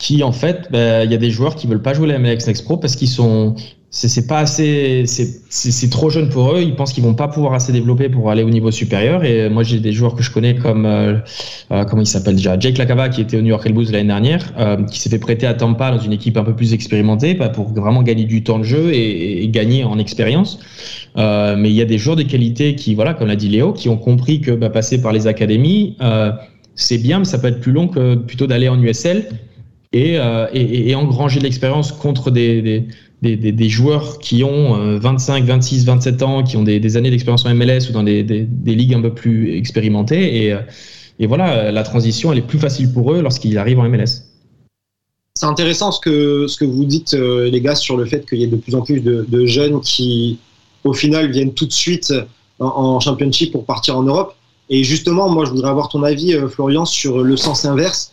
qui 0.00 0.24
en 0.24 0.32
fait, 0.32 0.66
ben, 0.72 1.04
il 1.04 1.12
y 1.12 1.14
a 1.14 1.18
des 1.18 1.30
joueurs 1.30 1.54
qui 1.54 1.68
veulent 1.68 1.82
pas 1.82 1.94
jouer 1.94 2.08
la 2.08 2.18
MLS 2.18 2.46
Next 2.46 2.64
Pro 2.64 2.76
parce 2.78 2.96
qu'ils 2.96 3.08
sont 3.08 3.54
c'est 3.92 4.28
pas 4.28 4.38
assez 4.38 5.04
c'est 5.06 5.90
trop 5.90 6.10
jeune 6.10 6.28
pour 6.28 6.52
eux, 6.52 6.62
ils 6.62 6.76
pensent 6.76 6.92
qu'ils 6.92 7.02
vont 7.02 7.14
pas 7.14 7.26
pouvoir 7.26 7.54
assez 7.54 7.72
développer 7.72 8.08
pour 8.08 8.30
aller 8.30 8.44
au 8.44 8.48
niveau 8.48 8.70
supérieur. 8.70 9.24
Et 9.24 9.48
moi 9.48 9.62
j'ai 9.62 9.80
des 9.80 9.92
joueurs 9.92 10.14
que 10.14 10.22
je 10.22 10.30
connais 10.30 10.54
comme 10.54 10.86
euh, 10.86 11.18
euh, 11.72 11.84
comment 11.84 12.02
il 12.02 12.06
s'appelle 12.06 12.36
déjà? 12.36 12.58
Jake 12.58 12.78
Lacava 12.78 13.08
qui 13.08 13.20
était 13.20 13.36
au 13.36 13.42
New 13.42 13.48
York 13.48 13.64
Red 13.64 13.74
Bulls 13.74 13.90
l'année 13.90 14.06
dernière, 14.06 14.52
euh, 14.58 14.84
qui 14.84 15.00
s'est 15.00 15.10
fait 15.10 15.18
prêter 15.18 15.46
à 15.46 15.54
Tampa 15.54 15.90
dans 15.90 15.98
une 15.98 16.12
équipe 16.12 16.36
un 16.36 16.44
peu 16.44 16.54
plus 16.54 16.72
expérimentée 16.72 17.34
bah, 17.34 17.48
pour 17.48 17.68
vraiment 17.68 18.02
gagner 18.02 18.24
du 18.24 18.44
temps 18.44 18.58
de 18.58 18.64
jeu 18.64 18.92
et, 18.92 19.42
et 19.42 19.48
gagner 19.48 19.84
en 19.84 19.98
expérience. 19.98 20.60
Euh, 21.16 21.56
mais 21.58 21.70
il 21.70 21.74
y 21.74 21.82
a 21.82 21.84
des 21.84 21.98
joueurs 21.98 22.16
de 22.16 22.22
qualité 22.22 22.74
qui, 22.74 22.94
voilà, 22.94 23.14
comme 23.14 23.28
l'a 23.28 23.36
dit 23.36 23.48
Léo, 23.48 23.72
qui 23.72 23.88
ont 23.88 23.96
compris 23.96 24.40
que 24.40 24.52
bah, 24.52 24.70
passer 24.70 25.02
par 25.02 25.12
les 25.12 25.26
académies, 25.26 25.96
euh, 26.00 26.30
c'est 26.74 26.98
bien, 26.98 27.18
mais 27.18 27.24
ça 27.24 27.38
peut 27.38 27.48
être 27.48 27.60
plus 27.60 27.72
long 27.72 27.88
que 27.88 28.14
plutôt 28.14 28.46
d'aller 28.46 28.68
en 28.68 28.80
USL 28.80 29.28
et, 29.92 30.18
euh, 30.18 30.46
et, 30.52 30.94
engranger 30.94 31.38
de 31.38 31.44
l'expérience 31.44 31.90
contre 31.92 32.30
des, 32.30 32.86
des, 33.22 33.36
des, 33.36 33.68
joueurs 33.68 34.18
qui 34.18 34.44
ont 34.44 34.76
euh, 34.76 34.98
25, 34.98 35.44
26, 35.44 35.84
27 35.84 36.22
ans, 36.22 36.42
qui 36.42 36.56
ont 36.56 36.62
des, 36.62 36.96
années 36.96 37.10
d'expérience 37.10 37.44
en 37.44 37.54
MLS 37.54 37.88
ou 37.88 37.92
dans 37.92 38.02
des, 38.02 38.22
ligues 38.64 38.94
un 38.94 39.02
peu 39.02 39.12
plus 39.12 39.56
expérimentées. 39.56 40.44
Et, 40.44 40.52
euh, 40.52 40.60
et 41.18 41.26
voilà, 41.26 41.70
la 41.70 41.82
transition, 41.82 42.32
elle 42.32 42.38
est 42.38 42.46
plus 42.46 42.58
facile 42.58 42.92
pour 42.92 43.12
eux 43.12 43.20
lorsqu'ils 43.20 43.58
arrivent 43.58 43.80
en 43.80 43.88
MLS. 43.88 44.24
C'est 45.34 45.46
intéressant 45.46 45.90
ce 45.92 46.00
que, 46.00 46.46
ce 46.46 46.56
que 46.56 46.64
vous 46.64 46.84
dites, 46.84 47.14
euh, 47.14 47.50
les 47.50 47.60
gars, 47.60 47.74
sur 47.74 47.96
le 47.96 48.04
fait 48.04 48.26
qu'il 48.28 48.38
y 48.38 48.44
ait 48.44 48.48
de 48.48 48.56
plus 48.56 48.74
en 48.74 48.82
plus 48.82 49.00
de, 49.00 49.46
jeunes 49.46 49.80
qui, 49.80 50.38
au 50.84 50.92
final, 50.92 51.30
viennent 51.30 51.52
tout 51.52 51.66
de 51.66 51.72
suite 51.72 52.12
en, 52.58 52.66
en 52.66 53.00
championship 53.00 53.52
pour 53.52 53.64
partir 53.64 53.98
en 53.98 54.02
Europe. 54.02 54.34
Et 54.70 54.84
justement, 54.84 55.28
moi, 55.28 55.44
je 55.44 55.50
voudrais 55.50 55.70
avoir 55.70 55.88
ton 55.88 56.04
avis, 56.04 56.36
Florian, 56.48 56.84
sur 56.84 57.22
le 57.22 57.36
sens 57.36 57.64
inverse. 57.64 58.12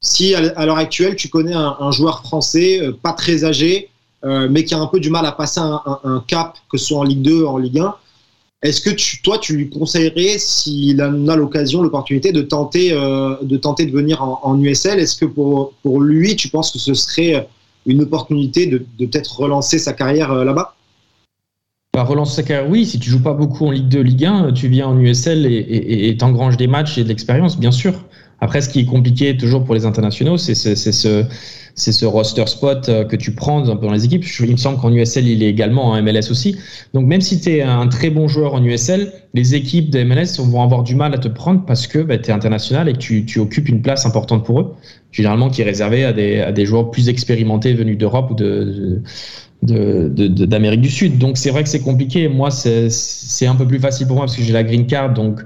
Si 0.00 0.34
à 0.34 0.66
l'heure 0.66 0.78
actuelle, 0.78 1.14
tu 1.14 1.28
connais 1.28 1.54
un, 1.54 1.90
joueur 1.90 2.22
français, 2.22 2.80
euh, 2.80 2.92
pas 2.92 3.12
très 3.12 3.44
âgé, 3.44 3.90
euh, 4.24 4.48
mais 4.50 4.64
qui 4.64 4.74
a 4.74 4.78
un 4.78 4.86
peu 4.86 4.98
du 4.98 5.10
mal 5.10 5.26
à 5.26 5.32
passer 5.32 5.60
un, 5.60 6.24
cap, 6.26 6.56
que 6.70 6.78
ce 6.78 6.86
soit 6.86 6.98
en 6.98 7.04
Ligue 7.04 7.22
2, 7.22 7.44
en 7.44 7.58
Ligue 7.58 7.78
1, 7.78 7.94
est-ce 8.62 8.82
que 8.82 8.90
tu, 8.90 9.22
toi, 9.22 9.38
tu 9.38 9.56
lui 9.56 9.70
conseillerais, 9.70 10.36
s'il 10.38 11.02
en 11.02 11.28
a 11.28 11.36
l'occasion, 11.36 11.82
l'opportunité, 11.82 12.32
de 12.32 12.42
tenter, 12.42 12.92
euh, 12.92 13.36
de 13.42 13.90
venir 13.90 14.22
en, 14.22 14.58
USL 14.60 14.98
Est-ce 14.98 15.16
que 15.16 15.24
pour, 15.24 16.00
lui, 16.00 16.36
tu 16.36 16.48
penses 16.48 16.70
que 16.70 16.78
ce 16.78 16.92
serait 16.92 17.48
une 17.86 18.02
opportunité 18.02 18.66
de, 18.66 18.78
peut-être 18.98 19.40
relancer 19.40 19.78
sa 19.78 19.94
carrière 19.94 20.34
là-bas? 20.34 20.74
Bah, 21.94 22.04
relancer 22.04 22.36
sa 22.36 22.42
carrière, 22.42 22.70
oui. 22.70 22.84
Si 22.84 22.98
tu 22.98 23.08
joues 23.08 23.22
pas 23.22 23.32
beaucoup 23.32 23.66
en 23.66 23.70
Ligue 23.70 23.88
2, 23.88 24.00
Ligue 24.00 24.26
1, 24.26 24.52
tu 24.52 24.68
viens 24.68 24.88
en 24.88 24.98
USL 24.98 25.46
et 25.46 26.14
t'engranges 26.18 26.58
des 26.58 26.66
matchs 26.66 26.98
et 26.98 27.02
de 27.02 27.08
l'expérience, 27.08 27.58
bien 27.58 27.72
sûr. 27.72 27.94
Après, 28.40 28.60
ce 28.60 28.68
qui 28.68 28.80
est 28.80 28.84
compliqué 28.86 29.36
toujours 29.36 29.64
pour 29.64 29.74
les 29.74 29.84
internationaux, 29.86 30.36
c'est 30.36 30.54
ce, 30.54 30.74
c'est 31.74 31.92
ce 31.92 32.04
roster 32.04 32.46
spot 32.46 32.88
euh, 32.88 33.04
que 33.04 33.16
tu 33.16 33.32
prends 33.32 33.60
dans 33.62 33.92
les 33.92 34.04
équipes. 34.04 34.24
Il 34.40 34.52
me 34.52 34.56
semble 34.56 34.78
qu'en 34.78 34.92
USL, 34.92 35.26
il 35.26 35.42
est 35.42 35.48
également 35.48 35.86
en 35.86 36.02
MLS 36.02 36.30
aussi. 36.30 36.56
Donc, 36.94 37.06
même 37.06 37.20
si 37.20 37.40
tu 37.40 37.50
es 37.50 37.62
un 37.62 37.86
très 37.88 38.10
bon 38.10 38.28
joueur 38.28 38.54
en 38.54 38.62
USL, 38.62 39.12
les 39.34 39.54
équipes 39.54 39.90
de 39.90 40.02
MLS 40.02 40.38
vont 40.38 40.62
avoir 40.62 40.82
du 40.82 40.94
mal 40.94 41.14
à 41.14 41.18
te 41.18 41.28
prendre 41.28 41.64
parce 41.64 41.86
que 41.86 41.98
bah, 41.98 42.18
tu 42.18 42.30
es 42.30 42.32
international 42.32 42.88
et 42.88 42.92
que 42.92 42.98
tu, 42.98 43.24
tu 43.24 43.38
occupes 43.38 43.68
une 43.68 43.82
place 43.82 44.06
importante 44.06 44.44
pour 44.44 44.60
eux. 44.60 44.74
Généralement, 45.12 45.50
qui 45.50 45.62
est 45.62 45.64
réservée 45.64 46.04
à 46.04 46.12
des, 46.12 46.40
à 46.40 46.52
des 46.52 46.66
joueurs 46.66 46.90
plus 46.90 47.08
expérimentés 47.08 47.72
venus 47.74 47.98
d'Europe 47.98 48.30
ou 48.30 48.34
de, 48.34 49.02
d'Amérique 49.62 50.80
du 50.80 50.90
Sud. 50.90 51.18
Donc 51.18 51.36
c'est 51.36 51.50
vrai 51.50 51.62
que 51.62 51.68
c'est 51.68 51.80
compliqué. 51.80 52.28
Moi, 52.28 52.50
c'est, 52.50 53.46
un 53.46 53.56
peu 53.56 53.66
plus 53.66 53.78
facile 53.78 54.06
pour 54.06 54.16
moi 54.16 54.26
parce 54.26 54.36
que 54.36 54.42
j'ai 54.42 54.52
la 54.52 54.62
green 54.62 54.86
card. 54.86 55.14
Donc 55.14 55.40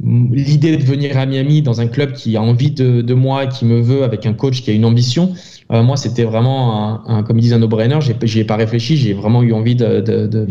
l'idée 0.00 0.76
de 0.76 0.84
venir 0.84 1.18
à 1.18 1.26
Miami 1.26 1.62
dans 1.62 1.80
un 1.80 1.88
club 1.88 2.12
qui 2.12 2.36
a 2.36 2.42
envie 2.42 2.70
de, 2.70 3.14
moi, 3.14 3.46
qui 3.46 3.64
me 3.64 3.80
veut, 3.80 4.04
avec 4.04 4.26
un 4.26 4.32
coach 4.32 4.62
qui 4.62 4.70
a 4.70 4.72
une 4.72 4.84
ambition, 4.84 5.32
euh, 5.72 5.82
moi, 5.82 5.96
c'était 5.96 6.24
vraiment, 6.24 7.06
un, 7.08 7.22
comme 7.22 7.38
ils 7.38 7.42
disent, 7.42 7.52
un 7.52 7.58
no-brainer. 7.58 7.98
J'y 8.22 8.40
ai 8.40 8.44
pas 8.44 8.56
réfléchi. 8.56 8.96
J'ai 8.96 9.12
vraiment 9.12 9.42
eu 9.42 9.52
envie 9.52 9.74
de, 9.74 10.46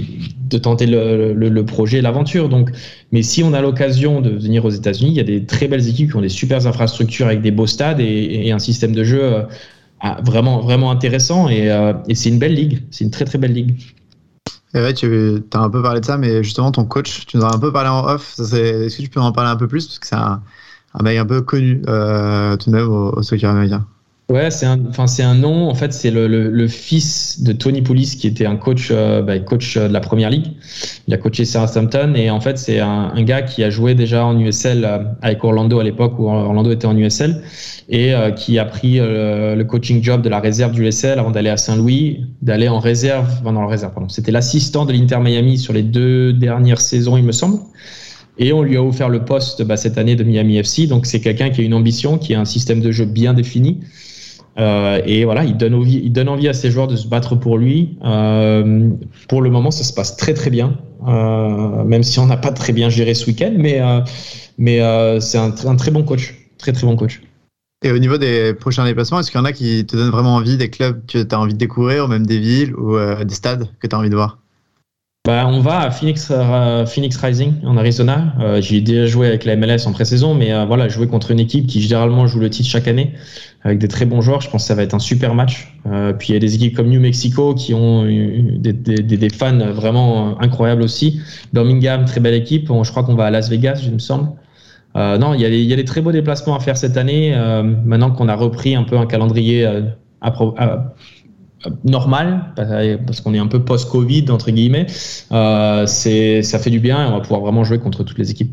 tenter 0.62 0.86
le, 0.86 1.62
projet, 1.62 2.02
l'aventure. 2.02 2.50
Donc, 2.50 2.72
mais 3.12 3.24
si 3.24 3.44
on 3.44 3.54
a 3.54 3.62
l'occasion 3.62 4.22
de 4.22 4.30
venir 4.30 4.66
aux 4.66 4.70
États-Unis, 4.70 5.12
il 5.12 5.18
y 5.18 5.22
a 5.22 5.24
des 5.24 5.46
très 5.46 5.68
belles 5.68 5.88
équipes 5.88 6.12
qui 6.12 6.16
ont 6.18 6.22
des 6.22 6.30
super 6.30 6.68
infrastructures 6.68 7.28
avec 7.28 7.42
des 7.42 7.52
beaux 7.52 7.68
stades 7.68 8.00
et, 8.00 8.52
un 8.52 8.60
système 8.60 8.94
de 8.94 9.04
jeu 9.04 9.24
euh, 9.24 9.44
ah, 10.02 10.20
vraiment, 10.24 10.60
vraiment 10.60 10.92
intéressant. 10.92 11.48
Euh, 11.50 11.94
et 12.08 12.16
c'est 12.16 12.30
une 12.30 12.40
belle 12.40 12.54
ligue. 12.54 12.80
C'est 12.92 13.06
une 13.06 13.12
très, 13.12 13.26
très 13.26 13.38
belle 13.38 13.54
ligue. 13.54 13.76
Et 14.74 14.80
ouais, 14.82 14.94
tu 14.94 15.44
as 15.54 15.60
un 15.60 15.70
peu 15.70 15.82
parlé 15.82 16.02
de 16.02 16.06
ça, 16.06 16.18
mais 16.18 16.44
justement, 16.44 16.72
ton 16.72 16.86
coach, 16.86 17.26
tu 17.26 17.38
nous 17.38 17.44
as 17.46 17.56
un 17.56 17.60
peu 17.60 17.72
parlé 17.72 17.90
en 17.90 18.06
off. 18.06 18.38
Est-ce 18.40 18.98
que 18.98 19.02
tu 19.02 19.10
peux 19.10 19.20
en 19.22 19.32
parler 19.32 19.50
un 19.50 19.56
peu 19.56 19.68
plus? 19.68 19.88
Parce 19.88 20.00
que 20.00 20.08
c'est 20.08 20.16
un, 20.16 20.44
un 20.94 21.04
mec 21.04 21.18
un 21.18 21.26
peu 21.26 21.42
connu 21.42 21.82
euh, 21.88 22.58
tout 22.58 22.70
de 22.72 22.76
même 22.76 22.90
au, 22.90 23.12
au 23.14 23.24
soccer 23.24 23.50
américain. 23.50 23.88
Ouais, 24.30 24.52
c'est 24.52 24.66
un, 24.66 24.86
enfin 24.90 25.08
c'est 25.08 25.24
un 25.24 25.36
nom. 25.36 25.70
En 25.70 25.74
fait, 25.74 25.94
c'est 25.94 26.12
le, 26.12 26.28
le, 26.28 26.50
le 26.50 26.68
fils 26.68 27.42
de 27.44 27.54
Tony 27.54 27.82
Poulis 27.82 28.18
qui 28.20 28.28
était 28.28 28.46
un 28.46 28.58
coach, 28.58 28.90
euh, 28.92 29.22
bah, 29.22 29.40
coach 29.40 29.78
de 29.78 29.88
la 29.88 30.02
première 30.02 30.30
ligue. 30.30 30.48
Il 31.08 31.14
a 31.14 31.18
coaché 31.18 31.46
Southampton 31.46 32.14
et 32.14 32.30
en 32.30 32.42
fait 32.42 32.58
c'est 32.58 32.82
un, 32.82 33.14
un 33.16 33.24
gars 33.24 33.42
qui 33.42 33.64
a 33.64 33.70
joué 33.70 33.96
déjà 33.96 34.26
en 34.26 34.38
USL 34.38 34.84
euh, 34.84 35.00
avec 35.22 35.42
Orlando 35.46 35.80
à 35.80 35.84
l'époque 35.86 36.20
où 36.20 36.28
Orlando 36.28 36.72
était 36.72 36.88
en 36.88 36.98
USL 36.98 37.42
et 37.88 38.14
euh, 38.14 38.32
qui 38.32 38.60
a 38.60 38.66
pris 38.66 39.00
euh, 39.00 39.56
le 39.56 39.64
coaching 39.64 40.04
job 40.04 40.22
de 40.22 40.28
la 40.30 40.42
réserve 40.42 40.74
du 40.74 40.84
USL 40.84 41.20
avant 41.20 41.32
d'aller 41.32 41.50
à 41.50 41.56
Saint-Louis, 41.56 42.26
d'aller 42.42 42.68
en 42.68 42.80
réserve, 42.80 43.30
enfin 43.40 43.54
dans 43.54 43.62
la 43.62 43.68
réserve, 43.68 43.94
pardon. 43.94 44.10
C'était 44.10 44.34
l'assistant 44.34 44.84
de 44.84 44.92
l'Inter 44.92 45.20
Miami 45.20 45.58
sur 45.58 45.72
les 45.72 45.84
deux 45.84 46.34
dernières 46.34 46.82
saisons, 46.82 47.16
il 47.16 47.24
me 47.24 47.32
semble. 47.32 47.60
Et 48.38 48.54
on 48.54 48.62
lui 48.62 48.78
a 48.78 48.84
offert 48.84 49.10
le 49.10 49.26
poste 49.26 49.64
bah, 49.64 49.78
cette 49.78 49.98
année 49.98 50.16
de 50.16 50.24
Miami 50.24 50.58
FC. 50.58 50.86
Donc 50.88 51.06
c'est 51.06 51.22
quelqu'un 51.22 51.50
qui 51.50 51.62
a 51.62 51.64
une 51.64 51.74
ambition, 51.74 52.18
qui 52.18 52.36
a 52.36 52.40
un 52.42 52.46
système 52.46 52.82
de 52.82 52.92
jeu 52.92 53.06
bien 53.06 53.34
défini. 53.34 53.80
Euh, 54.60 55.02
et 55.06 55.24
voilà, 55.24 55.44
il 55.44 55.56
donne, 55.56 55.76
envie, 55.76 56.02
il 56.04 56.12
donne 56.12 56.30
envie 56.30 56.48
à 56.48 56.54
ses 56.54 56.72
joueurs 56.72 56.88
de 56.88 56.96
se 56.96 57.08
battre 57.08 57.36
pour 57.36 57.58
lui. 57.58 57.98
Euh, 58.04 58.90
pour 59.30 59.42
le 59.42 59.50
moment, 59.50 59.72
ça 59.72 59.84
se 59.84 59.94
passe 59.94 60.18
très 60.18 60.34
très 60.34 60.50
bien, 60.50 60.78
euh, 61.08 61.84
même 61.84 62.04
si 62.04 62.20
on 62.20 62.26
n'a 62.26 62.38
pas 62.38 62.52
très 62.52 62.74
bien 62.74 62.90
géré 62.90 63.14
ce 63.14 63.28
week-end, 63.28 63.54
mais, 63.56 63.82
mais 64.58 64.80
c'est 65.20 65.38
un, 65.38 65.76
très 65.76 65.92
bon 65.92 66.04
coach, 66.04 66.36
très 66.58 66.72
très 66.72 66.88
bon 66.88 66.96
coach. 66.96 67.22
Et 67.84 67.92
au 67.92 68.00
niveau 68.00 68.18
des 68.18 68.56
prochains 68.56 68.86
déplacements, 68.86 69.20
est-ce 69.20 69.30
qu'il 69.30 69.40
y 69.40 69.42
en 69.42 69.46
a 69.46 69.52
qui 69.52 69.86
te 69.86 69.96
donnent 69.96 70.10
vraiment 70.10 70.36
envie, 70.36 70.58
des 70.58 70.72
clubs 70.72 71.06
que 71.06 71.22
tu 71.22 71.36
as 71.36 71.40
envie 71.40 71.54
de 71.54 71.60
découvrir, 71.60 72.06
ou 72.06 72.08
même 72.08 72.26
des 72.26 72.40
villes 72.40 72.74
ou 72.76 72.98
des 73.24 73.36
stades 73.36 73.70
que 73.80 73.86
tu 73.86 73.96
as 73.96 74.00
envie 74.00 74.10
de 74.10 74.16
voir? 74.16 74.40
Bah, 75.28 75.46
on 75.46 75.60
va 75.60 75.80
à 75.80 75.92
Phoenix, 75.92 76.30
euh, 76.32 76.86
Phoenix 76.86 77.18
Rising 77.18 77.56
en 77.66 77.76
Arizona. 77.76 78.34
Euh, 78.40 78.62
J'ai 78.62 78.80
déjà 78.80 79.08
joué 79.08 79.28
avec 79.28 79.44
la 79.44 79.58
MLS 79.58 79.86
en 79.86 79.92
pré-saison, 79.92 80.34
mais 80.34 80.54
euh, 80.54 80.64
voilà, 80.64 80.88
jouer 80.88 81.08
contre 81.08 81.32
une 81.32 81.42
équipe 81.42 81.68
qui 81.68 81.82
généralement 81.82 82.28
joue 82.28 82.40
le 82.40 82.50
titre 82.50 82.70
chaque 82.70 82.88
année 82.88 83.12
avec 83.66 83.78
des 83.78 83.90
très 83.90 84.06
bons 84.06 84.22
joueurs. 84.22 84.40
Je 84.40 84.50
pense 84.50 84.64
que 84.64 84.68
ça 84.70 84.76
va 84.76 84.84
être 84.84 84.94
un 84.94 85.00
super 85.00 85.36
match. 85.36 85.76
Euh, 85.86 86.14
puis 86.14 86.30
il 86.30 86.34
y 86.34 86.38
a 86.38 86.40
des 86.40 86.56
équipes 86.56 86.78
comme 86.78 86.88
New 86.88 87.02
Mexico 87.02 87.54
qui 87.56 87.74
ont 87.74 88.06
des, 88.06 88.72
des, 88.72 89.02
des, 89.02 89.30
fans 89.30 89.74
vraiment 89.74 90.40
incroyables 90.40 90.82
aussi. 90.82 91.20
Birmingham, 91.52 92.06
très 92.06 92.22
belle 92.22 92.36
équipe. 92.36 92.72
Je 92.84 92.90
crois 92.90 93.04
qu'on 93.04 93.16
va 93.16 93.26
à 93.26 93.30
Las 93.30 93.50
Vegas, 93.50 93.82
je 93.84 93.90
me 93.90 94.00
semble. 94.00 94.30
non, 94.96 95.34
il 95.34 95.42
y, 95.42 95.46
a 95.46 95.50
des, 95.50 95.60
il 95.60 95.68
y, 95.68 95.74
a 95.74 95.76
des 95.76 95.84
très 95.84 96.00
beaux 96.00 96.14
déplacements 96.14 96.56
à 96.56 96.62
faire 96.62 96.78
cette 96.78 96.96
année. 96.96 97.36
maintenant 97.84 98.12
qu'on 98.12 98.30
a 98.30 98.36
repris 98.36 98.76
un 98.76 98.84
peu 98.84 98.98
un 98.98 99.06
calendrier 99.06 99.66
à, 100.22 100.94
normal 101.84 102.54
parce 102.56 103.22
qu'on 103.22 103.34
est 103.34 103.40
un 103.40 103.48
peu 103.48 103.64
post-Covid 103.64 104.26
entre 104.30 104.52
guillemets. 104.52 104.88
c'est 105.88 106.44
ça 106.44 106.60
fait 106.60 106.70
du 106.70 106.80
bien 106.80 107.04
et 107.04 107.08
on 107.08 107.16
va 107.16 107.22
pouvoir 107.22 107.42
vraiment 107.42 107.64
jouer 107.64 107.80
contre 107.80 108.04
toutes 108.04 108.18
les 108.18 108.32
équipes. 108.32 108.52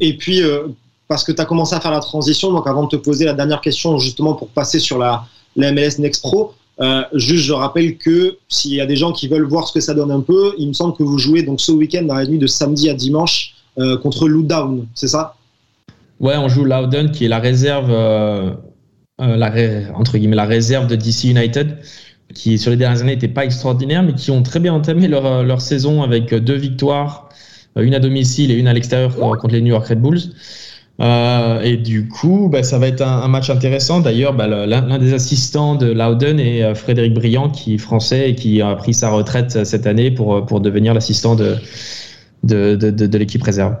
Et 0.00 0.16
puis 0.16 0.42
parce 1.12 1.24
que 1.24 1.32
tu 1.32 1.42
as 1.42 1.44
commencé 1.44 1.74
à 1.74 1.80
faire 1.80 1.90
la 1.90 2.00
transition, 2.00 2.52
donc 2.52 2.66
avant 2.66 2.84
de 2.84 2.88
te 2.88 2.96
poser 2.96 3.26
la 3.26 3.34
dernière 3.34 3.60
question, 3.60 3.98
justement 3.98 4.32
pour 4.32 4.48
passer 4.48 4.78
sur 4.78 4.98
la, 4.98 5.26
MLS 5.56 5.98
Next 5.98 6.22
Pro, 6.22 6.54
euh, 6.80 7.02
juste 7.12 7.44
je 7.44 7.52
rappelle 7.52 7.98
que 7.98 8.38
s'il 8.48 8.72
y 8.72 8.80
a 8.80 8.86
des 8.86 8.96
gens 8.96 9.12
qui 9.12 9.28
veulent 9.28 9.46
voir 9.46 9.68
ce 9.68 9.74
que 9.74 9.80
ça 9.80 9.92
donne 9.92 10.10
un 10.10 10.22
peu, 10.22 10.54
il 10.56 10.68
me 10.68 10.72
semble 10.72 10.96
que 10.96 11.02
vous 11.02 11.18
jouez 11.18 11.42
donc 11.42 11.60
ce 11.60 11.70
week-end 11.70 12.04
dans 12.04 12.14
la 12.14 12.24
nuit 12.24 12.38
de 12.38 12.46
samedi 12.46 12.88
à 12.88 12.94
dimanche 12.94 13.52
euh, 13.76 13.98
contre 13.98 14.26
Loudoun, 14.26 14.86
c'est 14.94 15.08
ça? 15.08 15.36
Ouais, 16.18 16.38
on 16.38 16.48
joue 16.48 16.64
Loudon 16.64 17.10
qui 17.12 17.26
est 17.26 17.28
la 17.28 17.40
réserve, 17.40 17.90
euh, 19.22 19.36
la, 19.36 19.52
entre 19.94 20.18
guillemets, 20.18 20.36
la 20.36 20.44
réserve 20.44 20.86
de 20.86 20.96
DC 20.96 21.24
United 21.24 21.78
qui 22.34 22.58
sur 22.58 22.70
les 22.70 22.76
dernières 22.76 23.02
années 23.02 23.12
n'était 23.12 23.28
pas 23.28 23.44
extraordinaire, 23.44 24.02
mais 24.02 24.14
qui 24.14 24.30
ont 24.30 24.42
très 24.42 24.58
bien 24.58 24.72
entamé 24.72 25.06
leur, 25.06 25.42
leur 25.42 25.60
saison 25.60 26.02
avec 26.02 26.34
deux 26.34 26.56
victoires, 26.56 27.28
une 27.76 27.94
à 27.94 28.00
domicile 28.00 28.50
et 28.50 28.54
une 28.54 28.68
à 28.68 28.72
l'extérieur 28.72 29.14
contre 29.16 29.48
les 29.48 29.60
New 29.60 29.68
York 29.68 29.86
Red 29.86 30.00
Bulls. 30.00 30.20
Euh, 31.00 31.60
et 31.62 31.76
du 31.76 32.06
coup, 32.08 32.48
bah, 32.50 32.62
ça 32.62 32.78
va 32.78 32.86
être 32.86 33.02
un, 33.02 33.26
match 33.28 33.50
intéressant. 33.50 34.00
D'ailleurs, 34.00 34.34
bah, 34.34 34.46
l'un 34.46 34.98
des 34.98 35.14
assistants 35.14 35.74
de 35.74 35.86
Loudon 35.86 36.38
est 36.38 36.62
euh, 36.62 36.74
Frédéric 36.74 37.14
Briand, 37.14 37.48
qui 37.48 37.74
est 37.74 37.78
français 37.78 38.30
et 38.30 38.34
qui 38.34 38.60
a 38.60 38.74
pris 38.76 38.94
sa 38.94 39.10
retraite 39.10 39.64
cette 39.64 39.86
année 39.86 40.10
pour, 40.10 40.44
pour 40.46 40.60
devenir 40.60 40.94
l'assistant 40.94 41.34
de, 41.34 41.56
de, 42.44 42.76
de, 42.76 43.18
l'équipe 43.18 43.42
réserve. 43.42 43.76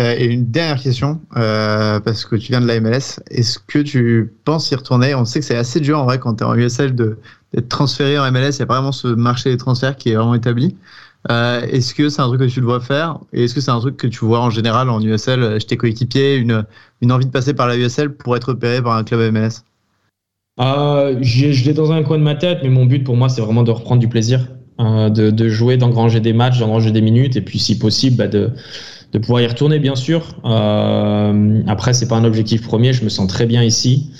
Euh, 0.00 0.14
et 0.16 0.26
une 0.26 0.50
dernière 0.50 0.80
question, 0.80 1.20
parce 1.32 2.24
que 2.24 2.36
tu 2.36 2.52
viens 2.52 2.60
de 2.60 2.66
la 2.66 2.80
MLS. 2.80 3.20
Est-ce 3.30 3.58
que 3.58 3.80
tu 3.80 4.32
penses 4.44 4.70
y 4.70 4.74
retourner? 4.74 5.14
On 5.14 5.24
sait 5.24 5.40
que 5.40 5.46
c'est 5.46 5.56
assez 5.56 5.80
dur 5.80 5.98
en 5.98 6.04
vrai 6.04 6.18
quand 6.18 6.34
tu 6.34 6.44
es 6.44 6.46
en 6.46 6.54
USL 6.54 6.94
d'être 6.94 7.68
transféré 7.68 8.18
en 8.18 8.30
MLS. 8.30 8.50
Il 8.50 8.58
y 8.60 8.62
a 8.62 8.66
vraiment 8.66 8.92
ce 8.92 9.08
marché 9.08 9.50
des 9.50 9.56
transferts 9.56 9.96
qui 9.96 10.10
est 10.10 10.14
vraiment 10.14 10.34
établi. 10.34 10.76
Euh, 11.30 11.62
est-ce 11.62 11.94
que 11.94 12.08
c'est 12.08 12.22
un 12.22 12.28
truc 12.28 12.40
que 12.40 12.46
tu 12.46 12.60
dois 12.60 12.80
faire? 12.80 13.18
Et 13.32 13.44
est-ce 13.44 13.54
que 13.54 13.60
c'est 13.60 13.70
un 13.70 13.80
truc 13.80 13.96
que 13.96 14.06
tu 14.06 14.24
vois 14.24 14.40
en 14.40 14.50
général 14.50 14.88
en 14.88 15.00
USL 15.00 15.42
euh, 15.42 15.58
chez 15.58 15.66
tes 15.66 15.76
coéquipiers, 15.76 16.36
une, 16.36 16.64
envie 17.10 17.26
de 17.26 17.30
passer 17.30 17.54
par 17.54 17.66
la 17.66 17.76
USL 17.76 18.14
pour 18.14 18.36
être 18.36 18.50
repéré 18.50 18.80
par 18.80 18.94
un 18.94 19.04
club 19.04 19.32
MLS 19.32 19.64
euh, 20.60 21.18
Je 21.20 21.64
l'ai 21.64 21.74
dans 21.74 21.92
un 21.92 22.02
coin 22.02 22.18
de 22.18 22.22
ma 22.22 22.34
tête, 22.34 22.60
mais 22.62 22.70
mon 22.70 22.86
but 22.86 23.04
pour 23.04 23.16
moi, 23.16 23.28
c'est 23.28 23.42
vraiment 23.42 23.64
de 23.64 23.70
reprendre 23.70 24.00
du 24.00 24.08
plaisir, 24.08 24.46
euh, 24.80 25.10
de, 25.10 25.30
de, 25.30 25.48
jouer, 25.48 25.76
d'engranger 25.76 26.20
des 26.20 26.32
matchs, 26.32 26.60
d'engranger 26.60 26.92
des 26.92 27.02
minutes, 27.02 27.36
et 27.36 27.42
puis 27.42 27.58
si 27.58 27.78
possible, 27.78 28.16
bah, 28.16 28.28
de, 28.28 28.52
de 29.12 29.18
pouvoir 29.18 29.40
y 29.40 29.46
retourner, 29.46 29.78
bien 29.78 29.96
sûr. 29.96 30.34
Euh, 30.44 31.62
après, 31.66 31.94
c'est 31.94 32.08
pas 32.08 32.16
un 32.16 32.24
objectif 32.24 32.62
premier, 32.62 32.92
je 32.92 33.04
me 33.04 33.08
sens 33.08 33.28
très 33.28 33.46
bien 33.46 33.62
ici. 33.62 34.10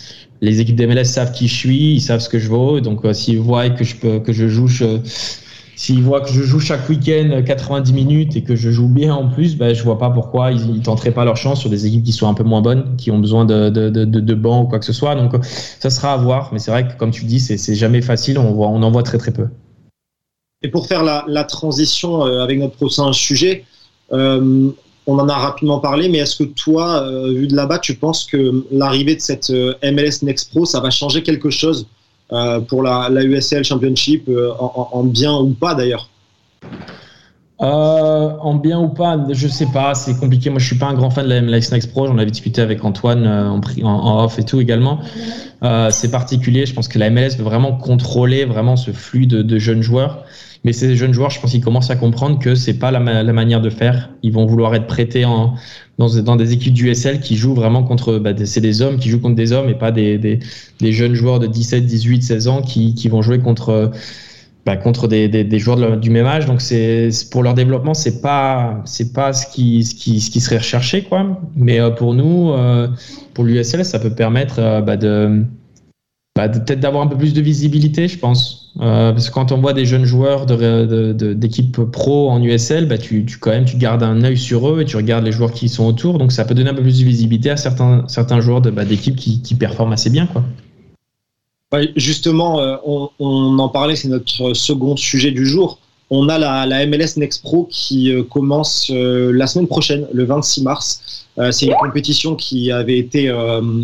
Les 0.40 0.60
équipes 0.60 0.76
d'MLS 0.76 1.04
savent 1.04 1.32
qui 1.32 1.48
je 1.48 1.54
suis, 1.54 1.94
ils 1.94 2.00
savent 2.00 2.20
ce 2.20 2.28
que 2.28 2.38
je 2.38 2.48
vaux, 2.48 2.80
donc 2.80 3.02
s'ils 3.12 3.40
voient 3.40 3.68
que 3.70 3.84
je, 3.84 3.96
peux, 3.96 4.20
que 4.20 4.32
je 4.32 4.48
joue... 4.48 4.68
S'ils 5.78 6.02
voient 6.02 6.22
que 6.22 6.30
je 6.30 6.42
joue 6.42 6.58
chaque 6.58 6.88
week-end 6.88 7.40
90 7.46 7.92
minutes 7.92 8.34
et 8.34 8.42
que 8.42 8.56
je 8.56 8.68
joue 8.68 8.88
bien 8.88 9.14
en 9.14 9.28
plus, 9.28 9.56
ben, 9.56 9.72
je 9.72 9.84
vois 9.84 9.96
pas 9.96 10.10
pourquoi 10.10 10.50
ils, 10.50 10.72
ne 10.72 10.82
tenteraient 10.82 11.12
pas 11.12 11.24
leur 11.24 11.36
chance 11.36 11.60
sur 11.60 11.70
des 11.70 11.86
équipes 11.86 12.02
qui 12.02 12.10
sont 12.10 12.26
un 12.26 12.34
peu 12.34 12.42
moins 12.42 12.62
bonnes, 12.62 12.96
qui 12.96 13.12
ont 13.12 13.20
besoin 13.20 13.44
de, 13.44 13.70
de, 13.70 13.88
de, 13.88 14.04
de 14.04 14.34
bancs 14.34 14.66
ou 14.66 14.68
quoi 14.68 14.80
que 14.80 14.84
ce 14.84 14.92
soit. 14.92 15.14
Donc, 15.14 15.36
ça 15.44 15.88
sera 15.88 16.14
à 16.14 16.16
voir. 16.16 16.50
Mais 16.52 16.58
c'est 16.58 16.72
vrai 16.72 16.88
que, 16.88 16.94
comme 16.94 17.12
tu 17.12 17.26
dis, 17.26 17.38
c'est 17.38 17.74
jamais 17.76 18.02
facile. 18.02 18.40
On, 18.40 18.50
voit, 18.54 18.66
on 18.66 18.82
en 18.82 18.90
voit 18.90 19.04
très, 19.04 19.18
très 19.18 19.30
peu. 19.30 19.46
Et 20.62 20.68
pour 20.68 20.88
faire 20.88 21.04
la, 21.04 21.24
la 21.28 21.44
transition 21.44 22.26
euh, 22.26 22.42
avec 22.42 22.58
notre 22.58 22.74
prochain 22.74 23.12
sujet, 23.12 23.62
euh, 23.62 23.77
on 24.10 25.18
en 25.18 25.28
a 25.28 25.34
rapidement 25.34 25.80
parlé, 25.80 26.08
mais 26.10 26.18
est-ce 26.18 26.36
que 26.36 26.44
toi, 26.44 27.02
euh, 27.02 27.32
vu 27.32 27.46
de 27.48 27.56
là-bas, 27.56 27.78
tu 27.78 27.94
penses 27.94 28.24
que 28.24 28.64
l'arrivée 28.70 29.16
de 29.16 29.20
cette 29.20 29.50
MLS 29.50 30.22
Next 30.22 30.50
Pro, 30.50 30.66
ça 30.66 30.80
va 30.80 30.90
changer 30.90 31.22
quelque 31.22 31.48
chose 31.48 31.86
euh, 32.30 32.60
pour 32.60 32.82
la, 32.82 33.08
USL 33.10 33.64
Championship, 33.64 34.28
euh, 34.28 34.52
en, 34.58 34.90
en, 34.92 35.04
bien 35.04 35.34
ou 35.34 35.54
pas 35.54 35.74
d'ailleurs? 35.74 36.10
Euh, 37.60 37.64
en 38.40 38.54
bien 38.54 38.78
ou 38.78 38.88
pas, 38.88 39.18
je 39.30 39.48
sais 39.48 39.66
pas, 39.72 39.94
c'est 39.94 40.14
compliqué. 40.18 40.50
Moi, 40.50 40.58
je 40.58 40.66
suis 40.66 40.76
pas 40.76 40.86
un 40.86 40.94
grand 40.94 41.08
fan 41.08 41.24
de 41.24 41.30
la 41.30 41.40
MLS 41.40 41.72
Next 41.72 41.90
Pro. 41.90 42.06
J'en 42.06 42.18
avais 42.18 42.30
discuté 42.30 42.60
avec 42.60 42.84
Antoine 42.84 43.26
en, 43.26 44.24
off 44.24 44.38
et 44.38 44.44
tout 44.44 44.60
également. 44.60 45.00
Euh, 45.62 45.88
c'est 45.90 46.10
particulier. 46.10 46.66
Je 46.66 46.74
pense 46.74 46.86
que 46.86 46.98
la 46.98 47.08
MLS 47.08 47.36
veut 47.38 47.44
vraiment 47.44 47.72
contrôler 47.72 48.44
vraiment 48.44 48.76
ce 48.76 48.90
flux 48.90 49.26
de 49.26 49.58
jeunes 49.58 49.82
joueurs. 49.82 50.24
Mais 50.64 50.72
ces 50.72 50.96
jeunes 50.96 51.12
joueurs, 51.12 51.30
je 51.30 51.40
pense 51.40 51.50
qu'ils 51.50 51.62
commencent 51.62 51.90
à 51.90 51.96
comprendre 51.96 52.38
que 52.38 52.54
c'est 52.54 52.78
pas 52.78 52.90
la, 52.90 53.22
la, 53.22 53.32
manière 53.32 53.60
de 53.60 53.70
faire. 53.70 54.10
Ils 54.22 54.32
vont 54.32 54.46
vouloir 54.46 54.74
être 54.74 54.86
prêtés 54.86 55.24
en, 55.24 55.54
dans, 55.98 56.36
des 56.36 56.52
équipes 56.52 56.74
du 56.74 56.92
SL 56.94 57.20
qui 57.20 57.36
jouent 57.36 57.54
vraiment 57.54 57.84
contre. 57.84 58.18
Bah, 58.18 58.32
c'est 58.44 58.60
des 58.60 58.82
hommes 58.82 58.98
qui 58.98 59.08
jouent 59.08 59.20
contre 59.20 59.36
des 59.36 59.52
hommes 59.52 59.68
et 59.68 59.74
pas 59.74 59.92
des, 59.92 60.40
jeunes 60.80 61.14
joueurs 61.14 61.38
de 61.38 61.46
17, 61.46 61.86
18, 61.86 62.22
16 62.22 62.48
ans 62.48 62.62
qui, 62.62 63.08
vont 63.08 63.22
jouer 63.22 63.38
contre. 63.38 63.92
Bah, 64.68 64.76
des, 64.76 65.58
joueurs 65.58 65.96
du 65.96 66.10
même 66.10 66.26
âge. 66.26 66.44
Donc 66.44 66.60
c'est 66.60 67.08
pour 67.30 67.42
leur 67.42 67.54
développement, 67.54 67.94
c'est 67.94 68.20
pas 68.20 68.82
c'est 68.84 69.14
pas 69.14 69.32
ce 69.32 69.46
qui, 69.46 69.82
ce 69.82 69.94
qui 69.94 70.20
ce 70.20 70.30
qui 70.30 70.40
serait 70.40 70.58
recherché 70.58 71.04
quoi. 71.04 71.40
Mais 71.56 71.80
euh, 71.80 71.88
pour 71.88 72.12
nous, 72.12 72.50
euh, 72.50 72.86
pour 73.32 73.44
l'USL, 73.44 73.82
ça 73.84 73.98
peut 73.98 74.10
permettre 74.10 74.58
euh, 74.58 74.82
bah, 74.82 74.98
de 74.98 75.42
bah, 76.36 76.50
peut-être 76.50 76.80
d'avoir 76.80 77.02
un 77.02 77.06
peu 77.06 77.16
plus 77.16 77.32
de 77.32 77.40
visibilité, 77.40 78.08
je 78.08 78.18
pense. 78.18 78.57
Euh, 78.80 79.12
parce 79.12 79.28
que 79.28 79.34
quand 79.34 79.50
on 79.50 79.60
voit 79.60 79.72
des 79.72 79.86
jeunes 79.86 80.04
joueurs 80.04 80.46
d'équipes 80.46 81.80
pro 81.90 82.30
en 82.30 82.40
USL, 82.40 82.86
bah 82.86 82.96
tu, 82.96 83.26
quand 83.40 83.50
même 83.50 83.64
tu 83.64 83.76
gardes 83.76 84.04
un 84.04 84.22
œil 84.22 84.36
sur 84.36 84.68
eux 84.70 84.82
et 84.82 84.84
tu 84.84 84.96
regardes 84.96 85.24
les 85.24 85.32
joueurs 85.32 85.52
qui 85.52 85.68
sont 85.68 85.84
autour. 85.86 86.18
Donc 86.18 86.30
ça 86.30 86.44
peut 86.44 86.54
donner 86.54 86.70
un 86.70 86.74
peu 86.74 86.82
plus 86.82 87.00
de 87.00 87.04
visibilité 87.04 87.50
à 87.50 87.56
certains, 87.56 88.04
certains 88.06 88.40
joueurs 88.40 88.60
bah, 88.60 88.84
d'équipes 88.84 89.16
qui, 89.16 89.42
qui, 89.42 89.54
performent 89.56 89.92
assez 89.92 90.10
bien. 90.10 90.26
Quoi. 90.26 90.44
justement, 91.96 92.60
euh, 92.60 92.76
on, 92.84 93.58
en 93.58 93.68
parlait, 93.68 93.96
c'est 93.96 94.08
notre 94.08 94.54
second 94.54 94.96
sujet 94.96 95.32
du 95.32 95.44
jour. 95.44 95.80
On 96.10 96.28
a 96.28 96.38
la, 96.38 96.86
MLS 96.86 97.16
Next 97.16 97.42
Pro 97.42 97.66
qui 97.68 98.12
euh, 98.12 98.22
commence 98.22 98.90
la 98.90 99.46
semaine 99.48 99.66
prochaine, 99.66 100.06
le 100.12 100.24
26 100.24 100.62
mars. 100.62 101.26
C'est 101.52 101.66
une 101.66 101.74
compétition 101.74 102.34
qui 102.34 102.72
avait 102.72 102.98
été 102.98 103.32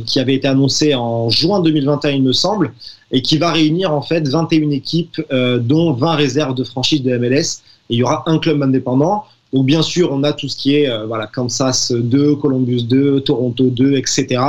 qui 0.06 0.18
avait 0.18 0.34
été 0.34 0.48
annoncée 0.48 0.92
en 0.96 1.30
juin 1.30 1.60
2021, 1.60 2.10
il 2.10 2.22
me 2.24 2.32
semble, 2.32 2.72
et 3.14 3.22
qui 3.22 3.38
va 3.38 3.50
réunir 3.50 3.94
en 3.94 4.02
fait 4.02 4.28
21 4.28 4.70
équipes, 4.70 5.22
euh, 5.32 5.58
dont 5.58 5.94
20 5.94 6.14
réserves 6.16 6.54
de 6.54 6.64
franchise 6.64 7.02
de 7.02 7.16
MLS. 7.16 7.62
Et 7.88 7.94
il 7.94 7.98
y 7.98 8.02
aura 8.02 8.24
un 8.26 8.38
club 8.38 8.62
indépendant. 8.62 9.24
Donc 9.54 9.64
bien 9.64 9.80
sûr, 9.80 10.10
on 10.12 10.22
a 10.24 10.32
tout 10.34 10.48
ce 10.48 10.56
qui 10.56 10.74
est 10.74 10.90
voilà 11.06 11.26
Kansas 11.26 11.92
2, 11.92 12.34
Columbus 12.36 12.82
2, 12.82 13.20
Toronto 13.20 13.70
2, 13.70 13.94
etc. 13.94 14.42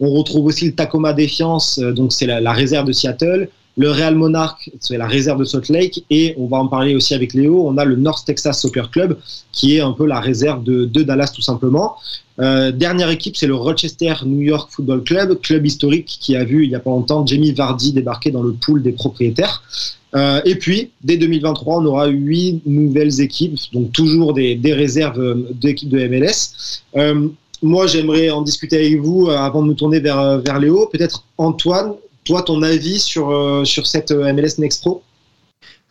On 0.00 0.10
retrouve 0.10 0.46
aussi 0.46 0.66
le 0.66 0.72
Tacoma 0.72 1.12
Defiance, 1.12 1.78
donc 1.78 2.12
c'est 2.12 2.26
la, 2.26 2.52
réserve 2.52 2.86
de 2.86 2.92
Seattle, 2.92 3.48
le 3.76 3.90
Real 3.90 4.14
Monarch, 4.14 4.70
c'est 4.78 4.96
la 4.96 5.06
réserve 5.06 5.40
de 5.40 5.44
Salt 5.44 5.68
Lake, 5.68 6.04
et 6.08 6.34
on 6.38 6.46
va 6.46 6.58
en 6.58 6.68
parler 6.68 6.94
aussi 6.94 7.14
avec 7.14 7.34
Léo, 7.34 7.66
on 7.66 7.76
a 7.76 7.84
le 7.84 7.96
North 7.96 8.24
Texas 8.24 8.60
Soccer 8.60 8.90
Club, 8.90 9.18
qui 9.50 9.76
est 9.76 9.80
un 9.80 9.92
peu 9.92 10.06
la 10.06 10.20
réserve 10.20 10.62
de, 10.62 11.02
Dallas 11.02 11.32
tout 11.34 11.42
simplement. 11.42 11.96
Euh, 12.38 12.70
dernière 12.72 13.10
équipe, 13.10 13.36
c'est 13.36 13.46
le 13.46 13.54
Rochester 13.54 14.14
New 14.26 14.42
York 14.42 14.70
Football 14.70 15.02
Club, 15.02 15.40
club 15.40 15.66
historique 15.66 16.18
qui 16.20 16.36
a 16.36 16.44
vu 16.44 16.64
il 16.64 16.70
y 16.70 16.74
a 16.74 16.80
pas 16.80 16.90
longtemps 16.90 17.26
Jamie 17.26 17.52
Vardy 17.52 17.92
débarquer 17.92 18.30
dans 18.30 18.42
le 18.42 18.52
pool 18.52 18.82
des 18.82 18.92
propriétaires. 18.92 19.62
Euh, 20.14 20.40
et 20.44 20.54
puis, 20.54 20.90
dès 21.02 21.16
2023, 21.16 21.78
on 21.78 21.86
aura 21.86 22.06
huit 22.06 22.62
nouvelles 22.66 23.20
équipes, 23.20 23.58
donc 23.72 23.90
toujours 23.90 24.34
des, 24.34 24.58
réserves 24.64 25.20
euh, 25.20 25.48
d'équipes 25.52 25.88
de 25.88 26.06
MLS. 26.06 26.82
Moi, 27.62 27.86
j'aimerais 27.86 28.28
en 28.28 28.42
discuter 28.42 28.76
avec 28.76 29.00
vous 29.00 29.30
avant 29.30 29.62
de 29.62 29.68
nous 29.68 29.74
tourner 29.74 29.98
vers, 29.98 30.38
vers 30.40 30.60
Léo. 30.60 30.86
Peut-être 30.92 31.24
Antoine, 31.38 31.94
toi, 32.24 32.42
ton 32.42 32.62
avis 32.62 32.98
sur, 32.98 33.30
euh, 33.30 33.64
sur 33.64 33.86
cette 33.86 34.10
euh, 34.10 34.32
MLS 34.32 34.58
Next 34.58 34.82
Pro? 34.82 35.02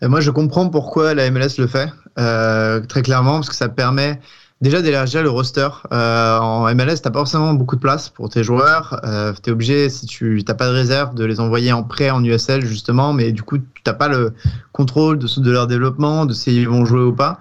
Moi, 0.02 0.20
je 0.20 0.32
comprends 0.32 0.68
pourquoi 0.68 1.14
la 1.14 1.30
MLS 1.32 1.58
le 1.58 1.68
fait, 1.68 1.90
euh, 2.20 2.82
très 2.82 3.02
clairement, 3.04 3.36
parce 3.36 3.50
que 3.50 3.56
ça 3.56 3.70
permet 3.70 4.20
déjà 4.64 4.82
d'élargir 4.82 5.22
le 5.22 5.30
roster. 5.30 5.68
Euh, 5.92 6.40
en 6.40 6.74
MLS, 6.74 6.96
tu 6.96 7.08
n'as 7.08 7.12
pas 7.12 7.20
forcément 7.20 7.54
beaucoup 7.54 7.76
de 7.76 7.82
place 7.82 8.10
pour 8.10 8.30
tes 8.30 8.44
joueurs. 8.44 9.00
Euh, 9.04 9.34
tu 9.44 9.50
es 9.50 9.54
obligé, 9.54 9.90
si 9.90 10.06
tu 10.06 10.44
n'as 10.48 10.54
pas 10.56 10.68
de 10.68 10.74
réserve, 10.74 11.14
de 11.14 11.26
les 11.26 11.40
envoyer 11.40 11.72
en 11.74 11.84
prêt 11.84 12.10
en 12.10 12.24
USL, 12.24 12.66
justement, 12.66 13.14
mais 13.14 13.32
du 13.32 13.44
coup, 13.44 13.58
tu 13.58 13.82
n'as 13.86 13.94
pas 13.94 14.08
le 14.08 14.34
contrôle 14.72 15.20
de, 15.20 15.52
leur 15.52 15.68
développement, 15.68 16.26
de 16.26 16.34
s'ils 16.34 16.68
vont 16.68 16.86
jouer 16.86 17.04
ou 17.04 17.14
pas. 17.14 17.40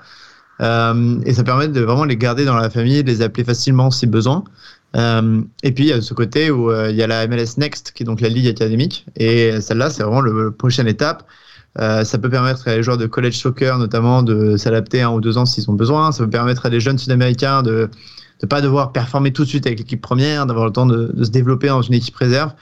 Euh, 0.61 1.21
et 1.25 1.33
ça 1.33 1.45
permet 1.45 1.69
de 1.69 1.81
vraiment 1.81 2.05
les 2.05 2.17
garder 2.17 2.45
dans 2.45 2.57
la 2.57 2.71
famille, 2.71 3.03
de 3.03 3.09
les 3.09 3.23
appeler 3.23 3.45
facilement 3.45 3.91
si 3.91 4.07
besoin. 4.07 4.45
Euh, 4.97 5.43
et 5.63 5.73
puis 5.73 5.85
il 5.85 5.89
y 5.89 5.93
a 5.93 6.03
ce 6.03 6.13
côté 6.13 6.51
où 6.51 6.71
euh, 6.71 6.91
il 6.91 6.97
y 6.97 7.03
a 7.03 7.07
la 7.07 7.27
MLS 7.27 7.57
Next 7.57 7.93
qui 7.93 8.03
est 8.03 8.07
donc 8.07 8.21
la 8.21 8.29
ligue 8.29 8.47
académique 8.47 9.07
et 9.17 9.59
celle-là 9.61 9.89
c'est 9.89 10.03
vraiment 10.03 10.21
le, 10.21 10.51
prochaine 10.51 10.87
étape. 10.87 11.27
Euh, 11.79 12.05
ça 12.05 12.19
peut 12.19 12.29
permettre 12.29 12.69
à 12.69 12.77
les 12.77 12.83
joueurs 12.83 12.99
de 12.99 13.07
college 13.07 13.39
soccer 13.39 13.79
notamment 13.79 14.23
de 14.23 14.59
s'adapter 14.59 15.01
un 15.01 15.11
ou 15.11 15.21
deux 15.21 15.39
ans 15.39 15.47
s'ils 15.47 15.71
ont 15.71 15.75
besoin. 15.75 16.13
Ça 16.13 16.25
peut 16.25 16.31
permettre 16.31 16.67
à 16.67 16.71
des 16.71 16.81
jeunes 16.81 16.99
sud-américains 16.99 17.63
de 17.63 17.89
ne 18.43 18.49
pas 18.49 18.61
devoir 18.61 18.93
performer 18.93 19.33
tout 19.33 19.45
de 19.45 19.49
suite 19.49 19.67
avec 19.67 19.79
l'équipe 19.79 20.01
première, 20.01 20.47
d'avoir 20.47 20.67
le 20.67 20.73
temps 20.73 20.87
de, 20.87 21.13
se 21.23 21.31
développer 21.31 21.69
dans 21.69 21.83
une 21.83 21.95
équipe 21.95 22.17
réserve. 22.17 22.53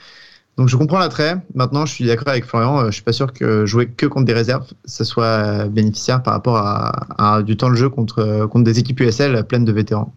Donc 0.57 0.69
je 0.69 0.77
comprends 0.77 0.99
l'attrait. 0.99 1.37
Maintenant, 1.55 1.85
je 1.85 1.93
suis 1.93 2.05
d'accord 2.05 2.29
avec 2.29 2.45
Florian. 2.45 2.85
Je 2.85 2.91
suis 2.91 3.03
pas 3.03 3.13
sûr 3.13 3.33
que 3.33 3.65
jouer 3.65 3.87
que 3.87 4.05
contre 4.05 4.25
des 4.25 4.33
réserves, 4.33 4.65
ça 4.85 5.03
soit 5.03 5.67
bénéficiaire 5.67 6.23
par 6.23 6.33
rapport 6.33 6.57
à, 6.57 7.35
à 7.35 7.41
du 7.41 7.57
temps 7.57 7.69
de 7.69 7.75
jeu 7.75 7.89
contre, 7.89 8.45
contre 8.45 8.63
des 8.63 8.79
équipes 8.79 8.99
USL 9.01 9.43
pleines 9.45 9.65
de 9.65 9.71
vétérans. 9.71 10.13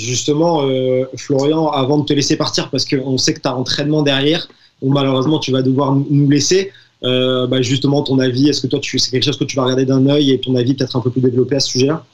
Justement, 0.00 0.62
euh, 0.62 1.04
Florian, 1.16 1.68
avant 1.68 1.98
de 1.98 2.04
te 2.04 2.12
laisser 2.14 2.36
partir, 2.36 2.70
parce 2.70 2.86
qu'on 2.86 3.18
sait 3.18 3.34
que 3.34 3.40
tu 3.40 3.48
as 3.48 3.54
entraînement 3.54 4.02
derrière, 4.02 4.48
ou 4.80 4.92
malheureusement 4.92 5.38
tu 5.38 5.52
vas 5.52 5.60
devoir 5.60 5.94
nous 5.94 6.30
laisser, 6.30 6.72
euh, 7.04 7.46
bah, 7.46 7.60
justement 7.60 8.02
ton 8.02 8.18
avis, 8.18 8.48
est-ce 8.48 8.62
que 8.62 8.66
toi 8.66 8.80
c'est 8.82 9.10
quelque 9.10 9.24
chose 9.24 9.38
que 9.38 9.44
tu 9.44 9.56
vas 9.56 9.64
regarder 9.64 9.84
d'un 9.84 10.06
œil 10.06 10.30
et 10.30 10.40
ton 10.40 10.56
avis 10.56 10.74
peut-être 10.74 10.96
un 10.96 11.00
peu 11.00 11.10
plus 11.10 11.20
développé 11.20 11.56
à 11.56 11.60
ce 11.60 11.68
sujet-là? 11.68 12.04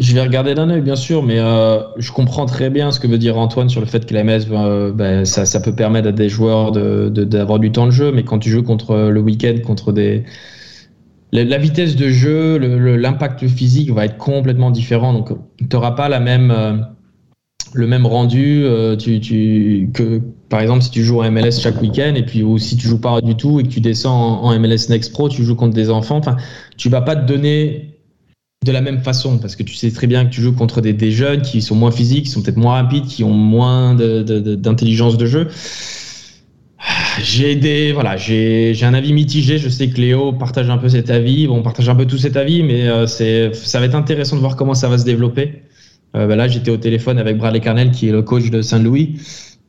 Je 0.00 0.14
vais 0.14 0.22
regarder 0.22 0.54
d'un 0.54 0.70
œil, 0.70 0.80
bien 0.80 0.96
sûr, 0.96 1.22
mais 1.22 1.38
euh, 1.38 1.80
je 1.98 2.10
comprends 2.10 2.46
très 2.46 2.70
bien 2.70 2.90
ce 2.90 3.00
que 3.00 3.06
veut 3.06 3.18
dire 3.18 3.36
Antoine 3.36 3.68
sur 3.68 3.80
le 3.80 3.86
fait 3.86 4.06
que 4.06 4.14
la 4.14 4.24
bah, 4.92 5.24
ça, 5.26 5.60
peut 5.60 5.74
permettre 5.74 6.08
à 6.08 6.12
des 6.12 6.30
joueurs 6.30 6.72
d'avoir 6.72 7.58
du 7.58 7.70
temps 7.70 7.86
de 7.86 7.92
jeu, 7.92 8.12
mais 8.12 8.24
quand 8.24 8.38
tu 8.38 8.48
joues 8.48 8.62
contre 8.62 8.96
le 8.96 9.20
week-end, 9.20 9.56
contre 9.64 9.92
des. 9.92 10.24
La, 11.32 11.44
la 11.44 11.58
vitesse 11.58 11.96
de 11.96 12.08
jeu, 12.08 12.56
l'impact 12.56 13.46
physique 13.46 13.90
va 13.90 14.06
être 14.06 14.16
complètement 14.16 14.70
différent. 14.70 15.12
Donc, 15.12 15.28
tu 15.58 15.66
n'auras 15.72 15.92
pas 15.92 16.08
la 16.08 16.20
même, 16.20 16.86
le 17.76 17.86
même 17.86 18.06
rendu 18.06 18.62
euh, 18.64 18.96
que, 18.96 20.20
par 20.48 20.60
exemple, 20.60 20.82
si 20.82 20.90
tu 20.90 21.04
joues 21.04 21.20
en 21.20 21.30
MLS 21.30 21.60
chaque 21.60 21.80
week-end, 21.80 22.14
et 22.14 22.24
puis 22.24 22.42
ou 22.42 22.58
si 22.58 22.76
tu 22.76 22.88
joues 22.88 23.00
pas 23.00 23.20
du 23.20 23.36
tout 23.36 23.60
et 23.60 23.64
que 23.64 23.68
tu 23.68 23.80
descends 23.80 24.42
en, 24.42 24.58
MLS 24.58 24.88
Next 24.88 25.12
Pro, 25.12 25.28
tu 25.28 25.44
joues 25.44 25.56
contre 25.56 25.74
des 25.74 25.90
enfants. 25.90 26.16
Enfin, 26.16 26.36
tu 26.76 26.88
vas 26.88 27.02
pas 27.02 27.16
te 27.16 27.26
donner 27.26 27.92
de 28.64 28.72
la 28.72 28.80
même 28.80 29.00
façon 29.00 29.38
parce 29.38 29.54
que 29.54 29.62
tu 29.62 29.74
sais 29.74 29.90
très 29.90 30.06
bien 30.06 30.24
que 30.24 30.30
tu 30.30 30.40
joues 30.40 30.54
contre 30.54 30.80
des, 30.80 31.10
jeunes 31.12 31.42
qui 31.42 31.60
sont 31.60 31.74
moins 31.74 31.90
physiques, 31.90 32.24
qui 32.24 32.30
sont 32.30 32.42
peut-être 32.42 32.56
moins 32.56 32.74
rapides, 32.74 33.06
qui 33.06 33.22
ont 33.22 33.30
moins 33.30 33.94
d'intelligence 33.94 35.16
de, 35.18 35.26
jeu. 35.26 35.48
J'ai 37.22 37.56
des 37.56 37.92
voilà, 37.92 38.16
j'ai 38.16 38.76
un 38.82 38.94
avis 38.94 39.12
mitigé. 39.12 39.58
Je 39.58 39.68
sais 39.68 39.88
que 39.88 40.00
Léo 40.00 40.32
partage 40.32 40.70
un 40.70 40.78
peu 40.78 40.88
cet 40.88 41.10
avis. 41.10 41.46
Bon, 41.46 41.58
on 41.58 41.62
partage 41.62 41.88
un 41.88 41.94
peu 41.94 42.06
tout 42.06 42.18
cet 42.18 42.36
avis, 42.36 42.62
mais 42.62 42.88
euh, 42.88 43.06
c'est 43.06 43.54
ça 43.54 43.80
va 43.80 43.86
être 43.86 43.94
intéressant 43.94 44.36
de 44.36 44.40
voir 44.40 44.56
comment 44.56 44.74
ça 44.74 44.88
va 44.88 44.98
se 44.98 45.04
développer. 45.04 45.62
Euh, 46.14 46.26
bah 46.26 46.36
là, 46.36 46.48
j'étais 46.48 46.70
au 46.70 46.76
téléphone 46.76 47.18
avec 47.18 47.36
Bradley 47.36 47.60
Carnel, 47.60 47.90
qui 47.90 48.08
est 48.08 48.12
le 48.12 48.22
coach 48.22 48.50
de 48.50 48.62
Saint-Louis 48.62 49.20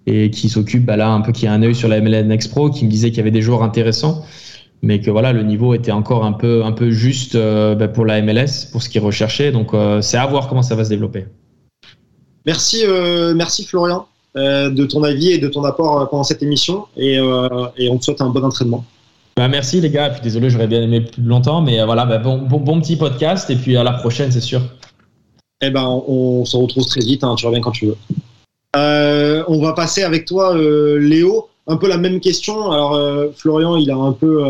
et 0.05 0.29
qui 0.31 0.47
s'occupe 0.47 0.85
bah 0.85 0.95
là 0.95 1.09
un 1.09 1.19
peu 1.19 1.33
qui 1.33 1.47
a 1.47 1.51
un 1.51 1.61
œil 1.61 1.75
sur 1.75 1.89
la 1.89 1.99
MLS 1.99 2.23
Next 2.23 2.51
Pro, 2.51 2.69
qui 2.69 2.85
me 2.85 2.89
disait 2.89 3.09
qu'il 3.09 3.17
y 3.17 3.21
avait 3.21 3.31
des 3.31 3.41
joueurs 3.41 3.63
intéressants 3.63 4.23
mais 4.83 5.01
que 5.01 5.09
voilà 5.09 5.33
le 5.33 5.41
niveau 5.43 5.73
était 5.73 5.91
encore 5.91 6.23
un 6.23 6.33
peu 6.33 6.63
un 6.63 6.71
peu 6.71 6.91
juste 6.91 7.33
euh, 7.35 7.73
bah, 7.75 7.87
pour 7.87 8.05
la 8.05 8.21
MLS 8.21 8.67
pour 8.71 8.81
ce 8.81 8.89
qu'il 8.89 9.01
recherchait 9.01 9.51
donc 9.51 9.73
euh, 9.73 10.01
c'est 10.01 10.17
à 10.17 10.25
voir 10.27 10.47
comment 10.47 10.61
ça 10.61 10.75
va 10.75 10.83
se 10.85 10.89
développer. 10.89 11.25
Merci, 12.45 12.83
merci 13.35 13.65
Florian 13.65 14.05
de 14.35 14.85
ton 14.85 15.03
avis 15.03 15.31
et 15.31 15.39
de 15.39 15.47
ton 15.49 15.63
apport 15.65 16.07
pendant 16.09 16.23
cette 16.23 16.41
émission 16.43 16.85
et, 16.95 17.15
et 17.15 17.89
on 17.89 17.97
te 17.97 18.05
souhaite 18.05 18.21
un 18.21 18.29
bon 18.29 18.45
entraînement. 18.45 18.85
bah, 19.35 19.49
merci 19.49 19.81
les 19.81 19.89
gars 19.89 20.07
et 20.07 20.11
puis 20.11 20.21
désolé 20.21 20.49
j'aurais 20.49 20.67
bien 20.67 20.81
aimé 20.81 21.01
plus 21.01 21.23
longtemps 21.23 21.61
mais 21.61 21.83
voilà 21.83 22.05
bah, 22.05 22.19
bon, 22.19 22.37
bon 22.37 22.59
bon 22.59 22.79
petit 22.79 22.95
podcast 22.95 23.49
et 23.49 23.55
puis 23.55 23.75
à 23.75 23.83
la 23.83 23.91
prochaine 23.91 24.31
c'est 24.31 24.39
sûr 24.39 24.61
Eh 25.61 25.69
ben, 25.71 26.03
on, 26.07 26.45
se 26.45 26.55
retrouve 26.55 26.85
très 26.85 27.01
vite. 27.01 27.23
hein, 27.23 27.35
tu 27.35 27.45
reviens 27.45 27.61
quand 27.61 27.71
tu 27.71 27.87
veux. 27.87 27.97
Euh, 28.75 29.43
on 29.47 29.61
va 29.61 29.73
passer 29.73 30.03
avec 30.03 30.25
toi, 30.25 30.55
euh, 30.55 30.97
Léo. 30.99 31.47
Un 31.65 31.77
peu 31.77 31.87
la 31.87 31.97
même 31.97 32.19
question. 32.19 32.71
Alors, 32.71 32.95
euh, 32.95 33.27
Florian, 33.35 33.75
il 33.75 33.89
a 33.91 33.95
un 33.95 34.13
peu, 34.13 34.43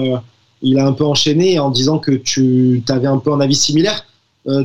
il 0.62 0.78
a 0.80 0.86
un 0.86 0.93
peu 0.93 1.05
enchaîné 1.05 1.60
en 1.60 1.70
disant 1.72 1.97
que 1.97 2.12
tu 2.12 2.84
avais 2.89 3.08
un 3.08 3.18
peu 3.18 3.32
un 3.32 3.39
avis 3.39 3.55
similaire. 3.55 4.05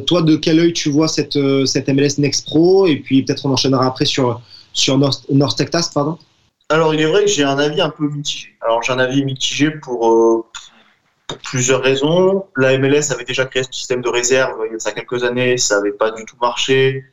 Toi, 0.07 0.23
de 0.23 0.37
quel 0.37 0.61
œil 0.61 0.73
tu 0.73 0.91
vois 0.91 1.09
cette, 1.09 1.39
cette 1.67 1.89
MLS 1.89 2.19
Next 2.19 2.47
Pro? 2.47 2.87
Et 2.87 2.97
puis 2.97 3.23
peut-être 3.25 3.47
on 3.47 3.51
enchaînera 3.51 3.87
après 3.87 4.05
sur 4.05 4.41
sur 4.73 4.97
North, 4.97 5.25
North 5.31 5.57
Texas, 5.57 5.91
pardon. 5.93 6.19
Alors, 6.69 6.95
il 6.95 7.01
est 7.01 7.07
vrai 7.07 7.25
que 7.25 7.31
j'ai 7.31 7.43
un 7.43 7.59
avis 7.59 7.81
un 7.81 7.91
peu 7.91 8.09
mitigé. 8.09 8.49
Alors, 8.63 8.83
j'ai 8.83 8.93
un 8.93 8.99
avis 8.99 9.25
mitigé 9.25 9.71
pour, 9.71 10.47
plusieurs 11.39 11.83
raisons. 11.83 12.47
La 12.57 12.77
MLS 12.79 13.11
avait 13.13 13.25
déjà 13.25 13.45
créé 13.47 13.63
ce 13.63 13.73
système 13.73 14.01
de 14.03 14.09
réserve 14.09 14.59
il 14.71 14.73
y 14.83 14.89
a 14.89 14.93
quelques 14.93 15.25
années, 15.25 15.57
ça 15.59 15.77
n'avait 15.77 15.93
pas 15.93 16.11
du 16.11 16.25
tout 16.25 16.37
marché. 16.41 17.05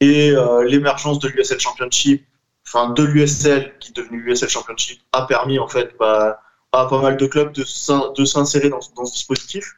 Et 0.00 0.30
euh, 0.30 0.64
l'émergence 0.64 1.18
de 1.18 1.28
l'USL 1.28 1.58
Championship, 1.60 2.24
enfin 2.66 2.90
de 2.90 3.02
l'USL 3.02 3.74
qui 3.80 3.90
est 3.90 3.96
devenu 3.96 4.20
l'USL 4.22 4.48
Championship, 4.48 5.00
a 5.12 5.26
permis 5.26 5.58
en 5.58 5.68
fait 5.68 5.94
bah, 5.98 6.40
à 6.72 6.86
pas 6.86 7.00
mal 7.02 7.16
de 7.16 7.26
clubs 7.26 7.52
de 7.52 7.64
s'in- 7.64 8.12
de 8.16 8.24
s'insérer 8.24 8.68
dans, 8.68 8.80
ce- 8.80 8.90
dans 8.94 9.04
ce 9.06 9.12
dispositif. 9.14 9.74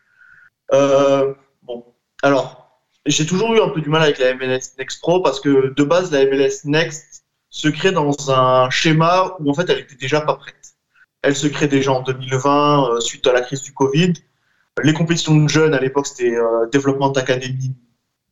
Euh, 0.73 1.35
bon, 1.63 1.85
alors, 2.23 2.81
j'ai 3.07 3.27
toujours 3.27 3.55
eu 3.55 3.61
un 3.61 3.69
peu 3.71 3.81
du 3.81 3.89
mal 3.89 4.03
avec 4.03 4.19
la 4.19 4.35
MLS 4.35 4.77
Next 4.79 5.01
Pro 5.01 5.21
parce 5.23 5.41
que 5.41 5.73
de 5.75 5.83
base, 5.85 6.13
la 6.13 6.25
MLS 6.27 6.65
Next 6.65 7.25
se 7.49 7.69
crée 7.69 7.93
dans 7.93 8.31
un 8.31 8.71
schéma 8.71 9.35
où 9.41 9.51
en 9.51 9.55
fait 9.55 9.69
elle 9.71 9.81
était 9.81 9.97
déjà 9.97 10.21
pas 10.21 10.35
prête. 10.35 10.55
Elle 11.23 11.37
se 11.37 11.47
crée 11.47 11.69
déjà 11.69 11.93
en 11.93 12.03
2020 12.03 12.95
euh, 12.95 13.01
suite 13.01 13.27
à 13.27 13.33
la 13.33 13.43
crise 13.43 13.63
du 13.63 13.73
Covid. 13.73 14.15
Les 14.83 14.95
compétitions 14.95 15.37
de 15.37 15.49
jeunes 15.49 15.75
à 15.75 15.81
l'époque 15.81 16.07
c'était 16.07 16.35
euh, 16.35 16.67
développement 16.71 17.11
d'académie 17.11 17.77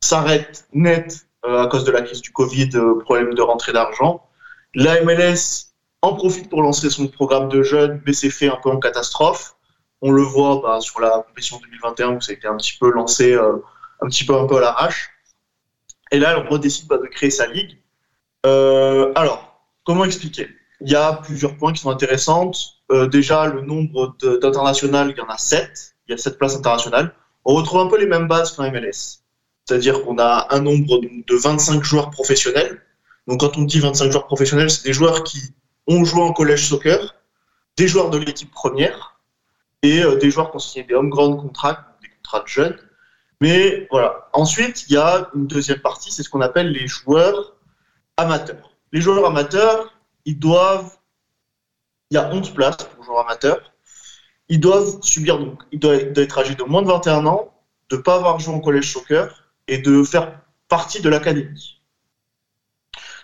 s'arrêtent 0.01 0.66
net 0.72 1.26
euh, 1.45 1.62
à 1.62 1.66
cause 1.66 1.84
de 1.84 1.91
la 1.91 2.03
crise 2.03 2.22
du 2.22 2.30
Covid, 2.30 2.70
euh, 2.74 2.99
problème 3.01 3.34
de 3.34 3.43
rentrée 3.43 3.72
d'argent. 3.72 4.24
La 4.74 5.03
MLS 5.03 5.72
en 6.03 6.14
profite 6.14 6.49
pour 6.49 6.62
lancer 6.62 6.91
son 6.91 7.09
programme 7.09 7.49
de 7.49 7.62
jeunes, 7.62 8.01
mais 8.07 8.12
c'est 8.12 8.30
fait 8.30 8.49
un 8.49 8.59
peu 8.62 8.70
en 8.70 8.78
catastrophe. 8.78 9.57
On 10.01 10.12
le 10.12 10.22
voit 10.22 10.61
bah, 10.62 10.80
sur 10.80 11.01
la 11.01 11.24
compétition 11.26 11.59
2021 11.59 12.16
où 12.16 12.20
ça 12.20 12.30
a 12.30 12.34
été 12.34 12.47
un 12.47 12.57
petit 12.57 12.78
peu 12.78 12.91
lancé, 12.91 13.34
un 13.34 14.07
petit 14.07 14.24
peu 14.24 14.34
un 14.34 14.47
peu 14.47 14.59
à 14.59 14.61
l'arrache. 14.61 15.11
Et 16.12 16.18
là, 16.18 16.41
on 16.41 16.49
redécide 16.49 16.86
bah, 16.86 16.99
de 16.99 17.07
créer 17.07 17.30
sa 17.30 17.49
ligue. 17.49 17.78
Alors, 18.45 19.61
comment 19.84 20.05
expliquer? 20.05 20.49
Il 20.80 20.91
y 20.91 20.95
a 20.95 21.14
plusieurs 21.14 21.57
points 21.57 21.72
qui 21.72 21.80
sont 21.80 21.91
intéressants. 21.91 22.53
Euh, 22.91 23.07
déjà, 23.07 23.47
le 23.47 23.61
nombre 23.61 24.16
d'internationales, 24.20 25.11
il 25.11 25.18
y 25.18 25.20
en 25.20 25.28
a 25.28 25.39
7. 25.39 25.95
Il 26.07 26.12
y 26.12 26.14
a 26.14 26.18
7 26.18 26.39
places 26.39 26.57
internationales. 26.57 27.14
On 27.45 27.55
retrouve 27.55 27.80
un 27.80 27.86
peu 27.86 27.99
les 27.99 28.07
mêmes 28.07 28.28
bases 28.28 28.53
qu'en 28.53 28.70
MLS. 28.70 29.22
C'est-à-dire 29.64 30.03
qu'on 30.03 30.18
a 30.18 30.49
un 30.51 30.61
nombre 30.61 30.99
de 30.99 31.09
de 31.28 31.36
25 31.36 31.84
joueurs 31.84 32.11
professionnels. 32.11 32.80
Donc, 33.26 33.41
quand 33.41 33.59
on 33.59 33.62
dit 33.62 33.80
25 33.80 34.11
joueurs 34.11 34.26
professionnels, 34.26 34.70
c'est 34.70 34.84
des 34.84 34.93
joueurs 34.93 35.22
qui 35.24 35.41
ont 35.86 36.05
joué 36.05 36.22
en 36.22 36.32
collège 36.32 36.68
soccer, 36.68 37.14
des 37.76 37.86
joueurs 37.86 38.11
de 38.11 38.18
l'équipe 38.18 38.51
première 38.51 39.20
et 39.82 40.03
euh, 40.03 40.16
des 40.16 40.30
joueurs 40.30 40.51
qui 40.51 40.57
ont 40.57 40.61
signé 40.61 40.84
des 40.84 40.95
home 40.95 41.11
ground 41.11 41.41
contracts, 41.41 41.84
des 42.03 42.09
contrats 42.09 42.41
de 42.41 42.49
jeunes. 42.49 42.78
Mais 43.41 43.86
voilà. 43.91 44.28
Ensuite, 44.32 44.86
il 44.89 44.95
y 44.95 44.97
a 44.97 45.30
une 45.34 45.47
deuxième 45.47 45.80
partie, 45.80 46.11
c'est 46.11 46.22
ce 46.22 46.30
qu'on 46.30 46.41
appelle 46.41 46.72
les 46.72 46.86
joueurs 46.86 47.55
amateurs. 48.16 48.72
Les 48.93 49.01
joueurs 49.01 49.24
amateurs, 49.26 49.95
ils 50.24 50.39
doivent. 50.39 50.98
Il 52.11 52.15
y 52.15 52.19
a 52.19 52.31
11 52.31 52.51
places 52.51 52.77
pour 52.77 53.05
joueurs 53.05 53.21
amateurs. 53.21 53.73
Ils 54.49 54.61
doivent 54.61 55.03
subir, 55.03 55.39
donc, 55.39 55.63
ils 55.73 55.79
doivent 55.79 56.13
être 56.17 56.39
âgés 56.39 56.55
de 56.55 56.63
moins 56.65 56.83
de 56.83 56.89
21 56.89 57.27
ans, 57.27 57.53
de 57.91 57.97
ne 57.97 58.01
pas 58.01 58.17
avoir 58.17 58.39
joué 58.39 58.55
en 58.55 58.61
collège 58.61 58.93
soccer 58.93 59.45
et 59.67 59.79
de 59.79 60.03
faire 60.03 60.41
partie 60.69 61.03
de 61.03 61.09
l'académie. 61.09 61.81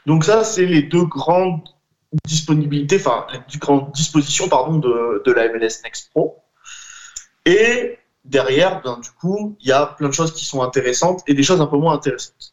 Donc, 0.06 0.24
ça, 0.24 0.44
c'est 0.44 0.66
les 0.66 0.82
deux 0.82 1.04
grandes 1.04 1.62
disponibilités, 2.26 2.96
enfin, 2.96 3.26
les 3.32 3.38
deux 3.50 3.58
grandes 3.58 3.90
dispositions, 3.92 4.48
pardon, 4.48 4.78
de, 4.78 5.32
la 5.32 5.48
MLS 5.48 5.82
Next 5.82 6.10
Pro. 6.10 6.42
Et 7.46 7.98
derrière, 8.24 8.82
ben, 8.82 8.98
du 8.98 9.10
coup, 9.10 9.56
il 9.60 9.68
y 9.68 9.72
a 9.72 9.86
plein 9.86 10.08
de 10.08 10.14
choses 10.14 10.32
qui 10.34 10.44
sont 10.44 10.62
intéressantes 10.62 11.22
et 11.26 11.34
des 11.34 11.42
choses 11.42 11.60
un 11.60 11.66
peu 11.66 11.76
moins 11.76 11.94
intéressantes. 11.94 12.52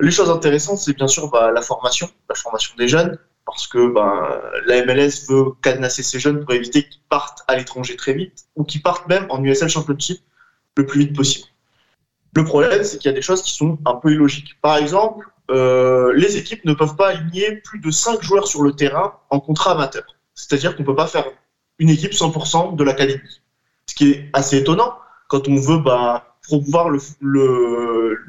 Les 0.00 0.10
choses 0.10 0.30
intéressantes, 0.30 0.78
c'est 0.78 0.94
bien 0.94 1.08
sûr 1.08 1.28
bah, 1.30 1.50
la 1.50 1.62
formation, 1.62 2.08
la 2.28 2.34
formation 2.34 2.74
des 2.76 2.88
jeunes, 2.88 3.18
parce 3.48 3.66
que 3.66 3.90
bah, 3.90 4.42
la 4.66 4.84
MLS 4.84 5.26
veut 5.28 5.52
cadenasser 5.62 6.02
ces 6.02 6.20
jeunes 6.20 6.44
pour 6.44 6.52
éviter 6.52 6.82
qu'ils 6.82 7.00
partent 7.08 7.42
à 7.48 7.56
l'étranger 7.56 7.96
très 7.96 8.12
vite, 8.12 8.44
ou 8.56 8.64
qu'ils 8.64 8.82
partent 8.82 9.08
même 9.08 9.26
en 9.30 9.42
USL 9.42 9.70
Championship 9.70 10.20
le 10.76 10.84
plus 10.84 11.00
vite 11.00 11.16
possible. 11.16 11.46
Le 12.34 12.44
problème, 12.44 12.84
c'est 12.84 12.98
qu'il 12.98 13.10
y 13.10 13.14
a 13.14 13.16
des 13.16 13.22
choses 13.22 13.42
qui 13.42 13.54
sont 13.54 13.78
un 13.86 13.94
peu 13.94 14.12
illogiques. 14.12 14.58
Par 14.60 14.76
exemple, 14.76 15.26
euh, 15.50 16.12
les 16.14 16.36
équipes 16.36 16.62
ne 16.66 16.74
peuvent 16.74 16.94
pas 16.94 17.08
aligner 17.08 17.56
plus 17.64 17.80
de 17.80 17.90
5 17.90 18.22
joueurs 18.22 18.46
sur 18.46 18.62
le 18.62 18.72
terrain 18.72 19.14
en 19.30 19.40
contrat 19.40 19.72
amateur. 19.72 20.04
C'est-à-dire 20.34 20.76
qu'on 20.76 20.82
ne 20.82 20.86
peut 20.86 20.94
pas 20.94 21.06
faire 21.06 21.24
une 21.78 21.88
équipe 21.88 22.12
100% 22.12 22.76
de 22.76 22.84
l'académie. 22.84 23.40
Ce 23.86 23.94
qui 23.94 24.10
est 24.10 24.30
assez 24.34 24.58
étonnant 24.58 24.98
quand 25.28 25.48
on 25.48 25.56
veut 25.56 25.78
bah, 25.78 26.36
promouvoir 26.42 26.90
le 26.90 26.98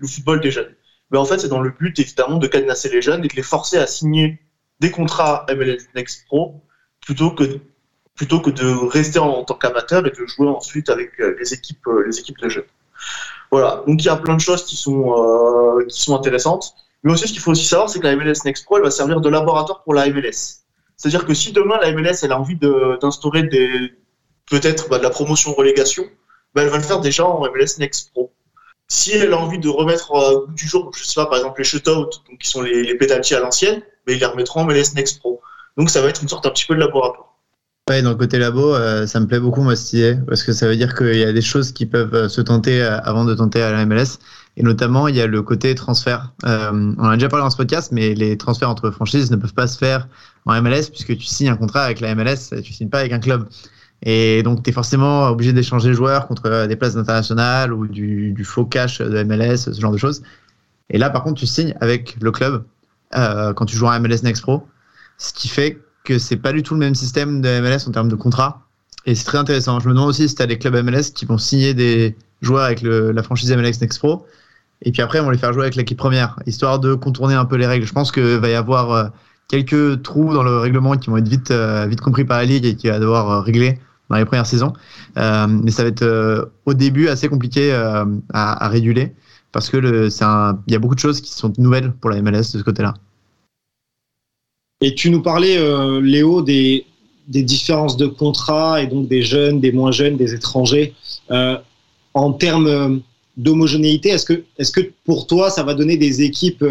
football 0.08 0.40
des 0.40 0.52
jeunes. 0.52 0.74
Mais 1.12 1.18
en 1.18 1.26
fait, 1.26 1.40
c'est 1.40 1.50
dans 1.50 1.60
le 1.60 1.72
but 1.72 2.00
évidemment 2.00 2.38
de 2.38 2.48
cadenasser 2.48 2.88
les 2.90 3.02
jeunes 3.02 3.26
et 3.26 3.28
de 3.28 3.36
les 3.36 3.44
forcer 3.44 3.78
à 3.78 3.86
signer 3.86 4.40
des 4.80 4.92
contrats 4.92 5.46
MLS 5.50 5.88
Next 5.96 6.26
Pro 6.26 6.62
plutôt 7.02 7.32
que, 7.32 7.60
plutôt 8.16 8.40
que 8.40 8.50
de 8.50 8.88
rester 8.88 9.20
en, 9.20 9.44
tant 9.44 9.56
qu'amateur 9.56 10.06
et 10.06 10.12
de 10.12 10.26
jouer 10.26 10.48
ensuite 10.48 10.90
avec 10.90 11.20
euh, 11.20 11.36
les 11.40 11.54
équipes, 11.54 11.88
euh, 11.88 12.06
les 12.06 12.20
équipes 12.20 12.40
de 12.40 12.50
jeunes. 12.50 12.66
Voilà, 13.52 13.84
donc 13.88 14.04
il 14.04 14.06
y 14.06 14.10
a 14.10 14.16
plein 14.16 14.36
de 14.36 14.42
choses 14.42 14.66
qui 14.66 14.76
sont, 14.76 15.14
euh, 15.18 15.86
qui 15.88 16.02
sont 16.02 16.16
intéressantes. 16.16 16.74
Mais 17.04 17.14
aussi, 17.14 17.28
ce 17.28 17.34
qu'il 17.34 17.42
faut 17.42 17.52
aussi 17.52 17.66
savoir, 17.66 17.90
c'est 17.90 18.00
que 18.00 18.06
la 18.06 18.16
MLS 18.16 18.44
Next 18.46 18.66
Pro, 18.66 18.78
elle 18.78 18.84
va 18.84 18.92
servir 18.92 19.22
de 19.22 19.30
laboratoire 19.30 19.84
pour 19.84 19.94
la 19.94 20.10
MLS. 20.10 20.66
C'est-à-dire 20.98 21.26
que 21.26 21.34
si 21.34 21.54
demain 21.54 21.78
la 21.82 21.92
MLS, 21.94 22.24
elle 22.24 22.34
a 22.34 22.40
envie 22.40 22.58
d'instaurer 22.58 23.48
peut-être 24.50 24.90
bah, 24.90 24.98
de 24.98 25.04
la 25.04 25.10
promotion 25.10 25.54
relégation, 25.54 26.04
bah, 26.54 26.64
elle 26.64 26.70
va 26.70 26.78
le 26.78 26.84
faire 26.84 27.00
déjà 27.00 27.26
en 27.26 27.42
MLS 27.52 27.80
Next 27.80 28.12
Pro. 28.12 28.34
Si 28.90 29.12
elle 29.12 29.34
a 29.34 29.38
envie 29.38 29.60
de 29.60 29.70
remettre 29.70 30.14
euh, 30.16 30.48
du 30.50 30.68
jour, 30.68 30.92
je 30.96 31.04
sais 31.04 31.14
pas, 31.16 31.28
par 31.28 31.38
exemple 31.38 31.60
les 31.60 31.64
shutouts, 31.64 32.10
donc 32.28 32.40
qui 32.40 32.50
sont 32.50 32.62
les, 32.62 32.84
les 32.84 33.34
à 33.34 33.40
l'ancienne, 33.40 33.82
mais 34.10 34.16
ils 34.16 34.20
les 34.20 34.26
remettront 34.26 34.62
en 34.62 34.66
MLS 34.66 34.96
Next 34.96 35.20
Pro. 35.20 35.40
Donc 35.78 35.92
ça 35.92 36.02
va 36.02 36.10
être 36.10 36.22
une 36.22 36.28
sorte 36.28 36.46
un 36.48 36.50
petit 36.50 36.66
peu 36.66 36.74
de 36.74 36.80
laboratoire. 36.80 37.30
Ouais, 37.90 38.04
dans 38.04 38.12
le 38.12 38.16
côté 38.16 38.38
labo, 38.38 38.76
euh, 38.76 39.08
ça 39.08 39.20
me 39.20 39.26
plaît 39.26 39.40
beaucoup, 39.40 39.64
moi, 39.64 39.76
cette 39.76 39.94
idée, 39.94 40.18
parce 40.28 40.44
que 40.44 40.54
ça 40.54 40.68
veut 40.68 40.76
dire 40.76 40.96
qu'il 40.96 41.16
y 41.16 41.24
a 41.24 41.34
des 41.34 41.42
choses 41.42 41.72
qui 41.72 41.88
peuvent 41.88 42.14
euh, 42.14 42.30
se 42.30 42.40
tenter 42.40 42.84
euh, 42.84 43.00
avant 43.02 43.26
de 43.26 43.34
tenter 43.34 43.64
à 43.64 43.72
la 43.72 43.84
MLS. 43.84 44.20
Et 44.58 44.64
notamment, 44.64 45.08
il 45.08 45.16
y 45.16 45.22
a 45.22 45.26
le 45.26 45.42
côté 45.42 45.74
transfert. 45.74 46.32
On 46.44 46.96
en 47.00 47.10
a 47.10 47.16
déjà 47.16 47.30
parlé 47.30 47.44
dans 47.44 47.50
ce 47.50 47.58
podcast, 47.58 47.92
mais 47.92 48.14
les 48.14 48.38
transferts 48.38 48.70
entre 48.70 48.92
franchises 48.92 49.32
ne 49.32 49.38
peuvent 49.38 49.56
pas 49.56 49.66
se 49.68 49.78
faire 49.78 50.08
en 50.46 50.62
MLS, 50.62 50.92
puisque 50.92 51.18
tu 51.18 51.26
signes 51.26 51.50
un 51.50 51.56
contrat 51.56 51.84
avec 51.84 52.00
la 52.00 52.14
MLS, 52.14 52.62
tu 52.64 52.74
signes 52.74 52.90
pas 52.90 53.00
avec 53.00 53.12
un 53.12 53.20
club. 53.20 53.48
Et 54.04 54.44
donc, 54.44 54.62
tu 54.62 54.70
es 54.70 54.74
forcément 54.74 55.28
obligé 55.28 55.54
d'échanger 55.54 55.94
joueurs 55.94 56.28
contre 56.28 56.68
des 56.68 56.76
places 56.76 56.96
internationales 56.96 57.74
ou 57.74 57.88
du 57.88 58.44
faux 58.44 58.66
cash 58.66 59.00
de 59.00 59.24
MLS, 59.24 59.58
ce 59.58 59.80
genre 59.80 59.94
de 59.94 59.98
choses. 59.98 60.22
Et 60.92 61.00
là, 61.00 61.10
par 61.10 61.24
contre, 61.24 61.40
tu 61.40 61.48
signes 61.48 61.76
avec 61.80 62.18
le 62.22 62.32
club 62.32 62.64
euh, 63.16 63.54
quand 63.54 63.66
tu 63.66 63.76
joues 63.76 63.88
en 63.88 64.00
MLS 64.00 64.24
Next 64.24 64.42
Pro, 64.44 64.68
ce 65.18 65.34
qui 65.34 65.48
fait 65.48 65.80
que 66.04 66.20
c'est 66.20 66.38
pas 66.38 66.54
du 66.54 66.64
tout 66.64 66.74
le 66.74 66.80
même 66.80 66.96
système 66.96 67.42
de 67.42 67.60
MLS 67.60 67.88
en 67.88 67.92
termes 67.92 68.10
de 68.10 68.16
contrat. 68.16 68.62
Et 69.06 69.16
c'est 69.16 69.26
très 69.26 69.38
intéressant. 69.38 69.80
Je 69.80 69.88
me 69.88 69.94
demande 69.94 70.10
aussi 70.10 70.28
si 70.30 70.36
tu 70.36 70.42
as 70.42 70.48
des 70.48 70.58
clubs 70.58 70.76
MLS 70.84 71.12
qui 71.14 71.26
vont 71.26 71.38
signer 71.38 71.74
des 71.74 72.16
joueurs 72.42 72.66
avec 72.66 72.82
la 72.82 73.24
franchise 73.24 73.52
MLS 73.52 73.82
Next 73.82 74.00
Pro. 74.00 74.26
Et 74.82 74.92
puis 74.92 75.02
après, 75.02 75.20
on 75.20 75.26
va 75.26 75.32
les 75.32 75.38
faire 75.38 75.52
jouer 75.52 75.64
avec 75.64 75.76
l'équipe 75.76 75.98
première, 75.98 76.40
histoire 76.46 76.80
de 76.80 76.94
contourner 76.94 77.34
un 77.34 77.46
peu 77.46 77.56
les 77.58 77.68
règles. 77.68 77.86
Je 77.86 77.92
pense 77.94 78.12
qu'il 78.12 78.38
va 78.38 78.50
y 78.50 78.54
avoir 78.54 78.92
euh, 78.92 79.06
quelques 79.50 80.02
trous 80.04 80.34
dans 80.34 80.44
le 80.44 80.58
règlement 80.58 80.96
qui 80.96 81.10
vont 81.10 81.18
être 81.18 81.28
vite, 81.28 81.52
euh, 81.52 81.86
vite 81.88 82.02
compris 82.02 82.24
par 82.24 82.38
la 82.38 82.46
Ligue 82.46 82.66
et 82.66 82.76
qui 82.76 82.88
va 82.88 83.00
devoir 83.00 83.44
régler 83.44 83.80
dans 84.10 84.16
les 84.16 84.26
premières 84.26 84.46
saisons. 84.46 84.74
Mais 85.16 85.72
ça 85.72 85.84
va 85.84 85.90
être 85.90 86.50
au 86.66 86.74
début 86.74 87.10
assez 87.10 87.28
compliqué 87.28 87.72
à 87.74 88.68
réguler 88.68 89.14
parce 89.52 89.70
que 89.70 89.78
il 89.78 90.72
y 90.72 90.76
a 90.76 90.80
beaucoup 90.80 90.96
de 90.96 91.00
choses 91.00 91.22
qui 91.22 91.32
sont 91.32 91.52
nouvelles 91.58 91.92
pour 91.94 92.10
la 92.10 92.22
MLS 92.22 92.52
de 92.54 92.60
ce 92.60 92.64
côté-là. 92.64 92.94
Et 94.82 94.96
tu 94.96 95.10
nous 95.10 95.22
parlais, 95.22 95.58
euh, 95.58 96.00
Léo, 96.00 96.42
des, 96.42 96.86
différences 97.28 97.98
de 97.98 98.08
contrats 98.08 98.82
et 98.82 98.88
donc 98.88 99.08
des 99.08 99.22
jeunes, 99.22 99.60
des 99.60 99.72
moins 99.72 99.92
jeunes, 99.92 100.16
des 100.16 100.34
étrangers. 100.34 100.94
Euh, 101.32 101.58
en 102.14 102.32
termes 102.32 102.68
euh, 102.68 102.98
d'homogénéité, 103.36 104.10
est-ce 104.10 104.72
que, 104.72 104.92
pour 105.04 105.28
toi, 105.28 105.50
ça 105.50 105.64
va 105.64 105.74
donner 105.74 105.98
des 105.98 106.22
équipes 106.22 106.66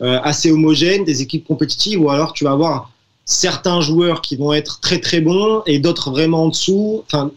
assez 0.00 0.52
homogènes, 0.52 1.04
des 1.04 1.22
équipes 1.22 1.44
compétitives, 1.44 2.00
ou 2.00 2.08
alors 2.08 2.32
tu 2.32 2.44
vas 2.44 2.52
avoir 2.52 2.92
certains 3.24 3.80
joueurs 3.80 4.20
qui 4.22 4.36
vont 4.36 4.52
être 4.52 4.78
très 4.78 5.00
très 5.00 5.20
bons 5.20 5.62
et 5.66 5.80
d'autres 5.80 6.10
vraiment 6.10 6.44
en 6.44 6.48
dessous? 6.48 7.02
Enfin, 7.06 7.32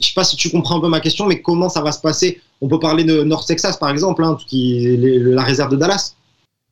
Je 0.00 0.08
sais 0.08 0.14
pas 0.14 0.24
si 0.24 0.36
tu 0.36 0.50
comprends 0.50 0.78
un 0.78 0.80
peu 0.80 0.88
ma 0.88 1.00
question, 1.00 1.26
mais 1.26 1.40
comment 1.40 1.68
ça 1.68 1.82
va 1.82 1.92
se 1.92 2.00
passer 2.00 2.40
On 2.60 2.68
peut 2.68 2.78
parler 2.78 3.04
de 3.04 3.22
North 3.22 3.46
Texas, 3.46 3.76
par 3.78 3.90
exemple, 3.90 4.22
hein, 4.24 4.36
la 4.52 5.42
réserve 5.42 5.70
de 5.70 5.76
Dallas. 5.76 6.14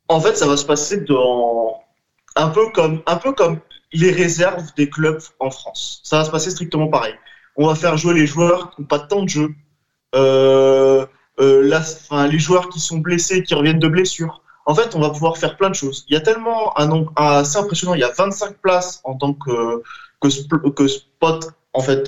En 0.09 0.21
fait, 0.21 0.37
ça 0.37 0.47
va 0.47 0.57
se 0.57 0.65
passer 0.65 1.01
dans 1.03 1.81
un 2.37 2.49
peu 2.49 2.71
comme 2.73 3.59
les 3.93 4.11
réserves 4.11 4.65
des 4.77 4.89
clubs 4.91 5.21
en 5.41 5.51
France. 5.51 6.01
Ça 6.05 6.19
va 6.19 6.25
se 6.25 6.31
passer 6.31 6.51
strictement 6.51 6.89
pareil. 6.89 7.15
On 7.57 7.67
va 7.67 7.75
faire 7.75 7.97
jouer 7.97 8.15
les 8.15 8.27
joueurs 8.27 8.71
qui 8.71 8.83
n'ont 8.83 8.87
pas 8.87 8.99
tant 9.01 9.23
de 9.23 9.29
jeu. 9.29 9.51
Euh, 10.15 11.07
euh, 11.41 12.27
les 12.31 12.39
joueurs 12.39 12.69
qui 12.69 12.81
sont 12.81 12.99
blessés, 12.99 13.43
qui 13.43 13.55
reviennent 13.55 13.79
de 13.79 13.89
blessures. 13.89 14.43
En 14.67 14.75
fait, 14.75 14.95
on 14.95 15.01
va 15.01 15.11
pouvoir 15.11 15.39
faire 15.39 15.57
plein 15.57 15.71
de 15.71 15.75
choses. 15.75 16.05
Il 16.09 16.15
y 16.15 16.17
a 16.17 16.21
tellement 16.21 16.79
un 16.79 16.87
nombre 16.87 17.13
assez 17.17 17.57
impressionnant. 17.57 17.95
Il 17.95 18.01
y 18.01 18.05
a 18.05 18.11
25 18.11 18.59
places 18.59 19.01
en 19.05 19.15
tant 19.17 19.33
que, 19.33 19.83
que, 20.21 20.29
sp- 20.29 20.75
que 20.75 20.87
spot 20.87 21.51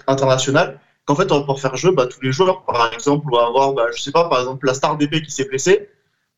international. 0.06 0.78
Qu'en 1.06 1.14
fait, 1.14 1.30
on 1.32 1.36
va 1.36 1.40
pouvoir 1.40 1.60
faire 1.60 1.76
jouer 1.76 1.92
bah, 1.92 2.06
tous 2.06 2.20
les 2.20 2.32
joueurs. 2.32 2.64
Par 2.64 2.92
exemple, 2.92 3.26
on 3.32 3.36
va 3.36 3.46
avoir, 3.46 3.72
bah, 3.72 3.86
je 3.94 4.00
sais 4.00 4.12
pas, 4.12 4.28
par 4.28 4.40
exemple, 4.40 4.66
la 4.66 4.74
star 4.74 4.96
DB 4.96 5.22
qui 5.22 5.30
s'est 5.30 5.46
blessée 5.46 5.90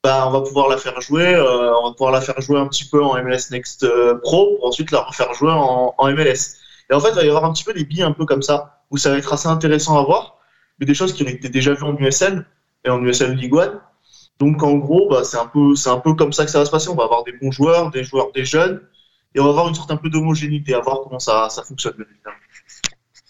bah, 0.02 0.26
on 0.26 0.30
va 0.32 0.40
pouvoir 0.40 0.68
la 0.68 0.78
faire 0.78 1.00
jouer, 1.00 1.34
euh, 1.34 1.72
on 1.78 1.88
va 1.88 1.92
pouvoir 1.92 2.10
la 2.10 2.20
faire 2.20 2.40
jouer 2.40 2.58
un 2.58 2.66
petit 2.66 2.84
peu 2.84 3.02
en 3.04 3.14
MLS 3.22 3.50
Next 3.52 3.84
euh, 3.84 4.18
Pro 4.20 4.56
pour 4.56 4.66
ensuite 4.66 4.90
la 4.90 5.02
refaire 5.02 5.32
jouer 5.34 5.52
en, 5.52 5.94
MLS. 6.10 6.56
Et 6.90 6.94
en 6.94 7.00
fait, 7.00 7.10
il 7.10 7.14
va 7.14 7.24
y 7.24 7.28
avoir 7.28 7.44
un 7.44 7.52
petit 7.52 7.64
peu 7.64 7.72
des 7.72 7.84
billes 7.84 8.02
un 8.02 8.12
peu 8.12 8.26
comme 8.26 8.42
ça, 8.42 8.82
où 8.90 8.96
ça 8.96 9.10
va 9.10 9.18
être 9.18 9.32
assez 9.32 9.46
intéressant 9.48 9.96
à 9.98 10.02
voir, 10.02 10.38
mais 10.78 10.86
des 10.86 10.94
choses 10.94 11.12
qui 11.12 11.22
ont 11.22 11.28
été 11.28 11.48
déjà 11.48 11.72
vues 11.74 11.84
en 11.84 11.96
USL 11.96 12.44
et 12.84 12.90
en 12.90 13.00
USL 13.00 13.34
League 13.34 13.54
One. 13.54 13.80
Donc 14.40 14.62
en 14.64 14.74
gros, 14.74 15.08
bah, 15.08 15.22
c'est 15.22 15.38
un 15.38 15.46
peu, 15.46 15.76
c'est 15.76 15.90
un 15.90 16.00
peu 16.00 16.14
comme 16.14 16.32
ça 16.32 16.44
que 16.44 16.50
ça 16.50 16.58
va 16.58 16.64
se 16.64 16.70
passer. 16.72 16.88
On 16.88 16.96
va 16.96 17.04
avoir 17.04 17.22
des 17.22 17.32
bons 17.32 17.52
joueurs, 17.52 17.90
des 17.92 18.02
joueurs, 18.02 18.32
des 18.32 18.44
jeunes, 18.44 18.82
et 19.36 19.40
on 19.40 19.44
va 19.44 19.50
avoir 19.50 19.68
une 19.68 19.74
sorte 19.74 19.92
un 19.92 19.96
peu 19.96 20.10
d'homogénéité, 20.10 20.74
à 20.74 20.80
voir 20.80 21.02
comment 21.04 21.20
ça, 21.20 21.48
ça 21.48 21.62
fonctionne. 21.62 21.94
bien 21.94 22.06
évidemment. 22.10 22.36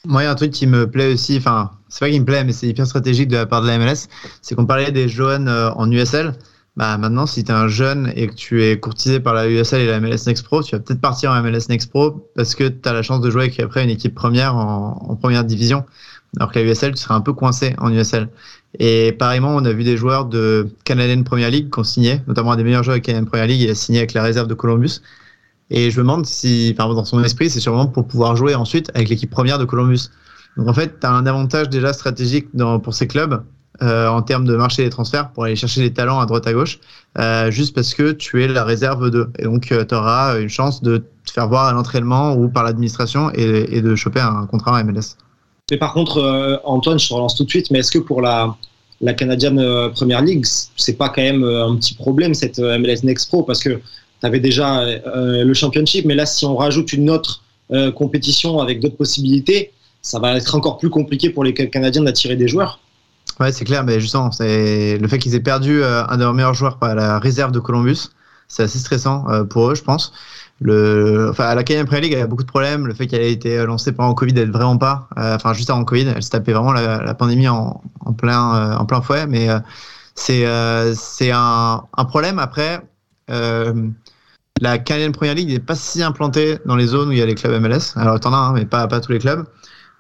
Moi, 0.07 0.23
il 0.23 0.25
y 0.25 0.29
a 0.29 0.33
un 0.33 0.35
truc 0.35 0.51
qui 0.51 0.67
me 0.67 0.91
plaît 0.91 1.13
aussi, 1.13 1.37
enfin, 1.39 1.71
c'est 1.89 2.01
pas 2.01 2.11
qui 2.11 2.19
me 2.19 2.25
plaît, 2.25 2.43
mais 2.43 2.53
c'est 2.53 2.67
hyper 2.67 2.87
stratégique 2.87 3.29
de 3.29 3.37
la 3.37 3.47
part 3.47 3.63
de 3.63 3.69
la 3.69 3.79
MLS, 3.79 4.09
c'est 4.41 4.57
qu'on 4.57 4.67
parlait 4.67 4.91
des 4.91 5.09
jeunes 5.09 5.47
euh, 5.47 5.71
en 5.75 5.89
USL. 5.91 6.35
Bah, 6.77 6.97
maintenant, 6.99 7.27
si 7.27 7.45
tu 7.45 7.51
es 7.51 7.55
un 7.55 7.69
jeune 7.69 8.13
et 8.17 8.27
que 8.27 8.35
tu 8.35 8.65
es 8.65 8.81
courtisé 8.81 9.21
par 9.21 9.35
la 9.35 9.47
USL 9.49 9.83
et 9.83 9.87
la 9.87 10.01
MLS 10.01 10.27
Next 10.27 10.45
Pro, 10.45 10.63
tu 10.63 10.75
vas 10.75 10.81
peut-être 10.81 11.01
partir 11.01 11.31
en 11.31 11.41
MLS 11.43 11.69
Next 11.69 11.91
Pro 11.91 12.29
parce 12.35 12.55
que 12.55 12.67
tu 12.67 12.89
as 12.89 12.93
la 12.93 13.03
chance 13.03 13.21
de 13.21 13.31
jouer 13.31 13.43
avec 13.43 13.61
après 13.61 13.85
une 13.85 13.91
équipe 13.91 14.15
première 14.15 14.57
en, 14.57 15.17
première 15.21 15.45
division. 15.45 15.85
Alors 16.39 16.51
que 16.51 16.59
la 16.59 16.65
USL, 16.65 16.95
tu 16.95 17.03
serais 17.03 17.15
un 17.15 17.21
peu 17.21 17.35
coincé 17.35 17.75
en 17.79 17.93
USL. 17.93 18.31
Et 18.79 19.13
pareillement, 19.13 19.55
on 19.55 19.65
a 19.67 19.73
vu 19.73 19.85
des 19.85 19.99
joueurs 19.99 20.25
de 20.25 20.69
Canadian 20.85 21.23
Premier 21.25 21.51
League 21.51 21.71
qui 21.71 21.79
ont 21.79 21.85
signé, 21.85 22.23
notamment 22.27 22.53
un 22.53 22.57
des 22.57 22.65
meilleurs 22.65 22.83
joueurs 22.83 22.97
de 22.97 23.03
Canadian 23.03 23.27
Premier 23.27 23.47
League, 23.47 23.61
il 23.61 23.71
a 23.71 23.75
signé 23.75 23.99
avec 23.99 24.15
la 24.15 24.23
réserve 24.23 24.49
de 24.49 24.55
Columbus. 24.55 25.03
Et 25.71 25.91
je 25.91 25.99
me 25.99 26.03
demande 26.03 26.27
si, 26.27 26.75
enfin, 26.77 26.93
dans 26.93 27.05
son 27.05 27.23
esprit, 27.23 27.51
c'est 27.51 27.61
sûrement 27.61 27.87
pour 27.87 28.07
pouvoir 28.07 28.37
jouer 28.37 28.55
ensuite 28.55 28.91
avec 28.95 29.09
l'équipe 29.09 29.31
première 29.31 29.59
de 29.59 29.65
Columbus. 29.65 30.11
Donc 30.57 30.69
en 30.69 30.75
fait, 30.75 31.01
tu 31.01 31.07
as 31.07 31.11
un 31.11 31.27
avantage 31.27 31.71
déjà 31.71 31.93
stratégique 31.93 32.49
pour 32.83 32.93
ces 32.93 33.07
clubs 33.07 33.43
euh, 33.81 34.07
en 34.09 34.21
termes 34.21 34.45
de 34.45 34.55
marché 34.55 34.85
des 34.85 34.91
transferts 34.91 35.31
pour 35.31 35.45
aller 35.45 35.57
chercher 35.57 35.81
des 35.81 35.93
talents 35.93 36.21
à 36.21 36.27
droite 36.27 36.47
à 36.47 36.53
gauche, 36.53 36.79
euh, 37.19 37.51
juste 37.51 37.75
parce 37.75 37.95
que 37.95 38.13
tu 38.13 38.43
es 38.43 38.49
la 38.49 38.65
réserve 38.65 39.11
d'eux. 39.11 39.31
Et 39.39 39.45
donc 39.45 39.63
tu 39.63 39.95
auras 39.95 40.39
une 40.39 40.51
chance 40.51 40.83
de 40.83 40.99
te 41.25 41.33
faire 41.33 41.49
voir 41.49 41.67
à 41.67 41.73
l'entraînement 41.73 42.35
ou 42.35 42.49
par 42.49 42.65
l'administration 42.65 43.31
et, 43.33 43.81
de 43.81 43.95
choper 43.95 44.21
un 44.21 44.47
contrat 44.47 44.73
en 44.73 44.85
MLS. 44.85 45.17
Mais 45.71 45.79
par 45.79 45.95
contre, 45.95 46.19
euh, 46.19 46.59
Antoine, 46.65 46.99
je 46.99 47.09
te 47.09 47.15
relance 47.15 47.35
tout 47.35 47.45
de 47.45 47.49
suite, 47.49 47.71
mais 47.71 47.79
est-ce 47.79 47.93
que 47.93 47.99
pour 47.99 48.21
la, 48.21 48.55
la 49.03 49.13
Canadian 49.13 49.59
euh, 49.59 49.89
Premier 49.91 50.21
League, 50.23 50.47
c'est 50.77 50.97
pas 50.97 51.09
quand 51.09 51.23
même 51.23 51.43
euh, 51.43 51.67
un 51.67 51.77
petit 51.77 51.95
problème 51.95 52.35
cette 52.35 52.59
euh, 52.61 52.79
MLS 52.79 53.03
Next 53.03 53.29
Pro? 53.29 53.43
Parce 53.43 53.63
que 53.63 53.81
tu 54.23 54.27
avais 54.27 54.41
déjà 54.41 54.83
euh, 54.83 55.45
le 55.45 55.53
Championship, 55.53 56.05
mais 56.05 56.15
là, 56.15 56.27
si 56.27 56.47
on 56.47 56.55
rajoute 56.55 56.93
une 56.93 57.11
autre 57.11 57.43
euh, 57.73 57.91
compétition 57.91 58.61
avec 58.61 58.79
d'autres 58.79 58.97
possibilités, 58.97 59.73
ça 60.01 60.21
va 60.21 60.37
être 60.37 60.55
encore 60.55 60.79
plus 60.79 60.91
compliqué 60.91 61.31
pour 61.31 61.43
les 61.43 61.53
Canadiens 61.55 62.05
d'attirer 62.05 62.37
des 62.37 62.47
joueurs. 62.47 62.79
Ouais, 63.41 63.51
c'est 63.51 63.65
clair, 63.65 63.83
mais 63.83 63.99
justement, 63.99 64.31
c'est 64.31 64.97
le 64.99 65.09
fait 65.09 65.19
qu'ils 65.19 65.35
aient 65.35 65.41
perdu 65.41 65.83
euh, 65.83 66.05
un 66.07 66.17
de 66.17 66.23
leurs 66.23 66.35
meilleurs 66.35 66.55
joueurs 66.55 66.79
par 66.79 66.95
la 66.95 67.19
réserve 67.19 67.51
de 67.51 67.59
Columbus, 67.59 68.11
c'est 68.47 68.63
assez 68.63 68.79
stressant 68.79 69.25
pour 69.49 69.71
eux, 69.71 69.75
je 69.75 69.83
pense. 69.83 70.13
Le, 70.61 71.31
enfin, 71.31 71.55
la 71.55 71.65
Canadian 71.65 71.87
Premier 71.87 72.03
League, 72.03 72.13
il 72.13 72.19
y 72.19 72.23
a 72.23 72.27
beaucoup 72.27 72.43
de 72.43 72.49
problèmes. 72.49 72.87
Le 72.87 72.95
fait 72.95 73.07
qu'elle 73.07 73.23
ait 73.23 73.33
été 73.33 73.65
lancée 73.65 73.91
pendant 73.93 74.11
le 74.11 74.15
Covid, 74.15 74.35
elle 74.37 74.53
vraiment 74.53 74.77
pas. 74.77 75.09
Enfin, 75.17 75.55
juste 75.55 75.71
avant 75.71 75.83
Covid, 75.85 76.13
elle 76.15 76.23
se 76.23 76.29
tapait 76.29 76.53
vraiment 76.53 76.73
la, 76.73 77.15
pandémie 77.15 77.49
en, 77.49 77.81
plein, 78.17 78.77
en 78.77 78.85
plein 78.85 79.01
fouet. 79.01 79.27
Mais 79.27 79.49
c'est 80.15 80.45
c'est 80.95 81.31
un, 81.33 81.83
problème. 82.07 82.39
Après, 82.39 82.83
la 84.63 84.79
Canadian 84.79 85.11
Premier 85.11 85.35
League 85.35 85.49
n'est 85.49 85.59
pas 85.59 85.75
si 85.75 86.05
implantée 86.05 86.59
dans 86.67 86.77
les 86.77 86.87
zones 86.87 87.09
où 87.09 87.13
il 87.13 87.19
y 87.19 87.23
a 87.23 87.27
les 87.27 87.35
clubs 87.35 87.61
MLS. 87.61 87.97
Alors, 87.97 88.21
t'en 88.21 88.33
as, 88.33 88.37
hein, 88.37 88.53
mais 88.55 88.65
pas, 88.65 88.87
pas 88.87 89.01
tous 89.01 89.11
les 89.11 89.19
clubs. 89.19 89.45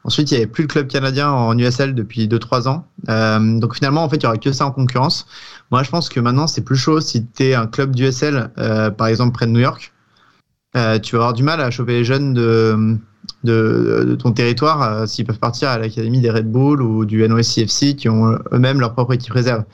Ensuite, 0.04 0.30
il 0.30 0.34
n'y 0.34 0.38
avait 0.38 0.50
plus 0.50 0.62
le 0.62 0.68
club 0.68 0.86
canadien 0.86 1.30
en 1.30 1.58
USL 1.58 1.96
depuis 1.96 2.28
2-3 2.28 2.68
ans. 2.68 2.86
Euh, 3.08 3.58
donc 3.58 3.74
finalement, 3.74 4.04
en 4.04 4.08
fait, 4.08 4.16
il 4.16 4.20
n'y 4.20 4.26
aura 4.26 4.36
que 4.38 4.52
ça 4.52 4.64
en 4.64 4.70
concurrence. 4.70 5.26
Moi, 5.72 5.82
je 5.82 5.90
pense 5.90 6.08
que 6.08 6.20
maintenant, 6.20 6.46
c'est 6.46 6.62
plus 6.62 6.76
chaud 6.76 7.00
si 7.00 7.26
tu 7.26 7.42
es 7.42 7.54
un 7.54 7.66
club 7.66 7.94
d'USL, 7.94 8.50
euh, 8.58 8.90
par 8.90 9.08
exemple 9.08 9.32
près 9.32 9.46
de 9.46 9.50
New 9.50 9.60
York. 9.60 9.92
Euh, 10.76 11.00
tu 11.00 11.16
vas 11.16 11.22
avoir 11.22 11.32
du 11.32 11.42
mal 11.42 11.60
à 11.60 11.72
choper 11.72 11.94
les 11.94 12.04
jeunes 12.04 12.32
de, 12.32 12.96
de, 13.42 14.04
de 14.08 14.14
ton 14.14 14.30
territoire 14.30 15.08
s'ils 15.08 15.26
peuvent 15.26 15.40
partir 15.40 15.70
à 15.70 15.78
l'académie 15.78 16.20
des 16.20 16.30
Red 16.30 16.50
Bull 16.50 16.82
ou 16.82 17.04
du 17.04 17.26
NOSCFC 17.28 17.96
qui 17.96 18.08
ont 18.08 18.38
eux-mêmes 18.52 18.78
leur 18.78 18.92
propre 18.92 19.12
équipe 19.14 19.32
réserve. 19.32 19.64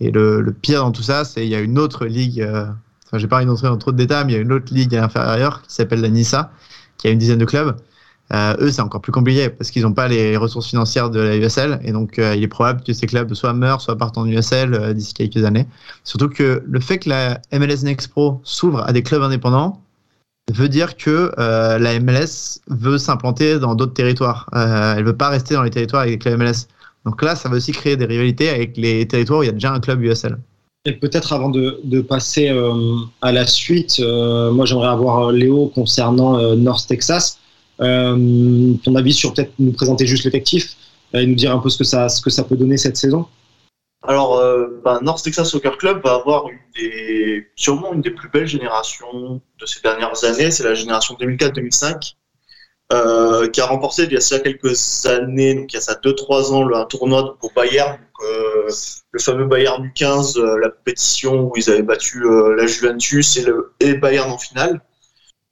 Et 0.00 0.10
le, 0.10 0.42
le 0.42 0.52
pire 0.52 0.82
dans 0.82 0.92
tout 0.92 1.02
ça, 1.02 1.24
c'est 1.24 1.40
qu'il 1.40 1.50
y 1.50 1.54
a 1.54 1.60
une 1.60 1.78
autre 1.78 2.04
ligue, 2.04 2.46
enfin, 3.14 3.20
j'ai 3.20 3.28
pas 3.28 3.36
envie 3.36 3.46
d'entrer 3.46 3.68
dans 3.68 3.78
trop 3.78 3.92
de 3.92 3.96
détails, 3.96 4.24
mais 4.26 4.32
il 4.32 4.36
y 4.36 4.38
a 4.38 4.42
une 4.42 4.52
autre 4.52 4.72
ligue 4.74 4.94
à 4.96 5.02
l'inférieur 5.02 5.62
qui 5.62 5.72
s'appelle 5.72 6.00
la 6.00 6.08
NISA, 6.08 6.50
qui 6.98 7.06
a 7.06 7.10
une 7.10 7.18
dizaine 7.18 7.38
de 7.38 7.44
clubs. 7.44 7.76
Euh, 8.32 8.56
eux, 8.58 8.70
c'est 8.70 8.80
encore 8.80 9.02
plus 9.02 9.12
compliqué 9.12 9.50
parce 9.50 9.70
qu'ils 9.70 9.82
n'ont 9.82 9.92
pas 9.92 10.08
les 10.08 10.36
ressources 10.36 10.68
financières 10.68 11.10
de 11.10 11.20
la 11.20 11.36
USL 11.36 11.78
et 11.84 11.92
donc 11.92 12.18
euh, 12.18 12.34
il 12.34 12.42
est 12.42 12.48
probable 12.48 12.82
que 12.82 12.92
ces 12.94 13.06
clubs 13.06 13.32
soit 13.34 13.52
meurent, 13.52 13.82
soit 13.82 13.96
partent 13.96 14.16
en 14.16 14.26
USL 14.26 14.74
euh, 14.74 14.92
d'ici 14.94 15.12
quelques 15.12 15.44
années. 15.44 15.66
Surtout 16.04 16.30
que 16.30 16.62
le 16.66 16.80
fait 16.80 16.98
que 16.98 17.10
la 17.10 17.40
MLS 17.52 17.84
Next 17.84 18.08
Pro 18.08 18.40
s'ouvre 18.42 18.82
à 18.88 18.92
des 18.92 19.02
clubs 19.02 19.22
indépendants 19.22 19.82
veut 20.52 20.68
dire 20.68 20.96
que 20.96 21.32
la 21.38 22.00
MLS 22.00 22.60
veut 22.68 22.98
s'implanter 22.98 23.58
dans 23.58 23.74
d'autres 23.74 23.94
territoires. 23.94 24.50
Elle 24.52 25.02
veut 25.02 25.16
pas 25.16 25.30
rester 25.30 25.54
dans 25.54 25.62
les 25.62 25.70
territoires 25.70 26.02
avec 26.02 26.12
les 26.12 26.18
clubs 26.18 26.38
MLS. 26.38 26.66
Donc 27.06 27.22
là, 27.22 27.34
ça 27.34 27.48
va 27.48 27.56
aussi 27.56 27.72
créer 27.72 27.96
des 27.96 28.04
rivalités 28.04 28.50
avec 28.50 28.76
les 28.76 29.08
territoires 29.08 29.40
où 29.40 29.42
il 29.42 29.46
y 29.46 29.48
a 29.48 29.52
déjà 29.52 29.72
un 29.72 29.80
club 29.80 30.02
USL. 30.02 30.38
Et 30.86 30.92
peut-être 30.92 31.32
avant 31.32 31.48
de, 31.48 32.00
passer 32.02 32.50
euh, 32.50 32.96
à 33.22 33.32
la 33.32 33.46
suite, 33.46 34.00
euh, 34.00 34.50
moi 34.50 34.66
j'aimerais 34.66 34.88
avoir 34.88 35.28
euh, 35.28 35.32
Léo 35.32 35.68
concernant 35.68 36.38
North 36.56 36.86
Texas. 36.86 37.38
Ton 37.78 38.94
avis 38.94 39.14
sur 39.14 39.32
peut-être 39.32 39.52
nous 39.58 39.72
présenter 39.72 40.06
juste 40.06 40.24
l'effectif 40.24 40.76
et 41.14 41.26
nous 41.26 41.34
dire 41.34 41.52
un 41.52 41.58
peu 41.58 41.70
ce 41.70 41.78
que 41.78 41.84
ça, 41.84 42.08
ce 42.10 42.20
que 42.20 42.28
ça 42.28 42.44
peut 42.44 42.56
donner 42.56 42.76
cette 42.76 42.98
saison 42.98 43.26
Alors, 44.06 44.40
bah, 44.84 45.00
North 45.02 45.24
Texas 45.24 45.50
Soccer 45.50 45.78
Club 45.78 46.02
va 46.04 46.14
avoir 46.14 46.48
une 46.48 46.58
des, 46.76 47.46
sûrement 47.56 47.94
une 47.94 48.02
des 48.02 48.10
plus 48.10 48.28
belles 48.28 48.46
générations 48.46 49.40
de 49.58 49.66
ces 49.66 49.80
dernières 49.80 50.22
années. 50.24 50.50
C'est 50.50 50.64
la 50.64 50.74
génération 50.74 51.16
2004-2005. 51.18 52.14
Euh, 52.94 53.48
qui 53.48 53.60
a 53.60 53.66
remporté 53.66 54.04
il 54.04 54.12
y 54.12 54.16
a 54.16 54.20
ça 54.20 54.38
quelques 54.38 55.04
années, 55.06 55.54
donc 55.54 55.72
il 55.72 55.76
y 55.76 55.78
a 55.78 55.80
ça 55.80 55.94
2-3 55.94 56.52
ans, 56.52 56.72
un 56.72 56.84
tournoi 56.84 57.36
au 57.42 57.50
Bayern, 57.54 57.98
euh, 58.22 58.70
le 59.10 59.18
fameux 59.18 59.46
Bayern 59.46 59.82
du 59.82 59.92
15, 59.92 60.38
euh, 60.38 60.58
la 60.60 60.68
compétition 60.68 61.42
où 61.42 61.52
ils 61.56 61.68
avaient 61.70 61.82
battu 61.82 62.22
la 62.56 62.66
Juventus 62.66 63.40
et 63.80 63.94
Bayern 63.94 64.30
en 64.30 64.38
finale. 64.38 64.80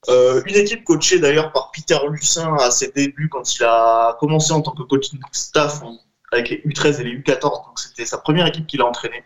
Une 0.09 0.57
équipe 0.57 0.85
coachée 0.85 1.19
d'ailleurs 1.19 1.53
par 1.53 1.71
Peter 1.73 1.99
Lucin 2.11 2.55
à 2.61 2.71
ses 2.71 2.93
débuts 2.93 3.29
quand 3.29 3.57
il 3.57 3.65
a 3.65 4.17
commencé 4.21 4.53
en 4.53 4.61
tant 4.61 4.73
que 4.73 4.83
coaching 4.83 5.21
staff 5.33 5.83
avec 6.31 6.51
les 6.51 6.59
U13 6.59 7.01
et 7.01 7.05
les 7.05 7.19
U14, 7.19 7.67
donc 7.67 7.79
c'était 7.79 8.07
sa 8.07 8.19
première 8.19 8.47
équipe 8.47 8.67
qu'il 8.67 8.81
a 8.83 8.87
entraînée, 8.87 9.25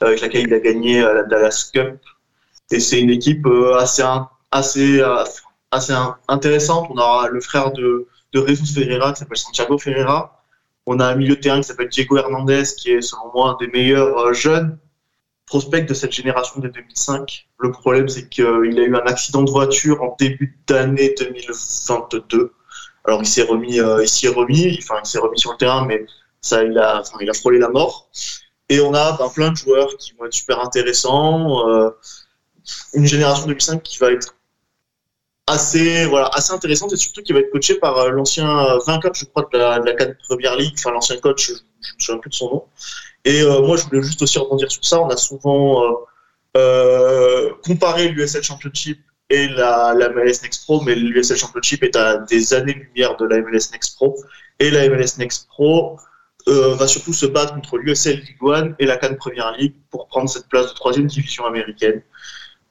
avec 0.00 0.20
laquelle 0.20 0.46
il 0.46 0.54
a 0.54 0.60
gagné 0.60 1.00
la 1.00 1.22
Dallas 1.22 1.70
Cup. 1.72 2.00
Et 2.70 2.80
c'est 2.80 3.00
une 3.00 3.10
équipe 3.10 3.46
assez, 3.78 4.02
assez, 4.50 5.00
assez 5.70 5.92
in- 5.92 6.16
intéressante. 6.28 6.88
On 6.90 6.98
a 6.98 7.28
le 7.28 7.40
frère 7.40 7.72
de, 7.72 8.06
de 8.32 8.46
Jesus 8.46 8.74
Ferreira 8.74 9.12
qui 9.12 9.20
s'appelle 9.20 9.36
Santiago 9.38 9.78
Ferreira. 9.78 10.42
On 10.86 11.00
a 11.00 11.06
un 11.06 11.14
milieu 11.16 11.36
de 11.36 11.40
terrain 11.40 11.60
qui 11.60 11.64
s'appelle 11.68 11.88
Diego 11.88 12.16
Hernandez 12.16 12.62
qui 12.76 12.90
est 12.92 13.00
selon 13.02 13.30
moi 13.34 13.50
un 13.50 13.56
des 13.64 13.70
meilleurs 13.70 14.16
euh, 14.18 14.32
jeunes 14.32 14.78
prospects 15.46 15.86
de 15.86 15.94
cette 15.94 16.12
génération 16.12 16.60
de 16.60 16.68
2005. 16.68 17.48
Le 17.58 17.70
problème 17.70 18.08
c'est 18.08 18.28
qu'il 18.28 18.44
a 18.46 18.82
eu 18.84 18.94
un 18.96 19.06
accident 19.06 19.42
de 19.42 19.50
voiture 19.50 20.02
en 20.02 20.16
début 20.18 20.58
d'année 20.66 21.14
2022. 21.18 22.52
Alors 23.04 23.20
il 23.22 23.26
s'est 23.26 23.42
remis, 23.42 23.80
euh, 23.80 24.02
il 24.02 24.08
s'y 24.08 24.26
est 24.26 24.30
remis, 24.30 24.76
enfin 24.82 24.96
il 25.04 25.06
s'est 25.08 25.18
remis 25.18 25.38
sur 25.38 25.52
le 25.52 25.58
terrain, 25.58 25.84
mais 25.86 26.04
ça 26.40 26.64
il 26.64 26.76
a, 26.78 27.02
il 27.20 27.30
a 27.30 27.34
frôlé 27.34 27.58
la 27.58 27.68
mort. 27.68 28.08
Et 28.68 28.80
on 28.80 28.94
a 28.94 29.12
ben, 29.16 29.28
plein 29.28 29.52
de 29.52 29.56
joueurs 29.56 29.96
qui 29.98 30.12
vont 30.14 30.26
être 30.26 30.32
super 30.34 30.60
intéressants. 30.60 31.68
euh, 31.68 31.90
une 32.94 33.06
génération 33.06 33.46
2005 33.46 33.82
qui 33.82 33.98
va 33.98 34.10
être 34.12 34.34
assez, 35.46 36.06
voilà, 36.06 36.28
assez 36.32 36.52
intéressante 36.52 36.92
et 36.92 36.96
surtout 36.96 37.22
qui 37.22 37.32
va 37.32 37.40
être 37.40 37.50
coachée 37.50 37.76
par 37.76 37.96
euh, 37.98 38.10
l'ancien 38.10 38.48
euh, 38.48 38.78
vainqueur, 38.86 39.14
je 39.14 39.24
crois, 39.26 39.48
de 39.52 39.58
la, 39.58 39.78
la 39.78 39.94
CAN 39.94 40.12
Premier 40.28 40.56
League, 40.58 40.74
enfin 40.78 40.90
l'ancien 40.90 41.16
coach, 41.18 41.46
je 41.46 41.52
ne 41.52 41.58
me 41.58 42.00
souviens 42.00 42.18
plus 42.18 42.30
de 42.30 42.34
son 42.34 42.50
nom. 42.50 42.64
Et 43.26 43.42
euh, 43.42 43.60
moi, 43.60 43.76
je 43.76 43.82
voulais 43.82 44.02
juste 44.02 44.22
aussi 44.22 44.38
rebondir 44.38 44.70
sur 44.70 44.84
ça. 44.84 45.00
On 45.00 45.08
a 45.08 45.16
souvent 45.16 45.84
euh, 45.84 45.94
euh, 46.56 47.50
comparé 47.64 48.08
l'USL 48.08 48.44
Championship 48.44 49.00
et 49.28 49.48
la, 49.48 49.94
la 49.94 50.08
MLS 50.10 50.42
Next 50.44 50.64
Pro, 50.64 50.80
mais 50.82 50.94
l'USL 50.94 51.36
Championship 51.36 51.82
est 51.82 51.96
à 51.96 52.18
des 52.18 52.54
années-lumière 52.54 53.16
de 53.16 53.24
la 53.26 53.40
MLS 53.40 53.72
Next 53.72 53.96
Pro. 53.96 54.16
Et 54.60 54.70
la 54.70 54.88
MLS 54.88 55.18
Next 55.18 55.48
Pro 55.48 55.98
va 56.46 56.86
surtout 56.86 57.12
se 57.12 57.26
battre 57.26 57.54
contre 57.54 57.76
l'USL 57.78 58.20
League 58.20 58.40
One 58.40 58.76
et 58.78 58.86
la 58.86 58.96
CAN 58.96 59.16
Premier 59.16 59.42
League 59.58 59.74
pour 59.90 60.06
prendre 60.06 60.30
cette 60.30 60.46
place 60.46 60.68
de 60.68 60.74
troisième 60.74 61.08
division 61.08 61.44
américaine. 61.44 62.02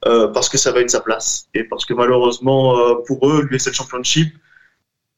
Euh, 0.04 0.28
parce 0.28 0.48
que 0.48 0.58
ça 0.58 0.72
va 0.72 0.80
être 0.80 0.90
sa 0.90 1.00
place. 1.00 1.48
Et 1.54 1.64
parce 1.64 1.84
que 1.84 1.94
malheureusement, 1.94 2.78
euh, 2.78 2.96
pour 3.06 3.28
eux, 3.28 3.46
l'USL 3.50 3.72
Championship 3.72 4.36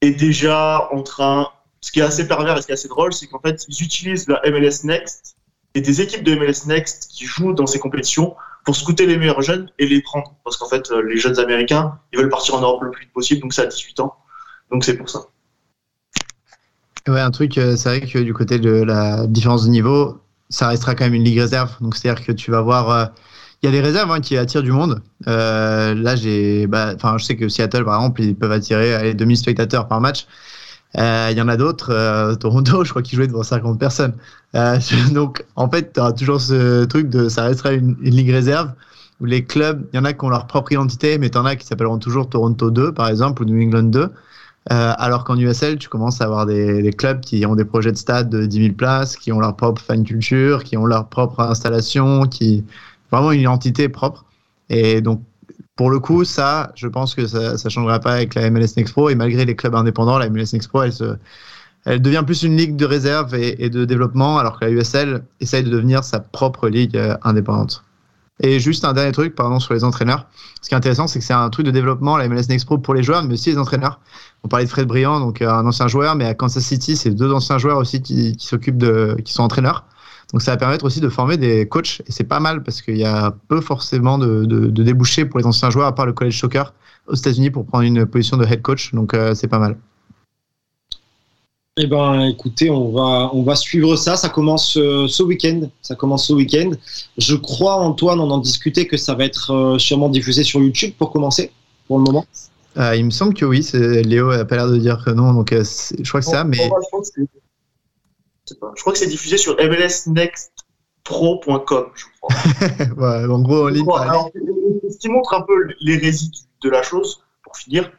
est 0.01 0.13
déjà 0.13 0.89
en 0.93 1.03
train. 1.03 1.49
Ce 1.81 1.91
qui 1.91 2.01
est 2.01 2.05
assez 2.05 2.27
pervers 2.27 2.57
et 2.57 2.63
ce 2.63 2.67
qui 2.67 2.73
est 2.73 2.75
assez 2.75 2.89
drôle, 2.89 3.13
c'est 3.13 3.27
qu'en 3.27 3.41
fait, 3.41 3.67
ils 3.69 3.83
utilisent 3.83 4.29
la 4.29 4.41
MLS 4.51 4.85
Next 4.85 5.37
et 5.75 5.81
des 5.81 6.01
équipes 6.01 6.23
de 6.23 6.35
MLS 6.35 6.67
Next 6.67 7.11
qui 7.13 7.25
jouent 7.25 7.53
dans 7.53 7.67
ces 7.67 7.79
compétitions 7.79 8.37
pour 8.65 8.77
scouter 8.77 9.07
les 9.07 9.19
meilleurs 9.19 9.43
jeunes 9.43 9.69
et 9.79 9.87
les 9.87 10.01
prendre. 10.01 10.37
Parce 10.45 10.57
qu'en 10.57 10.69
fait, 10.69 10.91
euh, 10.91 11.03
les 11.03 11.19
jeunes 11.19 11.39
américains, 11.39 11.99
ils 12.13 12.19
veulent 12.19 12.31
partir 12.31 12.55
en 12.55 12.61
Europe 12.61 12.83
le 12.83 12.91
plus 12.91 13.03
vite 13.03 13.13
possible, 13.13 13.43
donc 13.43 13.53
c'est 13.53 13.63
à 13.63 13.67
18 13.67 14.01
ans. 14.01 14.15
Donc 14.71 14.85
c'est 14.85 14.97
pour 14.97 15.11
ça. 15.11 15.27
Ouais, 17.09 17.21
un 17.21 17.31
truc, 17.31 17.55
c'est 17.55 17.85
vrai 17.85 18.01
que 18.01 18.19
du 18.19 18.35
côté 18.35 18.59
de 18.59 18.71
la 18.71 19.27
différence 19.27 19.65
de 19.65 19.71
niveau, 19.71 20.21
ça 20.51 20.69
restera 20.69 20.95
quand 20.95 21.05
même 21.05 21.15
une 21.15 21.25
ligue 21.25 21.41
réserve. 21.41 21.75
Donc, 21.81 21.97
c'est-à-dire 21.97 22.25
que 22.25 22.33
tu 22.33 22.51
vas 22.51 22.61
voir. 22.61 23.13
Il 23.63 23.67
y 23.67 23.69
a 23.69 23.73
des 23.73 23.81
réserves 23.81 24.11
hein, 24.13 24.21
qui 24.21 24.37
attirent 24.37 24.63
du 24.63 24.71
monde. 24.71 25.03
Euh, 25.27 25.95
là, 25.95 26.15
j'ai. 26.17 26.67
bah, 26.69 26.93
Enfin, 26.95 27.19
je 27.19 27.25
sais 27.25 27.37
que 27.37 27.49
Seattle, 27.49 27.85
par 27.85 27.97
exemple, 27.97 28.23
ils 28.23 28.37
peuvent 28.37 28.53
attirer 28.53 28.95
allez, 28.95 29.15
2000 29.15 29.37
spectateurs 29.37 29.89
par 29.89 30.01
match. 30.01 30.27
Euh, 30.99 31.29
Il 31.33 31.39
y 31.39 31.43
en 31.43 31.49
a 31.49 31.57
d'autres. 31.57 31.91
euh, 31.93 32.35
Toronto, 32.37 32.85
je 32.85 32.91
crois 32.91 33.03
qu'ils 33.03 33.17
jouaient 33.17 33.27
devant 33.29 33.43
50 33.43 33.79
personnes. 33.81 34.15
Euh, 34.55 34.79
donc, 35.13 35.45
en 35.57 35.69
fait, 35.71 35.93
tu 35.93 36.01
auras 36.01 36.13
toujours 36.13 36.41
ce 36.41 36.85
truc 36.87 37.09
de. 37.11 37.29
Ça 37.29 37.45
restera 37.45 37.73
une, 37.73 37.97
une 38.03 38.15
ligue 38.15 38.31
réserve 38.31 38.73
où 39.21 39.25
les 39.27 39.45
clubs, 39.45 39.87
il 39.93 39.97
y 39.97 40.01
en 40.01 40.05
a 40.05 40.13
qui 40.13 40.25
ont 40.25 40.29
leur 40.31 40.47
propre 40.47 40.73
identité, 40.73 41.19
mais 41.19 41.31
tu 41.31 41.39
en 41.39 41.45
as 41.47 41.57
qui 41.57 41.67
s'appelleront 41.67 41.99
toujours 41.99 42.29
Toronto 42.31 42.71
2, 42.71 42.93
par 42.93 43.09
exemple, 43.09 43.43
ou 43.43 43.47
New 43.47 43.61
England 43.63 43.85
2. 43.85 44.11
Euh, 44.71 44.93
alors 44.99 45.25
qu'en 45.25 45.37
USL, 45.39 45.79
tu 45.79 45.89
commences 45.89 46.21
à 46.21 46.25
avoir 46.27 46.47
des, 46.47 46.83
des 46.83 46.93
clubs 46.93 47.21
qui 47.21 47.45
ont 47.47 47.55
des 47.57 47.65
projets 47.65 47.93
de 47.93 47.97
stade 47.97 48.29
de 48.31 48.47
10 48.47 48.61
000 48.61 48.75
places, 48.77 49.17
qui 49.17 49.33
ont 49.33 49.41
leur 49.41 49.57
propre 49.57 49.81
fan 49.83 50.05
culture, 50.05 50.63
qui 50.65 50.77
ont 50.77 50.87
leur 50.87 51.09
propre 51.09 51.41
installation, 51.41 52.27
qui 52.27 52.65
vraiment 53.11 53.33
une 53.33 53.41
identité 53.41 53.89
propre. 53.89 54.25
Et 54.71 55.01
donc, 55.01 55.23
pour 55.77 55.91
le 55.91 56.01
coup, 56.01 56.25
ça, 56.25 56.73
je 56.75 56.89
pense 56.89 57.15
que 57.15 57.27
ça 57.27 57.53
ne 57.53 57.71
changera 57.71 58.01
pas 58.01 58.13
avec 58.13 58.35
la 58.35 58.51
MLS 58.51 58.77
Next 58.77 58.93
Pro. 58.93 59.11
Et 59.11 59.15
malgré 59.15 59.45
les 59.45 59.55
clubs 59.55 59.75
indépendants, 59.75 60.19
la 60.19 60.29
MLS 60.29 60.53
Next 60.53 60.69
Pro, 60.69 60.83
elle, 60.83 60.93
se, 60.93 61.17
elle 61.85 62.03
devient 62.03 62.25
plus 62.27 62.43
une 62.43 62.57
ligue 62.57 62.77
de 62.77 62.85
réserve 62.85 63.35
et, 63.35 63.71
de 63.71 63.85
développement, 63.85 64.39
alors 64.39 64.59
que 64.59 64.65
la 64.65 64.73
USL 64.73 65.23
essaye 65.41 65.63
de 65.63 65.71
devenir 65.71 66.03
sa 66.05 66.21
propre 66.21 66.69
ligue 66.69 66.97
euh, 66.97 67.17
indépendante. 67.23 67.85
Et 68.41 68.61
juste 68.61 68.85
un 68.85 68.93
dernier 68.93 69.13
truc, 69.13 69.35
pardon, 69.35 69.59
sur 69.59 69.75
les 69.75 69.85
entraîneurs. 69.85 70.27
Ce 70.63 70.69
qui 70.69 70.75
est 70.75 70.77
intéressant, 70.77 71.07
c'est 71.07 71.19
que 71.19 71.25
c'est 71.25 71.33
un 71.33 71.49
truc 71.51 71.67
de 71.67 71.71
développement, 71.71 72.17
la 72.17 72.29
MLS 72.29 72.49
Next 72.49 72.67
Pro 72.67 72.79
pour 72.79 72.95
les 72.95 73.03
joueurs, 73.03 73.23
mais 73.25 73.35
aussi 73.35 73.51
les 73.51 73.59
entraîneurs. 73.59 74.01
On 74.45 74.49
parlait 74.49 74.65
de 74.65 74.71
Fred 74.71 74.87
Briand, 74.87 75.21
donc 75.21 75.43
euh, 75.43 75.51
un 75.51 75.67
ancien 75.67 75.89
joueur, 75.89 76.15
mais 76.15 76.25
à 76.25 76.35
Kansas 76.35 76.65
City, 76.65 76.97
c'est 76.97 77.11
deux 77.11 77.33
anciens 77.33 77.59
joueurs 77.59 77.79
aussi 77.79 78.03
qui 78.03 78.37
s'occupent 78.39 78.79
de, 78.79 79.17
qui 79.25 79.33
sont 79.33 79.43
entraîneurs. 79.43 79.85
Donc 80.33 80.43
ça 80.43 80.51
va 80.51 80.57
permettre 80.59 80.85
aussi 80.85 81.01
de 81.01 81.09
former 81.09 81.37
des 81.39 81.67
coachs, 81.67 82.03
et 82.07 82.13
c'est 82.13 82.25
pas 82.25 82.39
mal 82.41 82.63
parce 82.63 82.83
qu'il 82.83 82.99
y 82.99 83.05
a 83.05 83.35
peu 83.49 83.61
forcément 83.61 84.19
de, 84.19 84.45
de, 84.45 84.67
de 84.67 84.83
débouchés 84.83 85.25
pour 85.25 85.39
les 85.39 85.47
anciens 85.47 85.71
joueurs, 85.71 85.87
à 85.87 85.95
part 85.95 86.05
le 86.07 86.13
college 86.13 86.39
soccer 86.39 86.75
aux 87.07 87.15
États-Unis 87.15 87.51
pour 87.51 87.65
prendre 87.65 87.85
une 87.85 88.05
position 88.05 88.37
de 88.37 88.45
head 88.45 88.61
coach. 88.61 88.93
Donc 88.93 89.15
euh, 89.15 89.35
c'est 89.35 89.49
pas 89.49 89.59
mal. 89.59 89.79
Eh 91.81 91.87
ben, 91.87 92.23
écoutez, 92.23 92.71
on 92.71 92.91
va, 92.91 93.31
on 93.33 93.45
va 93.45 93.55
suivre 93.55 93.95
ça. 93.95 94.17
Ça 94.17 94.29
commence 94.29 94.77
euh, 94.77 95.07
ce 95.07 95.23
week-end. 95.23 95.61
Ça 95.81 95.95
commence 95.95 96.27
ce 96.27 96.33
week-end. 96.33 96.73
Je 97.17 97.37
crois, 97.37 97.77
Antoine, 97.77 98.19
on 98.19 98.29
en 98.31 98.39
discutait 98.39 98.87
que 98.87 98.97
ça 98.97 99.15
va 99.15 99.25
être 99.25 99.53
euh, 99.55 99.79
sûrement 99.79 100.09
diffusé 100.09 100.43
sur 100.43 100.61
YouTube 100.61 100.93
pour 100.99 101.13
commencer, 101.13 101.53
pour 101.87 101.99
le 101.99 102.05
moment. 102.05 102.27
Euh, 102.79 102.97
il 102.97 103.05
me 103.05 103.11
semble 103.11 103.33
que 103.33 103.45
oui. 103.45 103.63
c'est- 103.63 104.03
Léo 104.03 104.31
a 104.31 104.45
pas 104.45 104.57
l'air 104.57 104.69
de 104.69 104.77
dire 104.77 105.03
que 105.05 105.11
non, 105.11 105.33
donc 105.33 105.53
euh, 105.53 105.63
je 105.65 106.09
crois 106.09 106.21
que 106.21 106.27
c'est 106.27 106.33
ça. 106.33 106.43
Mais 106.45 106.69
je 108.49 108.55
sais 108.55 108.61
pas. 108.61 108.73
Crois 108.77 108.93
que 108.93 108.99
c'est 108.99 109.07
diffusé 109.07 109.37
sur 109.37 109.57
mlsnextpro.com, 109.57 111.91
je 111.95 112.05
crois. 112.21 112.35
ouais, 112.97 113.27
en 113.27 113.43
gros, 113.43 113.67
en 113.67 113.69
ligne, 113.69 113.85
Bon, 113.85 113.93
par 113.93 114.03
alors, 114.03 114.31
ce 114.91 114.99
qui 114.99 115.09
montre 115.09 115.35
un 115.35 115.43
peu 115.43 115.69
l'hérésie 115.81 116.49
de 116.63 116.71
la 116.71 116.83
chose, 116.83 117.25
pour 117.43 117.57
finir, 117.57 117.93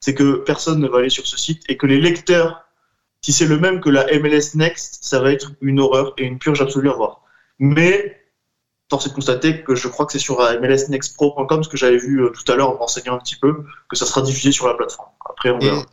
c'est 0.00 0.14
que 0.14 0.36
personne 0.36 0.80
ne 0.80 0.88
va 0.88 0.98
aller 0.98 1.10
sur 1.10 1.26
ce 1.26 1.38
site 1.38 1.62
et 1.68 1.76
que 1.76 1.86
les 1.86 2.00
lecteurs, 2.00 2.64
si 3.22 3.32
c'est 3.32 3.46
le 3.46 3.58
même 3.58 3.80
que 3.80 3.90
la 3.90 4.06
MLS 4.18 4.54
Next, 4.54 4.98
ça 5.02 5.20
va 5.20 5.32
être 5.32 5.52
une 5.60 5.80
horreur 5.80 6.14
et 6.18 6.24
une 6.24 6.38
purge 6.38 6.60
absolue 6.60 6.90
à 6.90 6.94
voir. 6.94 7.22
Mais 7.58 8.20
force 8.90 9.06
est 9.06 9.08
de 9.08 9.14
constater 9.14 9.64
que 9.64 9.74
je 9.74 9.88
crois 9.88 10.06
que 10.06 10.12
c'est 10.12 10.18
sur 10.18 10.40
mlsnextpro.com, 10.40 11.64
ce 11.64 11.68
que 11.68 11.76
j'avais 11.76 11.96
vu 11.96 12.22
euh, 12.22 12.30
tout 12.30 12.52
à 12.52 12.54
l'heure 12.54 12.70
en 12.70 12.74
me 12.74 12.78
renseignant 12.78 13.14
un 13.14 13.18
petit 13.18 13.34
peu, 13.36 13.64
que 13.88 13.96
ça 13.96 14.06
sera 14.06 14.22
diffusé 14.22 14.52
sur 14.52 14.68
la 14.68 14.74
plateforme. 14.74 15.08
Après, 15.28 15.50
on 15.50 15.58
verra. 15.58 15.84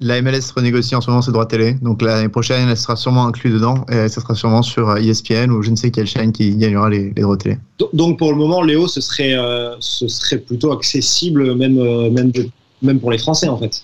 La 0.00 0.20
MLS 0.22 0.50
renégocie 0.56 0.94
en 0.94 1.00
ce 1.00 1.10
moment 1.10 1.22
ses 1.22 1.32
droits 1.32 1.46
télé. 1.46 1.74
Donc 1.74 2.00
l'année 2.02 2.28
prochaine, 2.28 2.68
elle 2.68 2.76
sera 2.76 2.96
sûrement 2.96 3.26
inclue 3.26 3.50
dedans. 3.50 3.84
Et 3.90 4.08
ça 4.08 4.20
sera 4.20 4.34
sûrement 4.34 4.62
sur 4.62 4.88
euh, 4.90 4.96
ESPN 4.96 5.50
ou 5.50 5.62
je 5.62 5.70
ne 5.70 5.76
sais 5.76 5.90
quelle 5.90 6.06
chaîne 6.06 6.32
qui 6.32 6.56
gagnera 6.56 6.88
les, 6.88 7.12
les 7.14 7.22
droits 7.22 7.36
télé. 7.36 7.58
Do- 7.78 7.90
Donc 7.92 8.18
pour 8.18 8.30
le 8.32 8.38
moment, 8.38 8.62
Léo, 8.62 8.88
ce 8.88 9.00
serait, 9.00 9.34
euh, 9.34 9.76
ce 9.80 10.08
serait 10.08 10.38
plutôt 10.38 10.72
accessible, 10.72 11.54
même, 11.54 11.78
euh, 11.78 12.10
même, 12.10 12.30
de- 12.30 12.48
même 12.82 12.98
pour 13.00 13.10
les 13.10 13.18
Français 13.18 13.48
en 13.48 13.58
fait. 13.58 13.82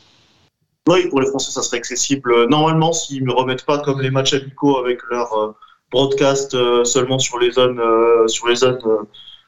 Oui, 0.88 1.08
pour 1.08 1.20
les 1.20 1.26
Français, 1.28 1.50
ça 1.50 1.62
serait 1.62 1.78
accessible. 1.78 2.46
Normalement, 2.48 2.92
s'ils 2.92 3.24
ne 3.24 3.32
remettent 3.32 3.66
pas 3.66 3.78
comme 3.80 4.00
les 4.00 4.10
matchs 4.10 4.34
amicaux 4.34 4.78
avec 4.78 5.00
leur 5.10 5.32
euh, 5.34 5.52
broadcast 5.90 6.54
euh, 6.54 6.84
seulement 6.84 7.18
sur 7.18 7.38
les 7.38 7.50
zones, 7.50 7.80
euh, 7.80 8.26
sur 8.28 8.46
les 8.48 8.56
zones, 8.56 8.78
euh, 8.86 9.02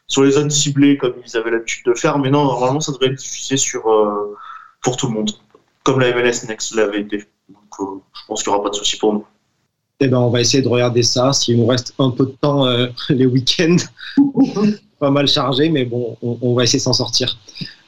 sur 0.08 0.22
les 0.24 0.32
zones 0.32 0.50
ciblées 0.50 0.96
comme 0.98 1.14
ils 1.26 1.36
avaient 1.36 1.52
l'habitude 1.52 1.84
de 1.86 1.94
faire. 1.94 2.18
Mais 2.18 2.30
non, 2.30 2.44
normalement, 2.44 2.80
ça 2.80 2.92
devrait 2.92 3.06
être 3.08 3.18
diffusé 3.18 3.56
sur 3.56 3.88
euh, 3.88 4.34
pour 4.82 4.96
tout 4.96 5.06
le 5.06 5.12
monde, 5.14 5.30
comme 5.88 6.00
la 6.00 6.12
MLS 6.12 6.46
Next 6.46 6.74
l'avait 6.74 7.00
été. 7.00 7.24
Donc, 7.48 7.58
euh, 7.80 7.84
je 8.12 8.20
pense 8.28 8.42
qu'il 8.42 8.52
n'y 8.52 8.56
aura 8.56 8.62
pas 8.62 8.68
de 8.68 8.74
souci 8.74 8.98
pour 8.98 9.14
nous. 9.14 9.24
Eh 10.00 10.08
ben, 10.08 10.18
on 10.18 10.28
va 10.28 10.42
essayer 10.42 10.62
de 10.62 10.68
regarder 10.68 11.02
ça. 11.02 11.32
S'il 11.32 11.56
nous 11.56 11.66
reste 11.66 11.94
un 11.98 12.10
peu 12.10 12.26
de 12.26 12.34
temps 12.42 12.66
euh, 12.66 12.88
les 13.08 13.24
week-ends, 13.24 13.78
pas 15.00 15.10
mal 15.10 15.26
chargé, 15.26 15.70
mais 15.70 15.86
bon, 15.86 16.18
on, 16.20 16.52
va 16.52 16.64
essayer 16.64 16.78
de 16.78 16.84
s'en 16.84 16.92
sortir. 16.92 17.38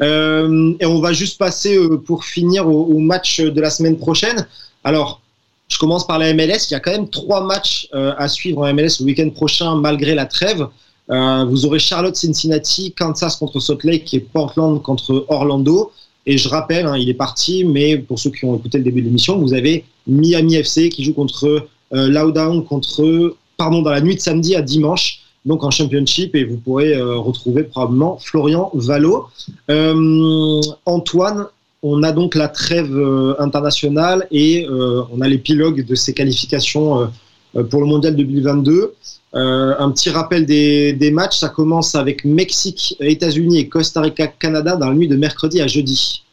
Euh, 0.00 0.72
et 0.80 0.86
on 0.86 0.98
va 1.00 1.12
juste 1.12 1.36
passer 1.36 1.78
pour 2.06 2.24
finir 2.24 2.66
au, 2.66 2.86
au 2.86 2.98
match 3.00 3.42
de 3.42 3.60
la 3.60 3.68
semaine 3.68 3.98
prochaine. 3.98 4.46
Alors, 4.82 5.20
je 5.68 5.76
commence 5.76 6.06
par 6.06 6.18
la 6.18 6.32
MLS. 6.32 6.70
Il 6.70 6.72
y 6.72 6.76
a 6.76 6.80
quand 6.80 6.92
même 6.92 7.10
trois 7.10 7.44
matchs 7.44 7.86
à 7.92 8.28
suivre 8.28 8.62
en 8.62 8.72
MLS 8.72 9.00
le 9.00 9.04
week-end 9.04 9.28
prochain, 9.28 9.76
malgré 9.76 10.14
la 10.14 10.24
trêve. 10.24 10.66
Vous 11.08 11.66
aurez 11.66 11.78
Charlotte 11.78 12.16
Cincinnati, 12.16 12.92
Kansas 12.92 13.36
contre 13.36 13.60
Salt 13.60 13.84
Lake 13.84 14.14
et 14.14 14.20
Portland 14.20 14.80
contre 14.82 15.26
Orlando. 15.28 15.92
Et 16.26 16.38
je 16.38 16.48
rappelle, 16.48 16.86
hein, 16.86 16.96
il 16.96 17.08
est 17.08 17.14
parti, 17.14 17.64
mais 17.64 17.96
pour 17.96 18.18
ceux 18.18 18.30
qui 18.30 18.44
ont 18.44 18.56
écouté 18.56 18.78
le 18.78 18.84
début 18.84 19.00
de 19.00 19.06
l'émission, 19.06 19.38
vous 19.38 19.54
avez 19.54 19.84
Miami 20.06 20.56
FC 20.56 20.88
qui 20.88 21.04
joue 21.04 21.14
contre 21.14 21.66
euh, 21.92 22.08
Loudown 22.08 22.64
contre, 22.64 23.36
pardon, 23.56 23.82
dans 23.82 23.90
la 23.90 24.00
nuit 24.00 24.14
de 24.14 24.20
samedi 24.20 24.54
à 24.54 24.62
dimanche, 24.62 25.20
donc 25.44 25.64
en 25.64 25.70
championship, 25.70 26.34
et 26.34 26.44
vous 26.44 26.56
pourrez 26.56 26.94
euh, 26.94 27.16
retrouver 27.16 27.62
probablement 27.64 28.18
Florian 28.18 28.70
Valo. 28.74 29.28
Euh, 29.70 30.60
Antoine, 30.84 31.46
on 31.82 32.02
a 32.02 32.12
donc 32.12 32.34
la 32.34 32.48
trêve 32.48 32.94
euh, 32.94 33.34
internationale 33.38 34.26
et 34.30 34.66
on 34.68 35.20
a 35.20 35.28
l'épilogue 35.28 35.84
de 35.84 35.94
ces 35.94 36.12
qualifications 36.12 37.10
pour 37.70 37.80
le 37.80 37.86
mondial 37.86 38.14
2022. 38.16 38.94
Un 39.32 39.90
petit 39.90 40.10
rappel 40.10 40.46
des, 40.46 41.10
matchs, 41.12 41.38
ça 41.38 41.48
commence 41.48 41.94
avec 41.94 42.24
Mexique, 42.24 42.96
États-Unis 43.00 43.58
et 43.58 43.68
Costa 43.68 44.00
Rica, 44.00 44.26
Canada 44.26 44.76
dans 44.76 44.88
la 44.88 44.94
nuit 44.94 45.08
de 45.08 45.16
mercredi 45.16 45.60
à 45.60 45.66
jeudi. 45.66 46.24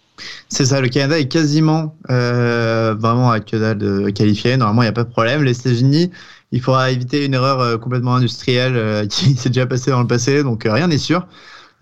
C'est 0.50 0.66
ça, 0.66 0.82
le 0.82 0.88
Canada 0.88 1.20
est 1.20 1.28
quasiment 1.28 1.96
vraiment 2.10 3.30
à 3.30 3.40
que 3.40 3.56
dalle 3.56 3.78
de 3.78 4.10
qualifier. 4.10 4.58
Normalement, 4.58 4.82
il 4.82 4.86
n'y 4.86 4.90
a 4.90 4.94
pas 4.94 5.04
de 5.04 5.12
problème. 5.12 5.44
Les 5.44 5.58
États-Unis, 5.60 6.10
il 6.52 6.62
faudra 6.62 6.90
éviter 6.90 7.26
une 7.26 7.36
erreur 7.36 7.80
complètement 7.80 8.16
industrielle 8.16 9.08
qui 9.10 9.36
s'est 9.36 9.50
déjà 9.50 9.68
passée 9.68 9.92
dans 9.92 10.02
le 10.02 10.08
passé, 10.08 10.42
donc 10.44 10.64
rien 10.66 10.88
n'est 10.88 10.98
sûr. 10.98 11.28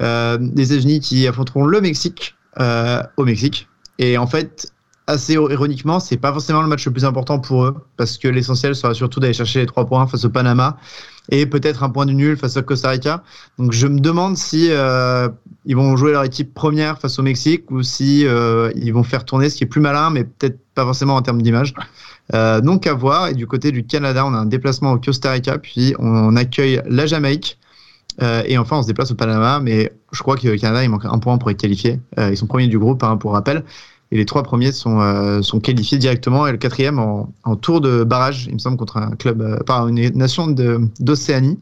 les 0.01 0.73
États-Unis 0.73 0.99
qui 0.99 1.27
affronteront 1.27 1.65
le 1.65 1.79
Mexique 1.79 2.35
euh, 2.59 3.03
au 3.17 3.25
Mexique. 3.25 3.67
Et 3.99 4.17
en 4.17 4.27
fait, 4.27 4.71
assez 5.07 5.33
ironiquement, 5.33 5.99
c'est 5.99 6.17
pas 6.17 6.31
forcément 6.31 6.61
le 6.61 6.67
match 6.67 6.85
le 6.85 6.91
plus 6.91 7.05
important 7.05 7.39
pour 7.39 7.65
eux, 7.65 7.75
parce 7.97 8.17
que 8.17 8.27
l'essentiel 8.27 8.75
sera 8.75 8.93
surtout 8.93 9.19
d'aller 9.19 9.33
chercher 9.33 9.59
les 9.59 9.65
trois 9.65 9.85
points 9.85 10.07
face 10.07 10.25
au 10.25 10.29
Panama 10.29 10.77
et 11.29 11.45
peut-être 11.45 11.83
un 11.83 11.89
point 11.89 12.05
du 12.05 12.15
nul 12.15 12.37
face 12.37 12.57
au 12.57 12.63
Costa 12.63 12.89
Rica. 12.89 13.23
Donc 13.57 13.71
je 13.71 13.87
me 13.87 13.99
demande 13.99 14.37
si 14.37 14.67
euh, 14.71 15.29
ils 15.65 15.75
vont 15.75 15.95
jouer 15.95 16.11
leur 16.11 16.23
équipe 16.23 16.53
première 16.53 16.99
face 16.99 17.19
au 17.19 17.23
Mexique 17.23 17.69
ou 17.71 17.83
si 17.83 18.25
euh, 18.25 18.71
ils 18.75 18.93
vont 18.93 19.03
faire 19.03 19.25
tourner 19.25 19.49
ce 19.49 19.57
qui 19.57 19.63
est 19.63 19.67
plus 19.67 19.81
malin, 19.81 20.09
mais 20.09 20.23
peut-être 20.23 20.59
pas 20.73 20.83
forcément 20.83 21.15
en 21.15 21.21
termes 21.21 21.41
d'image. 21.41 21.73
Euh, 22.33 22.61
donc 22.61 22.87
à 22.87 22.93
voir. 22.93 23.27
Et 23.27 23.33
du 23.33 23.47
côté 23.47 23.71
du 23.71 23.85
Canada, 23.85 24.25
on 24.25 24.33
a 24.33 24.37
un 24.37 24.45
déplacement 24.45 24.91
au 24.93 24.99
Costa 24.99 25.31
Rica, 25.31 25.57
puis 25.57 25.95
on 25.99 26.35
accueille 26.35 26.81
la 26.87 27.05
Jamaïque. 27.05 27.59
Et 28.21 28.57
enfin, 28.57 28.77
on 28.77 28.81
se 28.81 28.87
déplace 28.87 29.11
au 29.11 29.15
Panama, 29.15 29.59
mais 29.59 29.91
je 30.13 30.21
crois 30.21 30.37
que 30.37 30.47
le 30.47 30.57
Canada, 30.57 30.81
il 30.81 30.89
manque 30.89 31.03
un 31.03 31.17
point 31.19 31.37
pour 31.37 31.51
être 31.51 31.59
qualifié. 31.59 31.99
Ils 32.17 32.37
sont 32.37 32.47
premiers 32.47 32.67
du 32.67 32.79
groupe, 32.79 33.03
hein, 33.03 33.17
pour 33.17 33.33
rappel. 33.33 33.65
Et 34.11 34.17
les 34.17 34.25
trois 34.25 34.43
premiers 34.43 34.71
sont, 34.71 35.01
euh, 35.01 35.41
sont 35.41 35.59
qualifiés 35.59 35.97
directement, 35.97 36.47
et 36.47 36.51
le 36.51 36.57
quatrième 36.57 36.99
en, 36.99 37.55
tour 37.55 37.81
de 37.81 38.03
barrage, 38.03 38.45
il 38.47 38.53
me 38.53 38.59
semble, 38.59 38.77
contre 38.77 38.97
un 38.97 39.11
club, 39.11 39.63
par 39.65 39.87
une 39.87 40.09
nation 40.15 40.47
d'Océanie. 40.47 41.59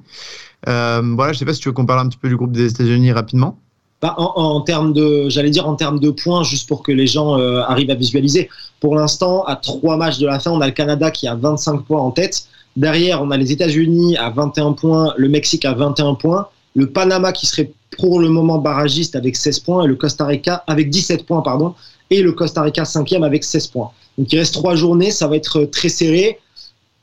voilà, 0.66 1.34
je 1.34 1.40
sais 1.40 1.46
pas 1.46 1.54
si 1.54 1.62
tu 1.62 1.70
veux 1.70 1.74
qu'on 1.74 1.86
parle 1.86 2.02
un 2.02 2.10
petit 2.10 2.18
peu 2.18 2.30
du 2.30 2.36
groupe 2.36 2.52
des 2.52 2.72
États-Unis 2.72 3.12
rapidement. 3.12 3.58
Bah, 4.02 4.16
en, 4.18 4.60
termes 4.60 4.92
de, 4.92 5.30
j'allais 5.30 5.50
dire 5.50 5.66
en 5.66 5.76
termes 5.76 6.00
de 6.00 6.10
points, 6.10 6.44
juste 6.44 6.68
pour 6.68 6.84
que 6.84 6.92
les 6.92 7.08
gens 7.08 7.36
arrivent 7.62 7.92
à 7.92 7.96
visualiser. 7.96 8.50
Pour 8.82 8.96
l'instant, 8.96 9.44
à 9.46 9.56
trois 9.56 9.96
matchs 9.96 10.20
de 10.20 10.26
la 10.26 10.40
fin, 10.40 10.52
on 10.52 10.60
a 10.60 10.68
le 10.68 10.74
Canada 10.74 11.10
qui 11.10 11.26
a 11.28 11.36
25 11.36 11.86
points 11.86 12.02
en 12.02 12.12
tête. 12.12 12.48
Derrière, 12.76 13.22
on 13.22 13.32
a 13.32 13.38
les 13.38 13.52
États-Unis 13.52 14.18
à 14.18 14.30
21 14.30 14.74
points, 14.74 15.14
le 15.16 15.30
Mexique 15.30 15.64
à 15.64 15.74
21 15.74 16.16
points, 16.16 16.48
le 16.76 16.88
Panama 16.88 17.32
qui 17.32 17.46
serait 17.46 17.72
pour 17.98 18.20
le 18.20 18.30
moment 18.30 18.58
barragiste 18.58 19.16
avec 19.16 19.36
16 19.36 19.60
points 19.60 19.84
et 19.84 19.88
le 19.88 19.96
Costa 19.96 20.26
Rica 20.26 20.64
avec 20.68 20.90
17 20.90 21.26
points, 21.26 21.42
pardon, 21.42 21.76
et 22.10 22.22
le 22.22 22.32
Costa 22.32 22.62
Rica 22.62 22.86
cinquième 22.86 23.24
avec 23.24 23.44
16 23.44 23.68
points. 23.68 23.92
Donc 24.18 24.32
il 24.32 24.38
reste 24.38 24.54
trois 24.54 24.76
journées, 24.76 25.12
ça 25.12 25.28
va 25.28 25.36
être 25.36 25.66
très 25.66 25.90
serré. 25.90 26.40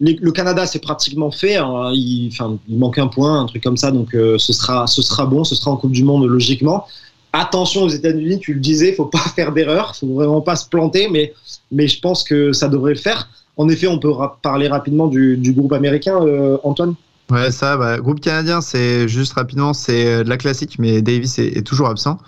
le 0.00 0.30
Canada, 0.30 0.66
c'est 0.66 0.78
pratiquement 0.80 1.30
fait. 1.30 1.56
Hein. 1.56 1.90
il, 1.92 2.30
il, 2.68 2.78
manque 2.78 2.98
un 2.98 3.08
point, 3.08 3.40
un 3.42 3.46
truc 3.46 3.62
comme 3.62 3.76
ça, 3.76 3.90
donc 3.90 4.14
euh, 4.14 4.38
ce, 4.38 4.52
sera, 4.52 4.86
ce 4.86 5.02
sera 5.02 5.26
bon, 5.26 5.44
ce 5.44 5.54
sera 5.54 5.70
en 5.70 5.76
Coupe 5.76 5.92
du 5.92 6.04
Monde 6.04 6.26
logiquement. 6.26 6.86
Attention 7.32 7.82
aux 7.82 7.88
États-Unis, 7.88 8.40
tu 8.40 8.54
le 8.54 8.60
disais, 8.60 8.92
faut 8.92 9.06
pas 9.06 9.18
faire 9.36 9.52
d'erreur, 9.52 9.94
faut 9.96 10.14
vraiment 10.14 10.40
pas 10.40 10.56
se 10.56 10.68
planter, 10.68 11.08
mais, 11.08 11.32
mais 11.70 11.88
je 11.88 12.00
pense 12.00 12.22
que 12.24 12.52
ça 12.52 12.68
devrait 12.68 12.94
le 12.94 12.98
faire. 12.98 13.28
En 13.56 13.68
effet, 13.68 13.88
on 13.88 13.98
peut 13.98 14.12
parler 14.42 14.68
rapidement 14.68 15.06
du, 15.06 15.52
groupe 15.52 15.72
américain, 15.72 16.18
euh, 16.22 16.56
Antoine? 16.64 16.94
Ouais, 17.30 17.52
ça, 17.52 17.76
bah, 17.76 17.98
groupe 17.98 18.20
canadien, 18.20 18.60
c'est 18.60 19.06
juste 19.06 19.34
rapidement, 19.34 19.72
c'est 19.72 20.06
euh, 20.06 20.24
de 20.24 20.28
la 20.28 20.36
classique, 20.36 20.76
mais 20.80 21.00
Davis 21.00 21.38
est, 21.38 21.64
toujours 21.64 21.88
absent. 21.88 22.18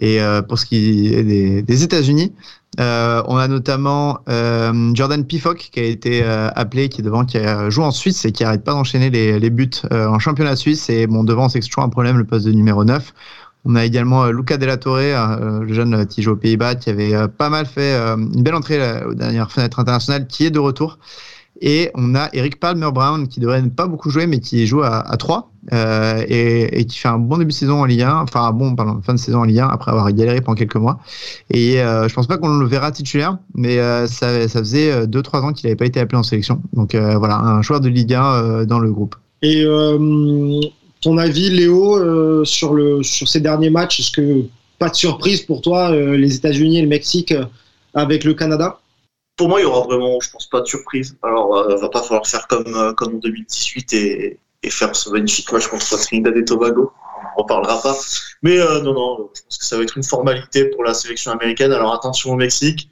Et 0.00 0.20
euh, 0.20 0.42
pour 0.42 0.58
ce 0.60 0.66
qui 0.66 1.12
est 1.12 1.62
des, 1.62 1.82
États-Unis, 1.82 2.32
on 2.78 3.36
a 3.36 3.48
notamment 3.48 4.20
Jordan 4.94 5.24
Pifok 5.24 5.70
qui 5.72 5.80
a 5.80 5.84
été 5.84 6.22
appelé, 6.24 6.88
qui 6.88 7.00
est 7.00 7.04
devant, 7.04 7.24
qui 7.24 7.38
a 7.38 7.70
joué 7.70 7.84
en 7.84 7.90
Suisse 7.90 8.24
et 8.24 8.32
qui 8.32 8.44
arrête 8.44 8.64
pas 8.64 8.72
d'enchaîner 8.72 9.10
les, 9.10 9.38
les, 9.38 9.50
buts 9.50 9.70
en 9.90 10.18
championnat 10.18 10.56
suisse. 10.56 10.88
Et 10.90 11.06
bon, 11.06 11.24
devant, 11.24 11.48
c'est 11.48 11.60
toujours 11.60 11.84
un 11.84 11.88
problème, 11.88 12.18
le 12.18 12.24
poste 12.24 12.46
de 12.46 12.52
numéro 12.52 12.84
9. 12.84 13.12
On 13.64 13.74
a 13.76 13.84
également 13.84 14.24
euh, 14.24 14.30
Luca 14.30 14.56
Della 14.58 14.76
Torre, 14.76 14.98
euh, 14.98 15.60
le 15.60 15.72
jeune 15.72 16.06
qui 16.06 16.22
joue 16.22 16.32
aux 16.32 16.36
Pays-Bas, 16.36 16.74
qui 16.74 16.90
avait 16.90 17.14
euh, 17.14 17.28
pas 17.28 17.48
mal 17.48 17.66
fait 17.66 17.94
une 17.96 18.42
belle 18.42 18.54
entrée 18.54 19.02
aux 19.04 19.14
dernières 19.14 19.50
fenêtres 19.50 19.78
internationales, 19.78 20.26
qui 20.26 20.44
est 20.44 20.50
de 20.50 20.58
retour. 20.58 20.98
Et 21.60 21.90
on 21.94 22.14
a 22.14 22.28
Eric 22.32 22.58
Palmer 22.58 22.90
Brown 22.92 23.28
qui 23.28 23.40
devrait 23.40 23.62
ne 23.62 23.68
pas 23.68 23.86
beaucoup 23.86 24.10
jouer, 24.10 24.26
mais 24.26 24.40
qui 24.40 24.66
joue 24.66 24.82
à, 24.82 25.16
3 25.16 25.50
et, 26.28 26.84
qui 26.88 26.98
fait 26.98 27.08
un 27.08 27.18
bon 27.18 27.38
début 27.38 27.52
de 27.52 27.54
saison 27.54 27.80
en 27.80 27.84
Ligue 27.84 28.02
1, 28.02 28.16
enfin 28.22 28.50
bon 28.52 28.74
fin 29.02 29.14
de 29.14 29.18
saison 29.18 29.40
en 29.40 29.44
Ligue 29.44 29.60
1 29.60 29.68
après 29.68 29.92
avoir 29.92 30.12
galéré 30.12 30.40
pendant 30.40 30.56
quelques 30.56 30.76
mois. 30.76 30.98
Et 31.50 31.76
je 31.76 32.12
pense 32.12 32.26
pas 32.26 32.38
qu'on 32.38 32.58
le 32.58 32.66
verra 32.66 32.90
titulaire, 32.90 33.38
mais 33.54 33.76
ça, 34.08 34.48
ça, 34.48 34.58
faisait 34.58 35.06
2-3 35.06 35.40
ans 35.42 35.52
qu'il 35.52 35.66
n'avait 35.66 35.76
pas 35.76 35.86
été 35.86 36.00
appelé 36.00 36.18
en 36.18 36.24
sélection. 36.24 36.60
Donc 36.72 36.94
voilà, 36.94 37.38
un 37.38 37.62
joueur 37.62 37.80
de 37.80 37.88
Ligue 37.88 38.14
1 38.14 38.64
dans 38.66 38.80
le 38.80 38.92
groupe. 38.92 39.14
Et 39.40 39.64
ton 41.04 41.18
avis, 41.18 41.50
Léo, 41.50 41.98
euh, 41.98 42.44
sur, 42.44 42.72
le, 42.72 43.02
sur 43.02 43.28
ces 43.28 43.40
derniers 43.40 43.68
matchs 43.68 44.00
Est-ce 44.00 44.10
que 44.10 44.46
pas 44.78 44.88
de 44.88 44.94
surprise 44.94 45.42
pour 45.42 45.60
toi, 45.60 45.90
euh, 45.90 46.16
les 46.16 46.34
États-Unis 46.34 46.78
et 46.78 46.82
le 46.82 46.88
Mexique 46.88 47.30
euh, 47.30 47.44
avec 47.92 48.24
le 48.24 48.32
Canada? 48.32 48.80
Pour 49.36 49.48
moi, 49.48 49.60
il 49.60 49.64
y 49.64 49.66
aura 49.66 49.86
vraiment, 49.86 50.20
je 50.20 50.30
pense, 50.30 50.46
pas 50.46 50.60
de 50.60 50.66
surprise. 50.66 51.16
Alors, 51.22 51.66
il 51.70 51.76
va 51.76 51.88
pas 51.88 52.02
falloir 52.02 52.26
faire 52.26 52.46
comme, 52.46 52.94
comme 52.96 53.16
en 53.16 53.18
2018 53.18 53.92
et, 53.92 54.40
et 54.62 54.70
faire 54.70 54.94
ce 54.94 55.10
magnifique 55.10 55.50
match 55.52 55.66
contre 55.66 55.96
Trinidad 55.98 56.36
et 56.36 56.44
Tobago. 56.44 56.92
On 57.36 57.42
en 57.42 57.44
parlera 57.44 57.82
pas. 57.82 57.96
Mais 58.42 58.58
non, 58.58 58.92
non, 58.92 59.30
je 59.34 59.42
pense 59.42 59.58
que 59.58 59.64
ça 59.64 59.76
va 59.76 59.82
être 59.82 59.96
une 59.96 60.04
formalité 60.04 60.66
pour 60.66 60.84
la 60.84 60.94
sélection 60.94 61.32
américaine. 61.32 61.72
Alors 61.72 61.92
attention 61.92 62.30
au 62.32 62.36
Mexique. 62.36 62.90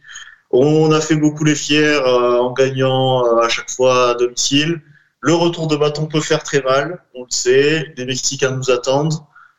On 0.51 0.91
a 0.93 1.01
fait 1.01 1.17
beaucoup 1.17 1.45
les 1.45 1.55
fiers 1.55 1.97
en 1.97 2.53
gagnant 2.53 3.39
à 3.39 3.49
chaque 3.49 3.71
fois 3.71 4.11
à 4.11 4.15
domicile. 4.15 4.83
Le 5.25 5.35
retour 5.35 5.69
de 5.69 5.77
bâton 5.77 6.07
peut 6.07 6.21
faire 6.21 6.43
très 6.43 6.61
mal, 6.63 7.01
on 7.15 7.23
le 7.23 7.31
sait. 7.31 7.95
Les 7.97 8.05
Mexicains 8.05 8.51
nous 8.51 8.73
attendent. 8.73 9.15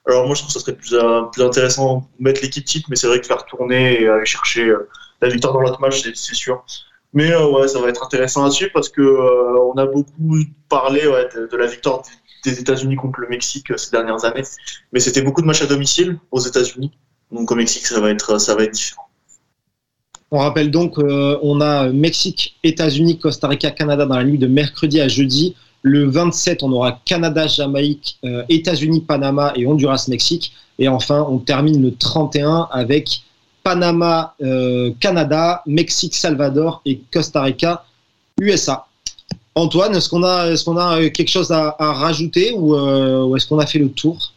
Alors 0.06 0.26
moi, 0.26 0.36
je 0.36 0.42
trouve 0.42 0.54
que 0.54 0.60
ça 0.60 0.66
serait 0.66 0.76
plus, 0.76 0.94
euh, 0.94 1.22
plus 1.32 1.42
intéressant 1.42 2.10
de 2.20 2.24
mettre 2.24 2.42
l'équipe 2.42 2.66
type, 2.66 2.86
mais 2.90 2.98
c'est 2.98 3.08
vrai 3.08 3.22
que 3.22 3.26
faire 3.26 3.46
tourner 3.46 4.02
et 4.02 4.10
aller 4.10 4.26
chercher 4.26 4.68
euh, 4.68 4.90
la 5.24 5.30
victoire 5.30 5.54
dans 5.54 5.62
l'autre 5.62 5.82
match, 5.82 6.04
c'est 6.14 6.36
sûr. 6.36 6.64
Mais 7.14 7.32
euh, 7.32 7.50
ouais, 7.52 7.68
ça 7.68 7.80
va 7.80 7.90
être 7.90 8.04
intéressant 8.04 8.44
à 8.44 8.52
suivre 8.52 8.72
parce 8.74 8.90
que 8.90 9.02
on 9.02 9.78
a 9.78 9.86
beaucoup 9.86 10.38
parlé 10.70 11.02
de, 11.02 11.58
la 11.58 11.68
victoire 11.68 12.04
des 12.44 12.60
États-Unis 12.60 12.96
contre 12.96 13.20
le 13.20 13.28
Mexique 13.30 13.68
ces 13.78 13.92
dernières 13.92 14.26
années, 14.26 14.44
mais 14.92 15.00
c'était 15.00 15.22
beaucoup 15.22 15.42
de 15.42 15.48
matchs 15.48 15.62
à 15.62 15.68
domicile 15.68 16.20
aux 16.32 16.40
États-Unis. 16.40 16.92
Donc 17.32 17.52
au 17.52 17.56
Mexique, 17.56 17.86
ça 17.86 18.00
va 18.00 18.10
être, 18.10 18.40
ça 18.40 18.56
va 18.56 18.64
être 18.64 18.74
différent. 18.74 19.08
On 20.36 20.40
rappelle 20.40 20.72
donc 20.72 20.96
qu'on 20.96 21.62
a 21.62 21.90
Mexique, 21.90 22.58
États-Unis, 22.64 23.20
Costa 23.20 23.48
Rica, 23.48 23.70
Canada 23.70 24.08
dans 24.08 24.18
la 24.18 24.24
nuit 24.24 24.40
de 24.40 24.48
mercredi 24.48 25.00
à 25.00 25.08
jeudi. 25.08 25.56
Le 25.84 26.06
27, 26.06 26.64
on 26.64 26.72
aura 26.72 27.00
Canada, 27.06 27.46
Jamaïque, 27.46 28.18
euh, 28.26 28.44
États-Unis, 28.50 29.02
Panama 29.02 29.54
et 29.56 29.68
Honduras, 29.68 30.08
Mexique. 30.10 30.54
Et 30.80 30.88
enfin, 30.88 31.24
on 31.30 31.38
termine 31.38 31.84
le 31.84 31.94
31 31.94 32.68
avec 32.72 33.22
Panama, 33.64 34.36
euh, 34.42 34.92
Canada, 35.00 35.64
Mexique, 35.66 36.16
Salvador 36.16 36.82
et 36.86 37.02
Costa 37.12 37.42
Rica, 37.42 37.86
USA. 38.40 38.86
Antoine, 39.56 39.96
est-ce 39.96 40.10
qu'on 40.10 40.24
a, 40.24 40.50
est 40.50 40.68
a 40.68 41.10
quelque 41.10 41.30
chose 41.30 41.52
à, 41.52 41.76
rajouter 41.80 42.54
ou 42.58 42.76
euh, 42.76 43.36
est-ce 43.36 43.48
qu'on 43.48 43.60
a 43.60 43.66
fait 43.66 43.80
le 43.80 43.90
tour? 43.90 44.34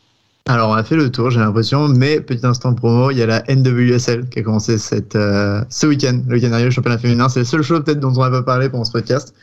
Alors, 0.49 0.71
on 0.71 0.75
a 0.75 0.85
fait 0.85 0.95
le 0.95 1.11
tour, 1.11 1.31
j'ai 1.31 1.41
l'impression, 1.41 1.89
mais 1.89 2.21
petit 2.21 2.47
instant 2.47 2.73
promo, 2.73 3.11
il 3.11 3.17
y 3.19 3.23
a 3.23 3.27
la 3.27 3.43
NWSL 3.49 4.29
qui 4.29 4.39
a 4.39 4.43
commencé 4.43 4.77
euh, 5.17 5.65
ce 5.69 5.87
week-end, 5.89 6.21
le 6.29 6.37
week-end 6.37 6.51
dernier, 6.51 6.71
championnat 6.71 6.99
féminin. 6.99 7.29
C'est 7.29 7.41
le 7.41 7.45
seul 7.45 7.63
show 7.63 7.81
peut-être 7.81 7.99
dont 7.99 8.13
on 8.17 8.21
n'a 8.21 8.31
pas 8.31 8.43
parlé 8.43 8.69
pendant 8.69 8.85
ce 8.85 8.93
podcast. 8.93 9.35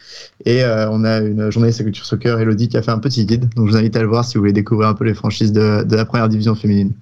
Et 0.45 0.63
euh, 0.63 0.89
on 0.91 1.03
a 1.03 1.17
une 1.17 1.49
journaliste 1.49 1.79
de 1.79 1.83
culture 1.85 2.05
soccer, 2.05 2.39
Elodie, 2.39 2.69
qui 2.69 2.77
a 2.77 2.81
fait 2.81 2.91
un 2.91 2.99
petit 2.99 3.25
guide. 3.25 3.53
Donc, 3.55 3.67
je 3.67 3.71
vous 3.71 3.77
invite 3.77 3.97
à 3.97 4.01
le 4.01 4.07
voir 4.07 4.23
si 4.23 4.35
vous 4.35 4.41
voulez 4.41 4.53
découvrir 4.53 4.87
un 4.87 4.93
peu 4.93 5.03
les 5.03 5.13
franchises 5.13 5.51
de 5.51 5.83
la 5.93 6.05
première 6.05 6.29
division 6.29 6.55
féminine. 6.55 6.93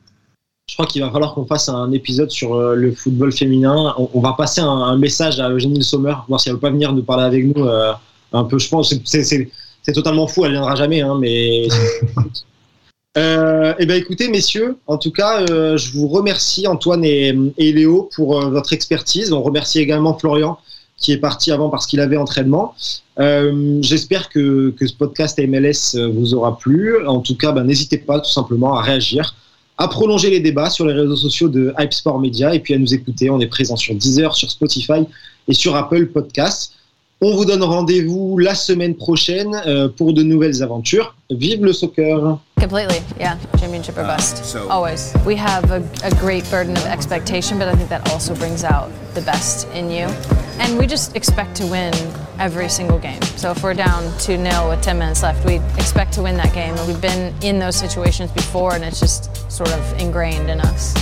Je 0.70 0.76
crois 0.76 0.86
qu'il 0.86 1.02
va 1.02 1.12
falloir 1.12 1.34
qu'on 1.34 1.46
fasse 1.46 1.68
un 1.70 1.92
épisode 1.92 2.32
sur 2.32 2.56
euh, 2.56 2.76
le 2.76 2.94
football 2.94 3.32
féminin. 3.32 3.94
On, 3.98 4.22
va 4.22 4.34
passer 4.34 4.62
un, 4.62 4.98
message 4.98 5.40
à 5.40 5.50
Eugénie 5.50 5.84
Sommer, 5.84 6.16
voir 6.28 6.40
si 6.40 6.50
elle 6.50 6.56
veut 6.56 6.62
pas 6.62 6.70
venir 6.70 6.94
nous 6.94 7.04
parler 7.04 7.24
avec 7.24 7.46
nous 7.46 7.68
un 8.34 8.44
peu. 8.46 8.58
Je 8.58 8.70
pense 8.70 8.94
c'est 9.84 9.94
totalement 9.94 10.28
fou, 10.28 10.46
elle 10.46 10.52
viendra 10.52 10.76
jamais, 10.76 11.02
hein, 11.02 11.18
mais 11.20 11.68
Euh, 13.18 13.74
eh 13.78 13.86
bien, 13.86 13.98
écoutez, 13.98 14.30
messieurs, 14.30 14.78
en 14.88 14.98
tout 14.98 15.12
cas, 15.12 15.42
euh, 15.42 15.76
je 15.76 15.92
vous 15.92 16.08
remercie, 16.08 16.66
Antoine 16.68 17.04
et, 17.04 17.34
Léo, 17.58 18.10
pour 18.16 18.40
euh, 18.40 18.50
votre 18.50 18.72
expertise. 18.72 19.34
On 19.34 19.42
remercie 19.42 19.80
également 19.80 20.18
Florian, 20.18 20.58
qui 20.98 21.12
est 21.12 21.18
parti 21.18 21.52
avant 21.52 21.70
parce 21.70 21.88
qu'il 21.88 22.00
avait 22.00 22.18
entraînement. 22.18 22.74
J'espère 23.18 24.30
que, 24.30 24.74
ce 24.80 24.94
podcast 24.94 25.40
MLS 25.40 25.96
vous 25.96 26.34
aura 26.34 26.58
plu. 26.58 27.06
En 27.06 27.20
tout 27.20 27.36
cas, 27.36 27.52
ben, 27.52 27.66
n'hésitez 27.66 27.98
pas 27.98 28.20
tout 28.20 28.32
simplement 28.32 28.76
à 28.76 28.82
réagir, 28.82 29.36
à 29.82 29.88
prolonger 29.88 30.30
les 30.30 30.40
débats 30.40 30.70
sur 30.70 30.86
les 30.86 30.94
réseaux 30.94 31.16
sociaux 31.16 31.50
de 31.50 31.74
Hype 31.80 31.92
Sport 31.92 32.20
Media 32.20 32.54
et 32.54 32.60
puis 32.60 32.76
à 32.76 32.78
nous 32.78 32.94
écouter. 32.94 33.32
On 33.32 33.40
est 33.40 33.48
présent 33.48 33.76
sur 33.76 33.96
Deezer, 33.96 34.36
sur 34.36 34.52
Spotify 34.52 35.06
et 35.48 35.54
sur 35.56 35.76
Apple 35.76 36.06
Podcasts. 36.08 36.74
On 37.20 37.36
vous 37.36 37.46
donne 37.46 37.64
rendez-vous 37.64 38.38
la 38.38 38.54
semaine 38.54 38.96
prochaine 38.96 39.60
pour 39.98 40.14
de 40.14 40.22
nouvelles 40.22 40.62
aventures. 40.62 41.16
Vive 41.32 41.62
le 41.62 41.74
soccer! 41.74 42.38
Completely, 42.60 43.00
yeah. 43.20 43.38
Championship 43.58 43.98
or 43.98 44.02
Uh, 44.02 44.08
bust. 44.08 44.46
so- 44.46 44.70
Always. 44.70 45.14
We 45.26 45.36
have 45.38 45.72
a, 45.72 45.82
a 46.04 46.12
great 46.20 46.50
burden 46.52 46.76
of 46.78 46.86
expectation, 46.86 47.58
but 47.58 47.68
I 47.68 47.74
think 47.74 47.90
that 47.90 48.08
also 48.12 48.36
brings 48.36 48.64
out 48.64 48.92
the 49.16 49.22
best 49.22 49.68
in 49.70 49.90
you. 49.90 50.06
And 50.60 50.78
we 50.78 50.86
just 50.86 51.16
expect 51.16 51.56
to 51.56 51.66
win 51.66 51.94
every 52.38 52.70
single 52.70 53.00
game. 53.00 53.22
So 53.38 53.50
if 53.52 53.64
we're 53.64 53.74
down 53.74 54.04
2 54.20 54.38
0 54.38 54.70
with 54.70 54.82
10 54.82 55.00
minutes 55.00 55.24
left, 55.24 55.44
we 55.46 55.56
expect 55.78 56.14
to 56.14 56.22
win 56.22 56.38
that 56.38 56.54
game. 56.54 56.76
And 56.76 56.88
we've 56.88 57.02
been 57.02 57.34
in 57.42 57.58
those 57.58 57.76
situations 57.76 58.30
before, 58.32 58.76
and 58.76 58.84
it's 58.84 59.00
just 59.00 59.50
sort 59.52 59.72
of 59.74 60.00
ingrained 60.00 60.50
in 60.50 60.60
us. 60.62 60.94